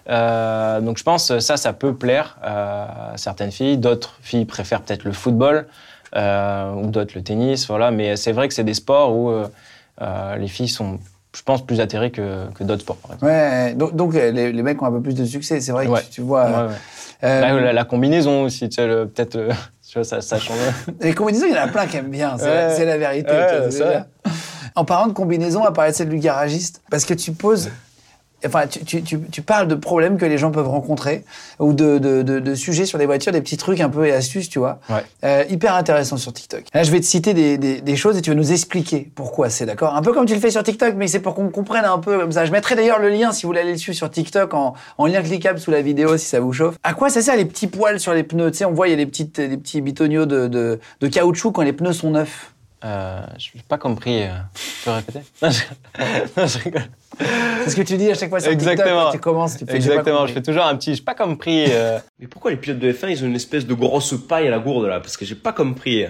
Euh, 0.09 0.81
donc 0.81 0.99
je 0.99 1.03
pense 1.03 1.29
que 1.29 1.41
ça, 1.41 1.57
ça 1.57 1.73
peut 1.73 1.95
plaire 1.95 2.39
euh, 2.45 2.85
à 3.15 3.17
certaines 3.17 3.51
filles. 3.53 3.79
D'autres 3.79 4.17
filles 4.23 4.45
préfèrent 4.45 4.83
peut-être 4.83 5.05
le 5.05 5.13
football 5.13 5.67
euh, 6.17 6.73
ou 6.75 6.87
d'autres 6.87 7.13
le 7.17 7.23
tennis, 7.23 7.67
voilà. 7.69 7.91
Mais 7.91 8.17
c'est 8.17 8.33
vrai 8.33 8.49
que 8.49 8.55
c'est 8.55 8.65
des 8.65 8.75
sports 8.75 9.15
où 9.17 9.31
euh, 9.31 9.47
euh, 10.03 10.37
les 10.37 10.49
filles 10.49 10.69
sont, 10.69 10.99
je 11.37 11.43
pense, 11.43 11.65
plus 11.65 11.81
atterrées 11.81 12.11
que, 12.11 12.47
que 12.55 12.65
d'autres 12.65 12.83
sports, 12.83 12.97
par 12.97 13.13
exemple. 13.15 13.33
Ouais, 13.33 13.75
donc, 13.75 13.95
donc, 13.95 14.15
euh, 14.15 14.31
les, 14.31 14.53
les 14.53 14.63
mecs 14.63 14.81
ont 14.83 14.87
un 14.87 14.93
peu 14.93 15.01
plus 15.03 15.15
de 15.15 15.25
succès. 15.25 15.61
C'est 15.61 15.73
vrai 15.73 15.87
que 15.87 15.91
Ouais. 15.91 16.03
tu, 16.03 16.11
tu 16.11 16.21
vois. 16.23 16.45
Ouais, 16.47 16.53
ouais. 16.69 16.75
euh, 17.25 17.41
Là, 17.41 17.61
la, 17.61 17.73
la 17.73 17.85
combinaison 17.85 18.45
aussi, 18.45 18.69
tu 18.69 18.77
sais, 18.77 18.87
peut-être, 18.87 19.37
euh, 19.37 19.53
vois, 19.95 20.05
ça, 20.05 20.21
ça 20.21 20.39
change. 20.41 20.57
Les 21.01 21.15
combinaisons, 21.15 21.47
il 21.49 21.55
y 21.55 21.59
en 21.59 21.63
a 21.63 21.69
plein 21.69 21.87
qui 21.87 21.97
aiment 21.97 22.09
bien, 22.11 22.37
c'est 22.39 22.47
la, 22.47 22.69
Ouais. 22.69 22.75
c'est 22.77 22.85
la 22.85 22.99
vérité. 22.99 23.31
Ouais, 23.33 23.71
tu. 23.71 24.05
En 24.77 24.85
parlant 24.85 25.09
de 25.09 25.13
combinaison, 25.13 25.65
à 25.65 25.73
part 25.73 25.93
celle 25.93 26.09
du 26.09 26.19
garagiste, 26.19 26.83
parce 26.91 27.05
que 27.05 27.15
tu 27.15 27.33
poses. 27.33 27.71
Enfin, 28.47 28.67
tu, 28.67 28.85
tu, 28.85 29.03
tu, 29.03 29.21
tu 29.31 29.43
parles 29.43 29.69
de 29.69 29.75
problèmes 29.75 30.17
que 30.19 30.25
les 30.25 30.39
gens 30.39 30.51
peuvent 30.51 30.69
rencontrer 30.69 31.25
ou 31.59 31.73
de, 31.73 31.99
de, 31.99 32.23
de, 32.23 32.39
de 32.41 32.55
sujets 32.55 32.87
sur 32.87 32.97
les 32.99 33.07
voitures, 33.07 33.33
des 33.33 33.41
petits 33.43 33.57
trucs 33.57 33.81
un 33.81 33.89
peu 33.91 34.07
et 34.07 34.13
astuces, 34.13 34.49
tu 34.49 34.59
vois. 34.59 34.81
Ouais. 34.89 35.05
Euh, 35.25 35.45
hyper 35.51 35.75
intéressant 35.75 36.17
sur 36.17 36.33
TikTok. 36.33 36.65
Là, 36.73 36.83
je 36.83 36.91
vais 36.91 37.01
te 37.01 37.05
citer 37.07 37.35
des, 37.35 37.59
des, 37.59 37.81
des 37.81 37.97
choses 37.97 38.17
et 38.17 38.23
tu 38.23 38.31
vas 38.31 38.37
nous 38.37 38.53
expliquer 38.53 39.11
pourquoi 39.15 39.51
c'est, 39.51 39.67
d'accord? 39.67 39.95
Un 39.95 40.03
peu 40.03 40.13
comme 40.13 40.27
tu 40.27 40.35
le 40.35 40.41
fais 40.41 40.51
sur 40.51 40.63
TikTok, 40.63 40.95
mais 40.97 41.07
c'est 41.07 41.21
pour 41.21 41.35
qu'on 41.35 41.51
comprenne 41.51 41.85
un 41.85 41.99
peu 41.99 42.19
comme 42.19 42.33
ça. 42.33 42.45
Je 42.47 42.53
mettrai 42.53 42.77
d'ailleurs 42.77 42.99
le 42.99 43.09
lien 43.11 43.33
si 43.33 43.43
vous 43.43 43.49
voulez 43.49 43.61
aller 43.61 43.73
dessus 43.75 43.95
sur 43.95 44.11
TikTok 44.11 44.55
en, 44.55 44.75
en 44.99 45.07
lien 45.07 45.23
cliquable 45.23 45.59
sous 45.59 45.71
la 45.71 45.83
vidéo 45.83 46.17
si 46.17 46.27
ça 46.27 46.41
vous 46.41 46.53
chauffe. 46.53 46.77
À 46.83 46.95
quoi 46.95 47.11
ça 47.11 47.21
sert 47.23 47.37
les 47.37 47.45
petits 47.45 47.67
poils 47.67 48.01
sur 48.01 48.15
les 48.15 48.23
peux 48.23 48.51
Tu 48.51 48.59
sais, 48.59 48.65
on 48.65 48.73
voit, 48.73 48.89
il 48.89 48.91
y 48.93 48.95
a 48.95 48.97
petites, 49.07 49.39
les 49.39 49.57
petits 49.59 49.81
bitoniaux 49.81 50.25
de, 50.27 50.47
de, 50.49 50.81
de 51.01 51.07
caoutchouc 51.09 51.53
quand 51.53 51.63
les 51.63 51.73
pneus 51.73 51.93
sont 51.93 52.11
neufs. 52.11 52.53
Euh, 52.83 53.21
je 53.39 53.51
n'ai 53.59 53.63
pas 53.69 53.77
compris. 53.77 54.23
euh, 54.23 54.29
Tu 54.55 54.85
peux 54.87 54.91
répéter? 54.93 55.21
Non, 55.43 55.51
je- 55.51 55.61
non, 56.41 56.47
je 56.47 56.59
rigole. 56.59 56.85
C'est 57.65 57.71
ce 57.71 57.77
que 57.77 57.83
tu 57.83 57.97
dis 57.97 58.11
à 58.11 58.15
chaque 58.15 58.31
fois 58.31 58.41
sur 58.41 58.51
TikTok 58.51 58.71
Exactement. 58.73 59.05
quand 59.05 59.11
tu 59.13 59.19
commences. 59.19 59.57
Tu 59.59 59.65
fais, 59.67 59.73
j'ai 59.73 59.77
Exactement, 59.77 60.27
je 60.27 60.33
fais 60.33 60.43
toujours 60.43 60.65
un 60.65 60.75
petit, 60.77 60.95
je 60.95 61.01
n'ai 61.01 61.05
pas 61.05 61.15
compris. 61.15 61.67
euh, 61.69 61.99
Mais 62.19 62.27
pourquoi 62.27 62.51
les 62.51 62.57
pilotes 62.57 62.79
de 62.79 62.91
F1, 62.93 63.11
ils 63.11 63.23
ont 63.23 63.27
une 63.27 63.37
espèce 63.37 63.67
de 63.67 63.75
grosse 63.75 64.15
paille 64.29 64.47
à 64.47 64.51
la 64.51 64.59
gourde 64.59 64.87
là? 64.87 65.01
Parce 65.01 65.17
que 65.17 65.25
j'ai 65.25 65.35
pas 65.35 65.53
compris. 65.53 66.07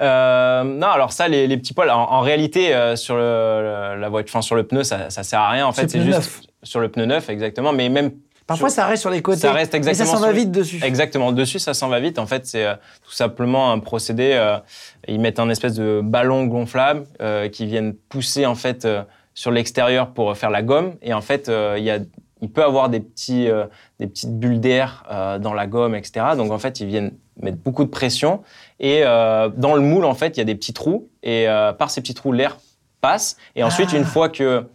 Euh, 0.00 0.62
non, 0.64 0.86
alors 0.88 1.12
ça, 1.12 1.28
les, 1.28 1.46
les 1.46 1.56
petits 1.56 1.74
poils, 1.74 1.90
en, 1.90 2.00
en 2.00 2.20
réalité, 2.20 2.74
euh, 2.74 2.96
sur 2.96 3.16
le, 3.16 3.20
le- 3.94 4.00
la 4.00 4.08
voiture, 4.08 4.36
enfin, 4.36 4.42
sur 4.42 4.54
le 4.56 4.64
pneu, 4.64 4.84
ça, 4.84 5.10
ça 5.10 5.22
sert 5.22 5.40
à 5.40 5.50
rien. 5.50 5.66
En 5.66 5.72
Sur 5.72 5.76
fait, 5.80 5.82
le 5.84 5.88
c'est 5.90 5.98
pneu 5.98 6.06
juste 6.06 6.18
neuf. 6.18 6.40
sur 6.62 6.80
le 6.80 6.88
pneu 6.88 7.04
neuf, 7.06 7.28
exactement. 7.28 7.72
Mais 7.72 7.88
même 7.88 8.12
Parfois, 8.46 8.68
sur- 8.70 8.76
ça 8.76 8.86
reste 8.86 9.02
sur 9.02 9.10
les 9.10 9.22
côtés. 9.22 9.38
Ça 9.40 9.52
reste 9.52 9.74
exactement. 9.74 10.04
Mais 10.04 10.10
ça 10.12 10.20
s'en 10.20 10.26
va 10.26 10.32
vite 10.32 10.50
dessus. 10.50 10.80
Exactement. 10.82 11.32
Dessus, 11.32 11.58
ça 11.58 11.74
s'en 11.74 11.88
va 11.88 12.00
vite. 12.00 12.18
En 12.18 12.26
fait, 12.26 12.44
c'est 12.46 12.64
euh, 12.66 12.74
tout 13.04 13.12
simplement 13.12 13.70
un 13.72 13.78
procédé. 13.78 14.32
euh, 14.34 14.58
ils 15.08 15.20
mettent 15.20 15.38
un 15.38 15.48
espèce 15.48 15.74
de 15.74 16.00
ballon 16.02 16.44
gonflable 16.46 17.04
euh, 17.20 17.48
qui 17.48 17.66
viennent 17.66 17.94
pousser 18.08 18.44
en 18.46 18.54
fait 18.54 18.84
euh, 18.84 19.02
sur 19.34 19.50
l'extérieur 19.50 20.10
pour 20.10 20.36
faire 20.36 20.50
la 20.50 20.62
gomme. 20.62 20.94
Et 21.02 21.14
en 21.14 21.20
fait, 21.20 21.48
euh, 21.48 21.76
il 21.78 21.84
y 21.84 21.90
a, 21.90 21.98
il 22.42 22.50
peut 22.50 22.64
avoir 22.64 22.88
des 22.88 23.00
petits, 23.00 23.48
euh, 23.48 23.66
des 24.00 24.06
petites 24.06 24.38
bulles 24.38 24.60
d'air 24.60 25.04
euh, 25.10 25.38
dans 25.38 25.54
la 25.54 25.66
gomme, 25.66 25.94
etc. 25.94 26.26
Donc 26.36 26.50
en 26.50 26.58
fait, 26.58 26.80
ils 26.80 26.86
viennent 26.86 27.12
mettre 27.40 27.58
beaucoup 27.58 27.84
de 27.84 27.88
pression. 27.90 28.42
Et 28.80 29.02
euh, 29.04 29.48
dans 29.48 29.74
le 29.74 29.80
moule, 29.80 30.04
en 30.04 30.14
fait, 30.14 30.36
il 30.36 30.38
y 30.38 30.42
a 30.42 30.44
des 30.44 30.54
petits 30.54 30.74
trous. 30.74 31.08
Et 31.22 31.46
par 31.78 31.90
ces 31.90 32.00
petits 32.00 32.14
trous, 32.14 32.32
l'air 32.32 32.58
passe. 33.00 33.36
Et 33.56 33.62
ensuite, 33.62 33.90
Ah. 33.92 33.96
une 33.96 34.04
fois 34.04 34.28
que 34.28 34.66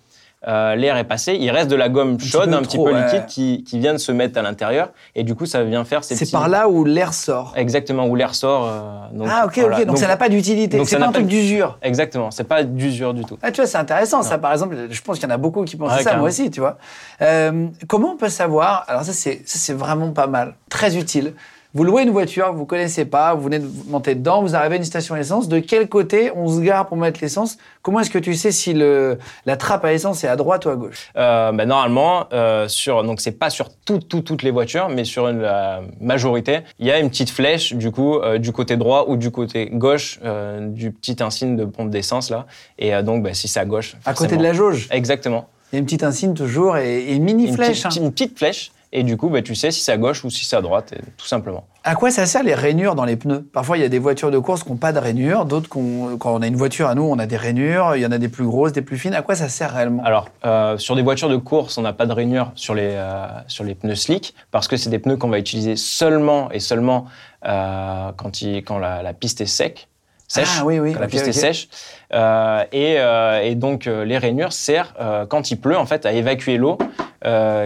euh, 0.47 0.75
l'air 0.75 0.97
est 0.97 1.03
passé, 1.03 1.35
il 1.39 1.49
reste 1.49 1.67
de 1.67 1.75
la 1.75 1.89
gomme 1.89 2.17
petit 2.17 2.29
chaude, 2.29 2.49
peu 2.49 2.55
un 2.55 2.61
petit 2.61 2.77
peu 2.77 2.83
ouais. 2.83 3.05
liquide, 3.05 3.25
qui, 3.25 3.63
qui 3.63 3.79
vient 3.79 3.93
de 3.93 3.97
se 3.97 4.11
mettre 4.11 4.37
à 4.37 4.43
l'intérieur. 4.43 4.91
Et 5.15 5.23
du 5.23 5.33
coup, 5.33 5.47
ça 5.47 5.63
vient 5.63 5.83
faire 5.83 6.03
ces 6.03 6.15
C'est 6.15 6.25
petits... 6.25 6.31
par 6.31 6.47
là 6.47 6.69
où 6.69 6.85
l'air 6.85 7.13
sort. 7.13 7.53
Exactement, 7.55 8.05
où 8.05 8.15
l'air 8.15 8.35
sort. 8.35 8.67
euh, 8.67 9.17
donc, 9.17 9.27
ah, 9.31 9.45
ok, 9.47 9.57
voilà. 9.57 9.79
ok. 9.79 9.85
Donc, 9.85 9.97
ça 9.97 10.07
n'a 10.07 10.15
pas 10.17 10.29
d'utilité. 10.29 10.83
C'est 10.85 10.99
pas 10.99 11.07
un 11.07 11.11
truc 11.11 11.25
d'usure. 11.25 11.79
Exactement, 11.81 12.29
c'est 12.29 12.43
pas 12.43 12.63
d'usure 12.63 13.15
du 13.15 13.25
tout. 13.25 13.37
Ah, 13.41 13.51
tu 13.51 13.61
vois, 13.61 13.67
c'est 13.67 13.79
intéressant. 13.79 14.21
Ça, 14.21 14.37
par 14.37 14.51
exemple, 14.51 14.75
je 14.89 15.01
pense 15.01 15.17
qu'il 15.17 15.27
y 15.27 15.31
en 15.31 15.35
a 15.35 15.37
beaucoup 15.37 15.63
qui 15.63 15.75
pensent 15.75 15.97
Ouais, 15.97 16.03
ça, 16.03 16.17
moi 16.17 16.27
aussi, 16.27 16.51
tu 16.51 16.59
vois. 16.59 16.77
Euh, 17.21 17.67
comment 17.87 18.11
on 18.13 18.17
peut 18.17 18.29
savoir 18.29 18.85
Alors, 18.87 19.03
ça, 19.03 19.13
c'est 19.13 19.73
vraiment 19.73 20.11
pas 20.11 20.27
mal. 20.27 20.53
Très 20.69 20.97
utile. 20.97 21.33
Vous 21.77 21.83
louez 21.83 22.01
une 22.01 22.09
voiture, 22.09 22.53
vous 22.53 22.65
connaissez 22.65 23.05
pas, 23.05 23.35
vous 23.35 23.43
venez 23.43 23.59
de 23.59 23.69
monter 23.87 24.15
dedans, 24.15 24.41
vous 24.41 24.55
arrivez 24.55 24.73
à 24.73 24.77
une 24.79 24.83
station 24.83 25.15
essence. 25.15 25.47
De 25.47 25.59
quel 25.59 25.87
côté 25.87 26.31
on 26.35 26.47
se 26.47 26.59
gare 26.59 26.87
pour 26.87 26.97
mettre 26.97 27.19
l'essence? 27.21 27.59
Comment 27.83 27.99
est-ce 27.99 28.09
que 28.09 28.17
tu 28.17 28.33
sais 28.33 28.51
si 28.51 28.73
le, 28.73 29.19
la 29.45 29.57
trappe 29.57 29.85
à 29.85 29.93
essence 29.93 30.23
est 30.23 30.27
à 30.27 30.35
droite 30.35 30.65
ou 30.65 30.69
à 30.69 30.75
gauche? 30.75 31.11
Euh, 31.15 31.51
bah, 31.51 31.67
normalement, 31.67 32.25
euh, 32.33 32.67
sur, 32.67 33.03
donc 33.03 33.21
c'est 33.21 33.33
pas 33.33 33.51
sur 33.51 33.69
toutes 33.85 34.41
les 34.41 34.49
voitures, 34.49 34.89
mais 34.89 35.03
sur 35.03 35.27
une, 35.27 35.41
la 35.41 35.81
majorité, 36.01 36.61
il 36.79 36.87
y 36.87 36.91
a 36.91 36.97
une 36.97 37.11
petite 37.11 37.29
flèche 37.29 37.73
du 37.75 37.91
coup 37.91 38.15
euh, 38.15 38.39
du 38.39 38.51
côté 38.51 38.75
droit 38.75 39.05
ou 39.07 39.15
du 39.15 39.29
côté 39.29 39.69
gauche 39.71 40.19
euh, 40.25 40.67
du 40.69 40.91
petit 40.91 41.21
insigne 41.21 41.55
de 41.55 41.65
pompe 41.65 41.91
d'essence 41.91 42.31
là. 42.31 42.47
Et 42.79 42.91
donc, 43.03 43.21
bah, 43.21 43.35
si 43.35 43.47
c'est 43.47 43.59
à 43.59 43.65
gauche, 43.65 43.95
À 44.03 44.15
côté 44.15 44.35
de 44.35 44.41
la 44.41 44.53
jauge? 44.53 44.87
Exactement. 44.89 45.47
Il 45.71 45.75
y 45.75 45.77
a 45.77 45.79
une 45.79 45.85
petite 45.85 46.01
insigne 46.01 46.33
toujours 46.33 46.77
et, 46.77 47.01
et 47.03 47.13
une 47.13 47.23
mini 47.23 47.45
Une 47.49 47.53
flèche. 47.53 47.83
petite, 47.83 47.99
hein. 48.01 48.03
une 48.03 48.11
petite 48.11 48.35
flèche. 48.35 48.71
Et 48.93 49.03
du 49.03 49.17
coup, 49.17 49.29
bah, 49.29 49.41
tu 49.41 49.53
sais 49.53 49.69
si 49.71 49.81
c'est 49.81 49.91
à 49.91 49.97
gauche 49.97 50.23
ou 50.23 50.29
si 50.29 50.45
c'est 50.45 50.55
à 50.55 50.61
droite, 50.61 50.93
tout 51.17 51.25
simplement. 51.27 51.67
À 51.83 51.95
quoi 51.95 52.09
ça 52.09 52.25
sert 52.25 52.43
les 52.43 52.53
rainures 52.53 52.95
dans 52.95 53.03
les 53.03 53.17
pneus? 53.17 53.45
Parfois, 53.51 53.77
il 53.77 53.81
y 53.81 53.85
a 53.85 53.89
des 53.89 53.99
voitures 53.99 54.31
de 54.31 54.39
course 54.39 54.63
qui 54.63 54.69
n'ont 54.69 54.77
pas 54.77 54.93
de 54.93 54.99
rainures, 54.99 55.45
d'autres, 55.45 55.67
quand 55.69 56.17
on 56.23 56.41
a 56.41 56.47
une 56.47 56.55
voiture 56.55 56.87
à 56.87 56.95
nous, 56.95 57.03
on 57.03 57.19
a 57.19 57.25
des 57.25 57.35
rainures, 57.37 57.95
il 57.97 58.01
y 58.01 58.05
en 58.05 58.11
a 58.11 58.17
des 58.17 58.29
plus 58.29 58.45
grosses, 58.45 58.71
des 58.71 58.81
plus 58.81 58.97
fines. 58.97 59.13
À 59.13 59.21
quoi 59.21 59.35
ça 59.35 59.49
sert 59.49 59.73
réellement? 59.73 60.03
Alors, 60.05 60.29
euh, 60.45 60.77
sur 60.77 60.95
des 60.95 61.01
voitures 61.01 61.29
de 61.29 61.35
course, 61.37 61.77
on 61.77 61.81
n'a 61.81 61.93
pas 61.93 62.05
de 62.05 62.13
rainure 62.13 62.51
sur 62.55 62.75
les, 62.75 62.91
euh, 62.93 63.25
sur 63.47 63.63
les 63.65 63.75
pneus 63.75 63.95
slick 63.95 64.33
parce 64.51 64.67
que 64.69 64.77
c'est 64.77 64.89
des 64.89 64.99
pneus 64.99 65.17
qu'on 65.17 65.29
va 65.29 65.39
utiliser 65.39 65.75
seulement 65.75 66.49
et 66.51 66.59
seulement 66.59 67.05
euh, 67.45 68.11
quand, 68.15 68.41
il, 68.41 68.63
quand 68.63 68.79
la, 68.79 69.03
la 69.03 69.13
piste 69.13 69.41
est 69.41 69.45
sec, 69.45 69.89
sèche. 70.29 70.57
Ah 70.59 70.65
oui, 70.65 70.79
oui, 70.79 70.93
Quand 70.93 70.99
la 70.99 71.07
piste 71.07 71.27
est 71.27 71.33
sèche. 71.33 71.69
Euh, 72.13 72.63
et, 72.71 72.95
euh, 72.99 73.41
et 73.43 73.55
donc, 73.55 73.85
euh, 73.87 74.05
les 74.05 74.17
rainures 74.17 74.53
servent, 74.53 74.93
quand 75.29 75.51
il 75.51 75.59
pleut, 75.59 75.77
en 75.77 75.85
fait, 75.85 76.05
à 76.05 76.13
évacuer 76.13 76.57
l'eau 76.57 76.77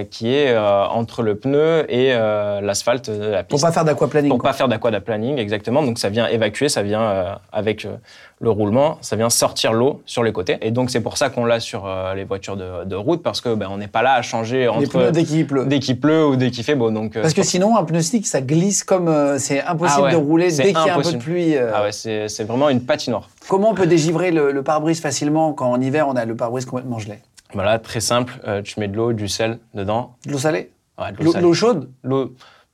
qui 0.10 0.34
est 0.34 0.58
entre 0.58 1.22
le 1.22 1.36
pneu 1.36 1.86
et 1.94 2.14
l'asphalte 2.62 3.12
de 3.12 3.24
la 3.26 3.44
Pour 3.44 3.58
piste. 3.58 3.66
pas 3.66 3.72
faire 3.72 3.86
d'aquaplaning. 3.86 4.30
Pour 4.30 4.40
quoi. 4.40 4.50
pas 4.52 4.56
faire 4.58 4.68
d'aquaplaning, 4.68 5.38
exactement. 5.38 5.84
Donc 5.84 6.00
ça 6.00 6.10
vient 6.10 6.26
évacuer, 6.28 6.68
ça 6.68 6.82
vient 6.82 7.38
avec 7.52 7.86
le 8.40 8.50
roulement, 8.50 8.98
ça 9.02 9.16
vient 9.16 9.30
sortir 9.30 9.74
l'eau 9.74 10.02
sur 10.08 10.24
les 10.24 10.32
côtés. 10.32 10.58
Et 10.62 10.72
donc 10.72 10.90
c'est 10.90 11.02
pour 11.02 11.18
ça 11.18 11.30
qu'on 11.30 11.46
l'a 11.46 11.60
sur 11.60 11.88
les 12.16 12.24
voitures 12.24 12.56
de, 12.58 12.86
de 12.86 12.96
route 12.96 13.22
parce 13.22 13.40
que 13.42 13.54
ben, 13.54 13.68
on 13.70 13.78
n'est 13.78 13.88
pas 13.88 14.02
là 14.02 14.14
à 14.14 14.22
changer 14.24 14.62
Les 14.62 14.68
entre 14.70 14.90
pneus 14.90 15.12
dès 15.12 15.24
qu'il 15.26 15.46
pleut. 15.46 15.66
dès 15.66 15.80
qu'il 15.80 16.00
pleut 16.00 16.26
ou 16.26 16.36
dès 16.38 16.50
qu'il 16.50 16.64
fait 16.64 16.76
beau. 16.76 16.90
Donc 16.90 17.14
Parce 17.20 17.34
que 17.36 17.44
sinon, 17.44 17.78
un 17.78 17.84
pneu 17.84 18.02
slick, 18.02 18.26
ça 18.26 18.42
glisse 18.42 18.84
comme. 18.84 19.14
c'est 19.38 19.62
impossible 19.62 20.00
Ah 20.00 20.04
ouais, 20.06 20.12
de 20.12 20.16
rouler 20.18 20.48
dès 20.52 20.64
qu'il 20.64 20.86
y 20.86 20.90
a 20.90 20.96
un 20.96 21.02
peu 21.02 21.12
de 21.12 21.18
pluie. 21.18 21.54
pour- 21.56 21.76
ah 21.76 21.84
ouais, 21.84 21.92
c'est 21.92 22.44
vraiment 22.46 22.70
une 22.70 22.82
patinoire. 22.84 23.30
Comment 23.48 23.72
on 23.72 23.74
peut 23.74 23.88
dégivrer 23.88 24.32
le, 24.32 24.52
le 24.52 24.64
pare-brise 24.64 25.02
facilement 25.02 25.54
quand 25.54 25.70
en 25.72 25.82
hiver, 25.82 26.08
on 26.08 26.16
a 26.16 26.26
le 26.26 26.36
pare-brise 26.36 26.66
complètement 26.66 27.00
gelé 27.00 27.20
Voilà, 27.54 27.80
très 27.80 28.00
simple. 28.00 28.34
euh, 28.48 28.62
tu 28.62 28.80
mets 28.80 28.88
de 28.88 28.96
l'eau, 28.96 29.14
du 29.14 29.28
sel 29.28 29.60
dedans. 29.74 30.16
De 30.26 30.32
l'eau 30.32 30.38
salée 30.38 30.72
Ouais, 31.00 31.12
de 31.12 31.40
l'eau 31.42 31.54
chaude 31.54 31.90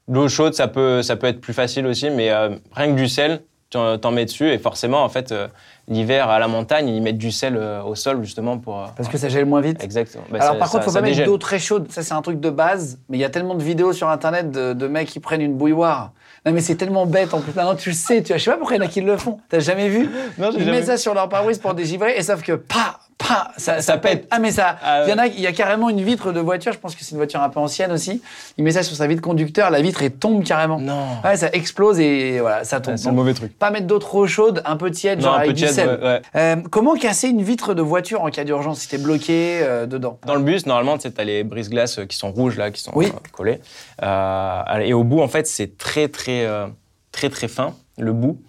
L'eau 0.09 0.29
chaude, 0.29 0.53
ça 0.53 0.67
peut, 0.67 1.01
ça 1.01 1.15
peut 1.17 1.27
être 1.27 1.41
plus 1.41 1.53
facile 1.53 1.85
aussi, 1.85 2.09
mais 2.09 2.31
euh, 2.31 2.55
rien 2.73 2.91
que 2.93 2.95
du 2.97 3.09
sel, 3.09 3.41
t'en 3.69 4.11
mets 4.11 4.23
dessus 4.23 4.49
et 4.49 4.57
forcément, 4.57 5.03
en 5.03 5.09
fait, 5.09 5.33
euh, 5.33 5.47
l'hiver 5.89 6.29
à 6.29 6.39
la 6.39 6.47
montagne, 6.47 6.87
ils 6.87 7.01
mettent 7.01 7.17
du 7.17 7.31
sel 7.31 7.57
euh, 7.57 7.83
au 7.83 7.95
sol 7.95 8.23
justement 8.23 8.57
pour. 8.57 8.79
euh, 8.79 8.85
Parce 8.95 9.09
que 9.09 9.17
ça 9.17 9.27
gèle 9.27 9.45
moins 9.45 9.59
vite. 9.59 9.83
Exactement. 9.83 10.23
Bah, 10.31 10.37
Alors 10.41 10.57
par 10.57 10.69
contre, 10.69 10.85
faut 10.85 10.91
ça 10.91 11.01
pas 11.01 11.07
mettre 11.07 11.25
d'eau 11.25 11.37
très 11.37 11.59
chaude. 11.59 11.91
Ça, 11.91 12.03
c'est 12.03 12.13
un 12.13 12.21
truc 12.21 12.39
de 12.39 12.49
base. 12.49 12.99
Mais 13.09 13.17
il 13.17 13.19
y 13.19 13.25
a 13.25 13.29
tellement 13.29 13.55
de 13.55 13.63
vidéos 13.63 13.91
sur 13.91 14.07
Internet 14.07 14.49
de, 14.51 14.71
de 14.71 14.87
mecs 14.87 15.09
qui 15.09 15.19
prennent 15.19 15.41
une 15.41 15.55
bouilloire. 15.57 16.13
Non, 16.47 16.53
mais 16.53 16.61
c'est 16.61 16.75
tellement 16.75 17.05
bête. 17.05 17.33
En 17.33 17.41
plus, 17.41 17.53
maintenant, 17.53 17.75
tu 17.75 17.89
le 17.89 17.95
sais. 17.95 18.21
Tu 18.23 18.29
vois, 18.29 18.37
je 18.37 18.43
sais 18.45 18.51
pas 18.51 18.57
pourquoi 18.57 18.77
il 18.77 18.79
y 18.79 18.83
en 18.83 18.85
a 18.85 18.89
qui 18.89 19.01
le 19.01 19.17
font. 19.17 19.37
T'as 19.49 19.59
jamais 19.59 19.89
vu 19.89 20.09
Non, 20.37 20.49
j'ai 20.51 20.59
Ils 20.59 20.65
jamais 20.65 20.71
mettent 20.71 20.81
vu. 20.81 20.87
ça 20.87 20.97
sur 20.97 21.13
leur 21.13 21.27
pare-brise 21.27 21.57
pour 21.57 21.73
dégivrer 21.73 22.15
et 22.17 22.23
sauf 22.23 22.41
que 22.41 22.53
pas, 22.53 22.99
pas, 23.17 23.51
ça, 23.57 23.81
ça, 23.81 23.97
pète. 23.97 24.27
Ah, 24.29 24.37
mais 24.39 24.51
ça, 24.51 24.77
Ah, 24.83 25.03
il 25.05 25.09
y 25.09 25.13
en 25.13 25.17
a, 25.17 25.25
il 25.27 25.39
y 25.39 25.47
a 25.47 25.51
carrément 25.51 25.89
une 25.89 26.01
vitre 26.03 26.31
de 26.31 26.39
voiture. 26.39 26.71
Je 26.71 26.77
pense 26.77 26.95
que 26.95 27.03
c'est 27.03 27.11
une 27.11 27.17
voiture 27.17 27.41
un 27.41 27.49
peu 27.49 27.59
ancienne 27.59 27.91
aussi. 27.91 28.21
Il 28.57 28.63
met 28.63 28.71
ça 28.71 28.83
sur 28.83 28.95
sa 28.95 29.07
vitre 29.07 29.21
conducteur. 29.23 29.71
La 29.71 29.81
vitre, 29.81 30.03
elle 30.03 30.11
tombe 30.13 30.43
carrément. 30.43 30.79
Non. 30.79 31.05
Ouais, 31.23 31.35
ça 31.35 31.49
explose 31.51 31.99
et 31.99 32.39
voilà, 32.39 32.63
ça 32.63 32.79
tombe. 32.79 32.93
Ouais, 32.93 32.97
c'est 32.97 33.07
un 33.09 33.13
mauvais 33.13 33.33
truc. 33.33 33.57
Pas 33.57 33.71
mettre 33.71 33.87
d'eau 33.87 33.97
trop 33.99 34.27
chaude, 34.27 34.61
un 34.65 34.77
peu 34.77 34.91
tiède, 34.91 35.19
Non, 35.19 35.25
genre 35.25 35.33
un 35.33 35.37
avec 35.37 35.47
peu 35.49 35.53
du 35.53 35.61
tiède, 35.63 35.73
sel. 35.73 35.89
ouais, 35.89 36.03
ouais. 36.03 36.21
Euh, 36.35 36.55
comment 36.69 36.95
casser 36.95 37.29
une 37.29 37.41
vitre 37.41 37.73
de 37.73 37.81
voiture 37.81 38.21
en 38.21 38.29
cas 38.29 38.43
d'urgence 38.43 38.81
si 38.81 38.87
t'es 38.87 38.99
bloqué 38.99 39.59
euh, 39.63 39.87
dedans? 39.87 40.19
Dans 40.27 40.35
le 40.35 40.41
bus, 40.43 40.65
normalement, 40.67 40.97
tu 40.99 41.09
sais, 41.09 41.19
as 41.19 41.23
les 41.23 41.43
brises-glaces 41.43 41.99
euh, 41.99 42.05
qui 42.05 42.17
sont 42.17 42.31
rouges, 42.31 42.55
là, 42.57 42.69
qui 42.69 42.81
sont 42.81 42.91
Oui. 42.93 43.11
collées. 43.31 43.59
Euh, 44.03 44.61
et 44.81 44.93
au 44.93 45.03
bout, 45.03 45.21
en 45.21 45.27
fait, 45.27 45.47
c'est 45.47 45.77
très, 45.77 46.07
très, 46.07 46.45
euh, 46.45 46.67
très, 47.11 47.29
très 47.29 47.47
fin, 47.47 47.73
le 47.97 48.13
bout. 48.13 48.39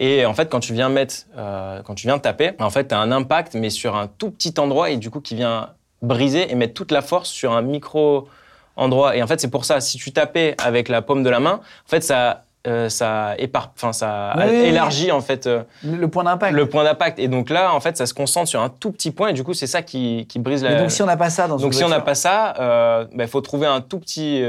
Et 0.00 0.24
en 0.24 0.32
fait, 0.32 0.48
quand 0.48 0.60
tu 0.60 0.72
viens 0.72 0.88
mettre, 0.88 1.26
euh, 1.36 1.82
quand 1.82 1.94
tu 1.96 2.06
viens 2.06 2.18
taper, 2.20 2.52
en 2.60 2.70
fait, 2.70 2.88
tu 2.88 2.94
as 2.94 2.98
un 3.00 3.10
impact, 3.10 3.54
mais 3.54 3.68
sur 3.68 3.96
un 3.96 4.06
tout 4.06 4.30
petit 4.30 4.54
endroit, 4.58 4.90
et 4.90 4.96
du 4.96 5.10
coup, 5.10 5.20
qui 5.20 5.34
vient 5.34 5.70
briser 6.02 6.50
et 6.50 6.54
mettre 6.54 6.74
toute 6.74 6.92
la 6.92 7.02
force 7.02 7.28
sur 7.28 7.52
un 7.52 7.62
micro 7.62 8.28
endroit. 8.76 9.16
Et 9.16 9.22
en 9.24 9.26
fait, 9.26 9.40
c'est 9.40 9.50
pour 9.50 9.64
ça, 9.64 9.80
si 9.80 9.98
tu 9.98 10.12
tapais 10.12 10.54
avec 10.62 10.88
la 10.88 11.02
paume 11.02 11.24
de 11.24 11.30
la 11.30 11.40
main, 11.40 11.54
en 11.54 11.88
fait, 11.88 12.02
ça, 12.02 12.44
euh, 12.68 12.88
ça, 12.88 13.34
épar- 13.38 13.70
enfin, 13.74 13.92
ça 13.92 14.34
Oui, 14.36 14.44
oui, 14.46 14.50
oui. 14.62 14.66
élargit, 14.68 15.10
en 15.10 15.20
fait, 15.20 15.48
euh, 15.48 15.64
Le 15.82 16.06
point 16.06 16.22
d'impact. 16.22 16.54
le 16.54 16.68
point 16.68 16.84
d'impact. 16.84 17.18
Et 17.18 17.26
donc 17.26 17.50
là, 17.50 17.74
en 17.74 17.80
fait, 17.80 17.96
ça 17.96 18.06
se 18.06 18.14
concentre 18.14 18.48
sur 18.48 18.62
un 18.62 18.68
tout 18.68 18.92
petit 18.92 19.10
point, 19.10 19.30
et 19.30 19.32
du 19.32 19.42
coup, 19.42 19.52
c'est 19.52 19.66
ça 19.66 19.82
qui, 19.82 20.26
qui 20.28 20.38
brise 20.38 20.62
la, 20.62 20.70
Mais 20.74 20.78
donc 20.78 20.92
si 20.92 21.02
on 21.02 21.06
n'a 21.06 21.16
pas 21.16 21.30
ça 21.30 21.48
dans 21.48 21.58
une 21.58 21.62
donc 21.64 21.74
si 21.74 21.82
on 21.82 21.88
n'a 21.88 22.00
pas 22.00 22.14
ça, 22.14 22.52
il 22.56 22.62
euh, 22.62 23.04
bah, 23.14 23.26
faut 23.26 23.40
trouver 23.40 23.66
un 23.66 23.80
tout 23.80 23.98
petit, 23.98 24.44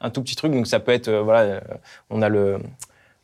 un 0.00 0.08
tout 0.08 0.22
petit 0.22 0.34
truc. 0.36 0.50
Donc 0.52 0.66
ça 0.66 0.80
peut 0.80 0.92
être, 0.92 1.10
voilà, 1.10 1.60
on 2.08 2.22
a 2.22 2.30
le 2.30 2.58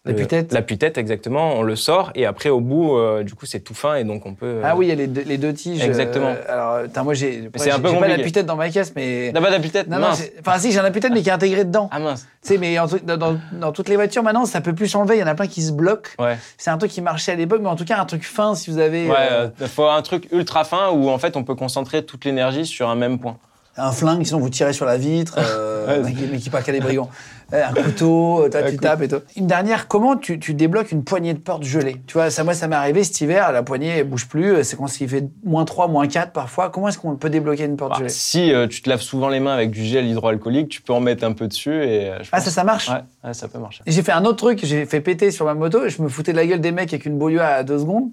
le- 0.07 0.13
L'appui-tête. 0.13 0.53
L'appui-tête, 0.53 0.97
exactement. 0.97 1.57
On 1.57 1.63
le 1.63 1.77
sort 1.77 2.11
et 2.15 2.25
après 2.25 2.49
au 2.49 2.61
bout, 2.61 2.97
euh, 2.97 3.23
du 3.23 3.35
coup, 3.35 3.45
c'est 3.45 3.61
tout 3.61 3.75
fin 3.75 3.97
et 3.97 4.05
donc 4.05 4.25
on 4.25 4.33
peut. 4.35 4.47
euh, 4.47 4.63
Ah 4.65 4.75
oui, 4.75 4.87
il 4.87 4.89
y 4.89 4.93
a 4.93 4.95
les 4.95 5.07
deux, 5.07 5.23
les 5.27 5.37
deux 5.37 5.53
tiges. 5.53 5.85
Exactement. 5.85 6.29
euh, 6.29 6.45
alors, 6.89 7.05
moi 7.05 7.13
j'ai. 7.13 7.51
c'est 7.57 7.71
un 7.71 7.79
peu 7.79 7.89
j'ai 7.89 7.95
pas 7.95 7.99
compliqué. 8.01 8.17
l'appui-tête 8.17 8.47
dans 8.47 8.57
ma 8.57 8.71
caisse, 8.71 8.95
mais. 8.97 9.31
T'as 9.35 9.43
pas 9.43 9.51
d'appui-tête 9.51 9.89
Non, 9.89 9.99
non, 9.99 10.09
Mince. 10.09 10.19
c'est- 10.21 10.33
enfin 10.41 10.59
si, 10.59 10.73
j'ai 10.73 10.79
un 10.79 10.85
appui-tête, 10.87 11.13
mais 11.13 11.21
qui 11.21 11.29
est 11.29 11.33
intégré 11.33 11.65
dedans. 11.67 11.91
Ah 11.93 11.99
mince. 11.99 12.27
Tu 12.43 12.49
sais, 12.55 12.59
mais 12.59 12.79
en 12.79 12.89
tout- 12.89 13.01
dans, 13.05 13.37
dans- 13.53 13.73
toutes 13.73 13.91
les 13.91 13.97
voitures 13.97 14.23
maintenant, 14.23 14.47
ça 14.47 14.63
peut 14.63 14.75
plus 14.75 14.89
s'enlever. 14.89 15.17
Il 15.17 15.21
y 15.21 15.23
en 15.23 15.27
a 15.27 15.35
plein 15.35 15.47
qui 15.47 15.61
se 15.61 15.73
bloquent. 15.73 16.11
Ouais. 16.19 16.39
C'est 16.57 16.71
un 16.71 16.79
truc 16.79 16.91
qui 16.91 17.03
marchait 17.03 17.33
à 17.33 17.37
l'époque, 17.37 17.61
mais 17.63 17.69
en 17.69 17.77
tout 17.77 17.85
cas 17.85 17.99
un 18.01 18.07
truc 18.07 18.25
fin 18.25 18.55
si 18.55 18.71
vous 18.71 18.79
avez 18.79 19.07
Ouais, 19.07 19.17
euh, 19.31 19.49
euh, 19.61 19.67
faut 19.67 19.85
un 19.87 20.01
truc 20.01 20.29
ultra 20.33 20.65
fin 20.65 20.89
où 20.93 21.11
en 21.11 21.19
fait 21.19 21.37
on 21.37 21.45
peut 21.45 21.55
concentrer 21.55 22.05
toute 22.07 22.25
l'énergie 22.25 22.65
sur 22.65 22.89
un 22.89 22.95
même 22.97 23.19
point. 23.19 23.37
un 23.77 23.93
flingue, 23.93 24.25
sinon 24.27 24.41
vous 24.41 24.51
tirez 24.51 24.73
sur 24.75 24.85
la 24.85 24.99
vitre, 24.99 25.37
euh, 25.39 25.87
Ouais. 26.03 26.03
mais 26.05 26.13
qui- 26.37 26.39
qui 26.45 26.51
part 26.51 26.63
qu'à 26.63 26.73
des 26.73 26.81
brigands. 26.81 27.09
Euh, 27.53 27.65
un 27.69 27.73
couteau, 27.73 28.49
toi, 28.49 28.61
Un 28.61 28.71
tu 28.71 28.77
tapes 28.77 29.03
et 29.03 29.09
tout. 29.09 29.21
Une 29.37 29.47
dernière, 29.47 29.89
comment 29.89 30.17
tu, 30.17 30.39
tu 30.39 30.55
débloques 30.55 30.93
une 30.93 31.03
poignée 31.05 31.35
de 31.35 31.39
porte 31.39 31.65
gelée 31.65 31.97
Tu 32.07 32.15
vois, 32.15 32.31
ça, 32.31 32.45
moi, 32.45 32.55
ça 32.55 32.69
m'est 32.69 32.77
arrivé 32.77 33.03
cet 33.03 33.21
hiver, 33.21 33.51
la 33.53 33.63
poignée 33.63 33.89
elle 33.89 34.09
bouge 34.09 34.29
plus, 34.29 34.63
c'est 34.63 34.77
quand 34.77 35.01
il 35.01 35.09
fait 35.09 35.25
moins 35.45 35.65
3, 35.65 35.89
moins 35.89 36.07
4 36.07 36.33
parfois. 36.33 36.71
Comment 36.71 36.89
est-ce 36.89 36.99
qu'on 36.99 37.17
peut 37.17 37.31
débloquer 37.31 37.65
une 37.65 37.77
porte 37.77 37.91
Bah, 37.93 37.99
gelée? 37.99 38.09
si 38.09 38.53
euh, 38.53 38.67
tu 38.69 38.83
te 38.83 38.89
laves 38.89 39.01
souvent 39.01 39.29
les 39.29 39.41
mains 39.41 39.55
avec 39.55 39.71
du 39.71 39.83
gel 39.85 40.07
hydroalcoolique, 40.07 40.69
tu 40.69 40.83
peux 40.83 40.93
en 40.93 41.01
mettre 41.01 41.25
un 41.25 41.33
peu 41.33 41.49
dessus 41.49 41.75
et. 41.75 42.11
euh, 42.11 42.19
je 42.23 42.29
Ah, 42.33 42.37
pense- 42.37 42.45
ça, 42.45 42.51
ça 42.53 42.65
marche? 42.65 42.89
Ouais, 42.89 43.03
ouais, 43.25 43.35
ça 43.35 43.49
peut 43.49 43.59
marcher. 43.59 43.83
J'ai 43.87 44.03
fait 44.03 44.13
un 44.13 44.25
autre 44.25 44.37
truc, 44.37 44.61
j'ai 44.63 44.87
fait 44.87 45.01
péter 45.01 45.31
sur 45.31 45.45
ma 45.47 45.55
moto, 45.55 45.85
et 45.85 45.91
je 45.91 46.01
me 46.03 46.09
foutais 46.09 46.33
de 46.33 46.37
la 46.37 46.47
gueule 46.47 46.61
des 46.61 46.73
mecs 46.73 46.93
avec 46.93 47.05
une 47.07 47.19
bouilloire 47.19 47.53
à 47.53 47.63
deux 47.65 47.79
secondes. 47.81 48.11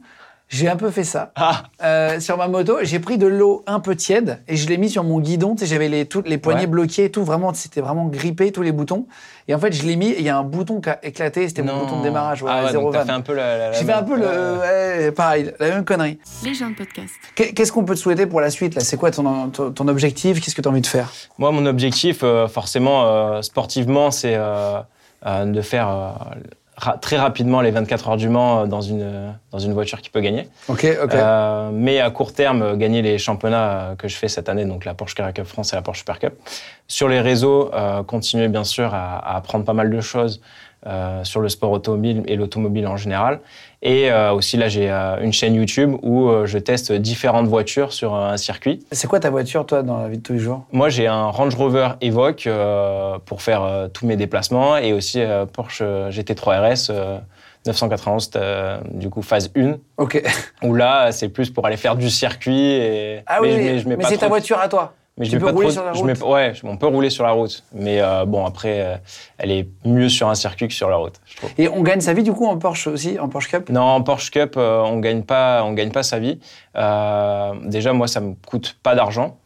J'ai 0.50 0.70
un 0.70 0.78
peu 0.78 0.90
fait 0.92 1.04
ça. 1.04 1.32
Ah 1.36 1.64
Euh, 1.84 2.22
sur 2.22 2.38
ma 2.38 2.48
moto, 2.48 2.78
j'ai 2.82 3.00
pris 3.00 3.18
de 3.18 3.28
l'eau 3.28 3.64
un 3.68 3.82
peu 3.82 3.96
tiède 3.98 4.40
et 4.48 4.56
je 4.56 4.70
l'ai 4.70 4.78
mis 4.78 4.90
sur 4.90 5.04
mon 5.04 5.20
guidon. 5.20 5.56
Tu 5.56 5.62
sais, 5.62 5.66
j'avais 5.66 5.90
les, 5.90 6.06
toutes 6.06 6.30
les 6.30 6.38
poignées 6.38 6.62
Ouais. 6.62 6.68
bloquées 6.68 7.04
et 7.06 7.12
tout. 7.12 7.26
Vraiment, 7.26 7.54
c'était 7.54 7.82
vraiment 7.82 8.06
grippé, 8.06 8.54
tous 8.54 8.62
les 8.62 8.72
boutons. 8.72 9.08
Et 9.50 9.56
en 9.56 9.60
fait, 9.60 9.74
je 9.74 9.84
l'ai 9.86 9.98
mis 9.98 10.08
et 10.08 10.20
il 10.20 10.26
y 10.26 10.30
a 10.30 10.38
un 10.38 10.44
bouton 10.44 10.80
qui 10.80 10.90
a 10.90 11.00
éclaté. 11.04 11.48
C'était 11.50 11.64
mon 11.64 11.78
bouton 11.80 12.00
de 12.00 12.04
démarrage. 12.04 12.44
Ouais, 12.44 12.50
ah 12.54 12.64
ouais, 12.64 12.72
zéro 12.72 12.86
donc 12.86 12.94
t'as 12.94 13.00
van. 13.02 13.06
fait 13.08 13.12
un 13.12 13.22
peu 13.22 13.34
la. 13.34 13.58
la- 13.58 13.70
la 13.72 13.72
J'ai 13.74 13.84
fait 13.86 13.92
un 13.92 14.04
peu 14.04 14.16
le. 14.16 14.26
Ouais. 14.26 15.06
ouais, 15.06 15.12
pareil, 15.12 15.52
la 15.60 15.68
même 15.70 15.84
connerie. 15.86 16.18
Les 16.46 16.54
gens 16.54 16.70
de 16.70 16.76
podcast. 16.76 17.14
Qu'est- 17.36 17.52
Qu'est-ce 17.54 17.74
qu'on 17.74 17.84
peut 17.84 17.96
te 17.96 18.00
souhaiter 18.00 18.26
pour 18.26 18.40
la 18.40 18.50
suite 18.50 18.76
là? 18.76 18.82
C'est 18.82 18.96
quoi 18.98 19.12
ton, 19.12 19.50
ton, 19.50 19.72
ton 19.72 19.88
objectif? 19.90 20.40
Qu'est-ce 20.42 20.56
que 20.56 20.62
tu 20.62 20.68
as 20.70 20.72
envie 20.72 20.80
de 20.82 20.88
faire? 20.88 21.12
Moi, 21.38 21.52
mon 21.52 21.66
objectif, 21.66 22.20
euh, 22.24 22.48
forcément, 22.48 23.04
euh, 23.06 23.42
sportivement, 23.42 24.12
c'est 24.12 24.36
euh, 24.36 24.80
euh, 25.26 25.46
de 25.46 25.62
faire 25.62 25.90
euh, 25.90 26.12
ra- 26.78 26.98
très 26.98 27.18
rapidement 27.18 27.60
les 27.62 27.72
24 27.72 28.10
heures 28.10 28.18
du 28.18 28.30
Mans 28.30 28.62
euh, 28.62 28.66
dans 28.68 28.82
une, 28.82 29.02
euh, 29.02 29.30
dans 29.52 29.60
une 29.60 29.74
voiture 29.74 30.02
qui 30.02 30.10
peut 30.10 30.22
gagner. 30.22 30.48
Ok, 30.70 30.86
ok. 31.04 31.14
Euh, 31.14 31.70
mais 31.74 32.00
à 32.00 32.10
court 32.12 32.34
terme, 32.34 32.62
euh, 32.62 32.76
gagner 32.76 33.02
les 33.02 33.18
championnats 33.18 33.96
que 33.98 34.08
je 34.08 34.16
fais 34.16 34.28
cette 34.28 34.48
année, 34.50 34.66
donc 34.66 34.86
la 34.86 34.94
Porsche 34.94 35.16
Carrera 35.16 35.34
Cup 35.34 35.46
France 35.46 35.74
et 35.74 35.76
la 35.76 35.82
Porsche 35.82 36.00
Super 36.00 36.20
Cup. 36.20 36.34
Sur 36.88 37.08
les 37.10 37.20
réseaux, 37.20 37.72
euh, 37.74 38.04
continuer 38.04 38.48
bien 38.48 38.64
sûr 38.64 38.94
à, 38.94 39.18
à 39.18 39.36
apprendre 39.38 39.66
pas 39.66 39.74
mal 39.74 39.90
de 39.90 40.00
choses 40.02 40.42
euh, 40.86 41.24
sur 41.24 41.42
le 41.42 41.50
sport 41.50 41.72
automobile 41.72 42.24
et 42.28 42.36
l'automobile 42.36 42.88
en 42.88 42.98
général. 42.98 43.40
Et 43.84 44.12
euh, 44.12 44.32
aussi 44.34 44.58
là, 44.58 44.70
j'ai 44.70 44.90
euh, 44.90 45.18
une 45.22 45.32
chaîne 45.32 45.54
YouTube 45.54 45.94
où 46.02 46.30
euh, 46.30 46.46
je 46.48 46.58
teste 46.58 46.92
différentes 46.92 47.48
voitures 47.48 47.94
sur 47.94 48.16
un 48.16 48.36
circuit. 48.38 48.80
C'est 48.92 49.08
quoi 49.08 49.20
ta 49.20 49.30
voiture, 49.30 49.66
toi, 49.66 49.84
dans 49.84 50.00
la 50.02 50.08
vie 50.10 50.18
de 50.18 50.24
tous 50.24 50.34
les 50.34 50.40
jours? 50.40 50.64
Moi, 50.72 50.90
j'ai 50.90 51.06
un 51.08 51.26
Range 51.28 51.54
Rover 51.54 51.90
Evoque 52.02 52.48
euh, 52.48 53.18
pour 53.26 53.42
faire 53.44 53.62
euh, 53.62 53.88
tous 53.88 54.08
mes 54.08 54.16
déplacements 54.16 54.78
et 54.78 54.94
aussi 54.94 55.22
euh, 55.22 55.46
Porsche 55.46 55.84
GT3 55.84 56.74
RS 56.74 56.88
euh, 56.90 57.20
991, 57.68 58.32
euh, 58.36 58.80
du 58.94 59.10
coup 59.10 59.22
phase 59.22 59.52
1, 59.56 59.76
Ok. 59.98 60.24
où 60.64 60.74
là, 60.74 61.12
c'est 61.12 61.30
plus 61.30 61.50
pour 61.52 61.66
aller 61.68 61.78
faire 61.78 61.96
du 61.96 62.10
circuit. 62.10 62.72
Et... 62.72 63.22
Ah 63.28 63.40
oui, 63.42 63.52
je 63.52 63.58
mais, 63.58 63.64
mets- 63.64 63.80
je 63.80 63.90
mets 63.90 63.96
mais 63.98 64.04
c'est 64.06 64.18
ta 64.18 64.28
voiture 64.28 64.60
à 64.60 64.70
toi. 64.70 64.94
Mais 65.18 65.26
je 65.26 65.32
Tu 65.32 65.36
mets 65.38 65.40
peux 65.40 65.46
pas 65.48 65.52
rouler 65.54 65.68
trop- 65.68 65.74
sur 65.74 65.84
la 65.84 65.94
je 65.94 65.98
route? 66.00 66.08
mets- 66.08 66.24
ouais, 66.24 66.54
on 66.64 66.78
peut 66.78 66.86
rouler 66.88 67.10
sur 67.10 67.24
la 67.24 67.32
route. 67.32 67.64
Mais 67.74 68.00
euh, 68.02 68.26
bon, 68.26 68.46
après, 68.46 68.82
euh, 68.82 68.96
elle 69.40 69.52
est 69.52 69.68
mieux 69.84 70.10
sur 70.10 70.30
un 70.30 70.36
circuit 70.36 70.68
que 70.68 70.74
sur 70.76 70.90
la 70.90 70.98
route, 70.98 71.16
je 71.26 71.38
trouve. 71.38 71.50
Et 71.58 71.68
on 71.70 71.82
gagne 71.82 72.02
sa 72.02 72.14
vie, 72.14 72.22
du 72.24 72.34
coup, 72.34 72.46
en 72.46 72.58
Porsche 72.58 72.88
aussi, 72.88 73.18
en 73.20 73.28
Porsche 73.28 73.50
Cup? 73.50 73.70
Non, 73.70 73.82
en 73.82 74.04
Porsche 74.04 74.30
Cup, 74.30 74.54
euh, 74.58 74.82
on 74.86 75.00
gagne 75.00 75.24
pas, 75.24 75.64
on 75.64 75.74
gagne 75.74 75.92
pas 75.92 76.04
sa 76.04 76.20
vie. 76.20 76.40
Déjà, 76.76 77.94
moi, 77.94 78.08
ça 78.08 78.20
me 78.22 78.34
coûte 78.46 78.78
pas 78.84 78.94
d'argent. 78.96 79.38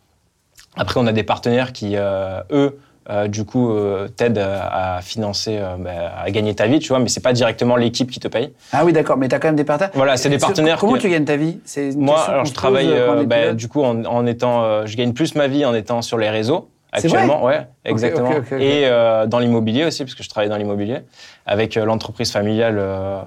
Après, 0.76 1.00
on 1.00 1.08
a 1.08 1.14
des 1.14 1.24
partenaires 1.24 1.72
qui, 1.74 1.96
eux, 1.96 2.80
euh, 3.10 3.28
du 3.28 3.46
coup, 3.46 3.72
euh, 3.72 4.08
t'aident 4.08 4.38
à, 4.38 4.98
à 4.98 5.02
financer, 5.02 5.58
euh, 5.60 5.76
bah, 5.80 5.90
à 6.24 6.30
gagner 6.32 6.54
ta 6.56 6.68
vie, 6.68 6.80
tu 6.80 6.90
vois. 6.90 7.00
Mais 7.00 7.10
c'est 7.10 7.20
pas 7.24 7.34
directement 7.34 7.76
l'équipe 7.76 8.10
qui 8.12 8.20
te 8.20 8.28
paye. 8.28 8.54
Ah 8.72 8.86
oui, 8.86 8.94
d'accord, 8.94 9.18
mais 9.18 9.28
t'as 9.28 9.40
quand 9.40 9.48
même 9.48 9.56
des 9.56 9.64
partenaires. 9.64 9.92
Voilà, 9.96 10.18
c'est 10.18 10.30
des 10.30 10.38
partenaires 10.38 10.78
Comment 10.78 10.94
que- 10.94 11.00
tu 11.00 11.10
gagnes 11.10 11.26
ta 11.26 11.36
vie? 11.38 11.60
C'est 11.66 11.96
Moi, 11.96 12.20
alors 12.22 12.46
je 12.46 12.54
travaille, 12.54 12.88
euh, 12.92 13.22
euh, 13.22 13.26
bah, 13.26 13.54
du 13.54 13.68
coup, 13.68 13.84
en, 13.84 14.06
en 14.06 14.26
étant, 14.26 14.64
euh, 14.64 14.86
je 14.86 14.96
gagne 14.98 15.14
plus 15.14 15.36
ma 15.36 15.48
vie 15.48 15.66
en 15.66 15.74
étant 15.74 16.02
sur 16.02 16.18
les 16.18 16.30
réseaux 16.30 16.70
actuellement, 16.92 17.44
ouais, 17.44 17.68
exactement. 17.86 18.32
Et 18.60 18.86
euh, 18.86 19.26
dans 19.26 19.40
l'immobilier 19.40 19.86
aussi, 19.86 20.04
parce 20.04 20.16
que 20.16 20.24
je 20.24 20.30
travaille 20.30 20.50
dans 20.50 20.58
l'immobilier 20.58 21.00
avec 21.46 21.76
euh, 21.78 21.86
l'entreprise 21.86 22.32
familiale. 22.32 22.76
euh, 22.78 23.20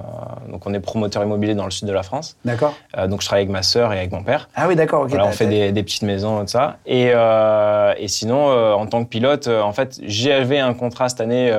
donc, 0.51 0.67
on 0.67 0.75
est 0.75 0.81
promoteur 0.81 1.23
immobilier 1.25 1.55
dans 1.55 1.65
le 1.65 1.71
sud 1.71 1.89
de 1.89 1.93
la 1.93 2.03
France. 2.03 2.37
D'accord. 2.45 2.75
Euh, 2.97 3.07
donc, 3.07 3.23
je 3.23 3.27
travaille 3.27 3.43
avec 3.43 3.53
ma 3.53 3.63
sœur 3.63 3.93
et 3.93 3.99
avec 3.99 4.13
mon 4.13 4.23
père. 4.23 4.49
Ah 4.55 4.69
oui, 4.69 4.77
d'accord, 4.77 5.03
ok. 5.03 5.09
Voilà, 5.11 5.27
on 5.27 5.33
fait 5.33 5.47
des, 5.47 5.73
des 5.73 5.83
petites 5.83 6.03
maisons 6.03 6.39
et 6.39 6.45
tout 6.45 6.53
ça. 6.53 6.77
Et, 6.87 7.11
euh, 7.15 7.93
et 7.99 8.09
sinon, 8.09 8.51
euh, 8.51 8.73
en 8.73 8.87
tant 8.87 9.03
que 9.05 9.09
pilote, 9.09 9.49
euh, 9.49 9.63
en 9.63 9.73
fait, 9.73 9.99
j'avais 10.05 10.59
un 10.59 10.75
contrat 10.75 11.09
cette 11.09 11.21
année 11.21 11.53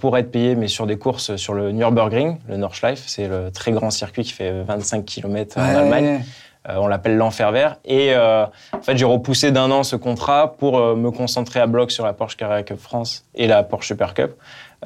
pour 0.00 0.18
être 0.18 0.30
payé, 0.30 0.54
mais 0.54 0.68
sur 0.68 0.86
des 0.86 0.98
courses 0.98 1.36
sur 1.36 1.54
le 1.54 1.72
Nürburgring, 1.72 2.36
le 2.46 2.58
Nordschleife. 2.58 3.04
C'est 3.06 3.26
le 3.26 3.50
très 3.50 3.72
grand 3.72 3.90
circuit 3.90 4.22
qui 4.22 4.32
fait 4.32 4.52
25 4.64 5.02
km 5.06 5.56
en 5.58 5.62
Ouais, 5.62 5.74
Allemagne. 5.76 6.24
Euh, 6.68 6.76
on 6.76 6.86
l'appelle 6.86 7.16
l'enfer 7.16 7.50
vert. 7.50 7.76
Et 7.84 8.14
euh, 8.14 8.46
en 8.72 8.82
fait, 8.82 8.96
j'ai 8.96 9.04
repoussé 9.04 9.50
d'un 9.50 9.70
an 9.70 9.82
ce 9.82 9.96
contrat 9.96 10.54
pour 10.58 10.78
euh, 10.78 10.94
me 10.94 11.10
concentrer 11.10 11.58
à 11.58 11.66
bloc 11.66 11.90
sur 11.90 12.04
la 12.04 12.12
Porsche 12.12 12.36
Carrera 12.36 12.62
Cup 12.62 12.78
France 12.78 13.24
et 13.34 13.48
la 13.48 13.64
Porsche 13.64 13.88
Super 13.88 14.14
Cup, 14.14 14.32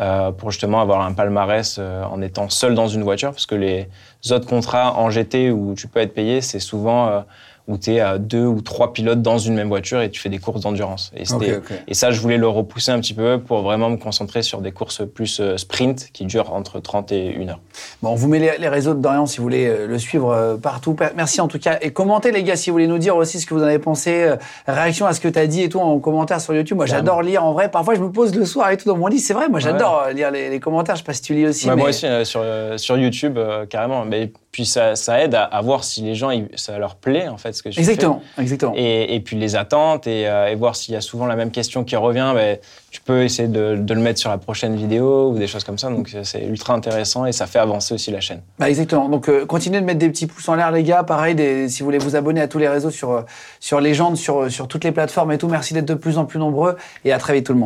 euh, 0.00 0.30
pour 0.30 0.50
justement 0.50 0.80
avoir 0.80 1.02
un 1.02 1.12
palmarès 1.12 1.76
euh, 1.78 2.02
en 2.04 2.22
étant 2.22 2.48
seul 2.48 2.74
dans 2.74 2.88
une 2.88 3.02
voiture, 3.02 3.30
parce 3.30 3.46
que 3.46 3.54
les 3.54 3.88
autres 4.30 4.46
contrats 4.46 4.94
en 4.98 5.10
GT 5.10 5.50
où 5.50 5.74
tu 5.74 5.86
peux 5.86 6.00
être 6.00 6.14
payé, 6.14 6.40
c'est 6.40 6.60
souvent 6.60 7.08
euh, 7.08 7.20
où 7.68 7.78
tu 7.78 7.94
es 7.94 8.00
à 8.00 8.18
deux 8.18 8.44
ou 8.44 8.60
trois 8.60 8.92
pilotes 8.92 9.22
dans 9.22 9.38
une 9.38 9.54
même 9.54 9.68
voiture 9.68 10.00
et 10.00 10.10
tu 10.10 10.20
fais 10.20 10.28
des 10.28 10.38
courses 10.38 10.60
d'endurance. 10.60 11.12
Et, 11.16 11.94
ça, 11.94 12.10
je 12.10 12.20
voulais 12.20 12.36
le 12.36 12.48
repousser 12.48 12.92
un 12.92 13.00
petit 13.00 13.14
peu 13.14 13.38
pour 13.38 13.62
vraiment 13.62 13.90
me 13.90 13.96
concentrer 13.96 14.42
sur 14.42 14.60
des 14.60 14.72
courses 14.72 15.02
plus 15.06 15.40
euh, 15.40 15.56
sprint 15.56 16.10
qui 16.12 16.26
durent 16.26 16.52
entre 16.52 16.80
30 16.80 17.12
et 17.12 17.36
1 17.40 17.48
heure. 17.48 17.60
Bon, 18.02 18.10
on 18.10 18.14
vous 18.14 18.28
met 18.28 18.38
les, 18.38 18.52
les 18.58 18.68
réseaux 18.68 18.94
de 18.94 19.00
Dorian 19.00 19.26
si 19.26 19.38
vous 19.38 19.44
voulez 19.44 19.66
euh, 19.66 19.86
le 19.86 19.98
suivre 19.98 20.30
euh, 20.30 20.56
partout. 20.56 20.96
Merci 21.16 21.40
en 21.40 21.48
tout 21.48 21.58
cas. 21.58 21.78
Et 21.80 21.92
commentez 21.92 22.32
les 22.32 22.42
gars 22.42 22.56
si 22.56 22.70
vous 22.70 22.74
voulez 22.74 22.86
nous 22.86 22.98
dire 22.98 23.16
aussi 23.16 23.40
ce 23.40 23.46
que 23.46 23.54
vous 23.54 23.62
en 23.62 23.66
avez 23.66 23.78
pensé, 23.78 24.34
réaction 24.66 25.06
à 25.06 25.12
ce 25.12 25.20
que 25.20 25.28
tu 25.28 25.38
as 25.38 25.46
dit 25.46 25.62
et 25.62 25.68
tout 25.68 25.80
en 25.80 25.98
commentaire 25.98 26.40
sur 26.40 26.54
YouTube. 26.54 26.76
Moi 26.76 26.86
j'adore 26.86 27.22
lire 27.22 27.44
en 27.44 27.52
vrai. 27.52 27.70
Parfois 27.70 27.94
je 27.94 28.00
me 28.00 28.10
pose 28.10 28.34
le 28.34 28.44
soir 28.44 28.70
et 28.70 28.76
tout 28.76 28.88
dans 28.88 28.96
mon 28.96 29.06
lit. 29.06 29.20
C'est 29.20 29.34
vrai, 29.34 29.48
moi 29.48 29.60
j'adore 29.60 30.08
lire 30.14 30.30
les, 30.30 30.50
les 30.50 30.60
commentaires. 30.60 30.96
Je 30.96 31.00
sais 31.00 31.06
pas 31.06 31.12
si 31.12 31.22
tu 31.22 31.34
lis 31.34 31.46
aussi. 31.46 31.68
Mais... 31.68 31.76
Moi 31.76 31.90
aussi, 31.90 32.06
euh, 32.06 32.24
sur, 32.24 32.40
euh, 32.42 32.78
sur 32.78 32.96
YouTube, 32.96 33.38
euh, 33.38 33.66
carrément. 33.66 34.04
Mais 34.04 34.32
puis 34.56 34.64
ça, 34.64 34.96
ça 34.96 35.20
aide 35.22 35.34
à, 35.34 35.44
à 35.44 35.60
voir 35.60 35.84
si 35.84 36.00
les 36.00 36.14
gens, 36.14 36.30
ça 36.54 36.78
leur 36.78 36.94
plaît, 36.94 37.28
en 37.28 37.36
fait, 37.36 37.52
ce 37.52 37.62
que 37.62 37.70
je 37.70 37.78
Exactement, 37.78 38.22
exactement. 38.38 38.72
fais. 38.72 38.80
Et, 38.80 39.14
et 39.14 39.20
puis 39.20 39.36
les 39.36 39.54
attentes, 39.54 40.06
et, 40.06 40.26
euh, 40.26 40.46
et 40.48 40.54
voir 40.54 40.76
s'il 40.76 40.94
y 40.94 40.96
a 40.96 41.02
souvent 41.02 41.26
la 41.26 41.36
même 41.36 41.50
question 41.50 41.84
qui 41.84 41.94
revient, 41.94 42.32
ben, 42.34 42.56
tu 42.90 43.02
peux 43.02 43.22
essayer 43.22 43.48
de, 43.48 43.76
de 43.76 43.92
le 43.94 44.00
mettre 44.00 44.18
sur 44.18 44.30
la 44.30 44.38
prochaine 44.38 44.74
vidéo 44.74 45.28
ou 45.32 45.38
des 45.38 45.46
choses 45.46 45.62
comme 45.62 45.76
ça. 45.76 45.90
Donc 45.90 46.16
c'est 46.22 46.42
ultra 46.46 46.72
intéressant 46.72 47.26
et 47.26 47.32
ça 47.32 47.46
fait 47.46 47.58
avancer 47.58 47.92
aussi 47.92 48.10
la 48.10 48.20
chaîne. 48.22 48.40
Bah 48.58 48.70
exactement. 48.70 49.10
Donc 49.10 49.28
euh, 49.28 49.44
continuez 49.44 49.78
de 49.82 49.84
mettre 49.84 49.98
des 49.98 50.08
petits 50.08 50.26
pouces 50.26 50.48
en 50.48 50.54
l'air 50.54 50.72
les 50.72 50.82
gars. 50.84 51.02
Pareil, 51.02 51.34
des- 51.34 51.68
si 51.68 51.80
vous 51.80 51.84
voulez 51.84 51.98
vous 51.98 52.16
abonner 52.16 52.40
à 52.40 52.48
tous 52.48 52.56
les 52.58 52.68
réseaux 52.68 52.88
sur 52.90 53.10
euh, 53.10 53.20
sur 53.60 53.82
Légende, 53.82 54.16
sur 54.16 54.44
euh, 54.44 54.48
sur 54.48 54.68
toutes 54.68 54.84
les 54.84 54.92
plateformes 54.92 55.32
et 55.32 55.36
tout. 55.36 55.48
Merci 55.48 55.74
d'être 55.74 55.84
de 55.84 55.92
plus 55.92 56.16
en 56.16 56.24
plus 56.24 56.38
nombreux 56.38 56.76
et 57.04 57.12
à 57.12 57.18
très 57.18 57.34
vite 57.34 57.44
tout 57.44 57.52
le 57.52 57.58
monde. 57.58 57.65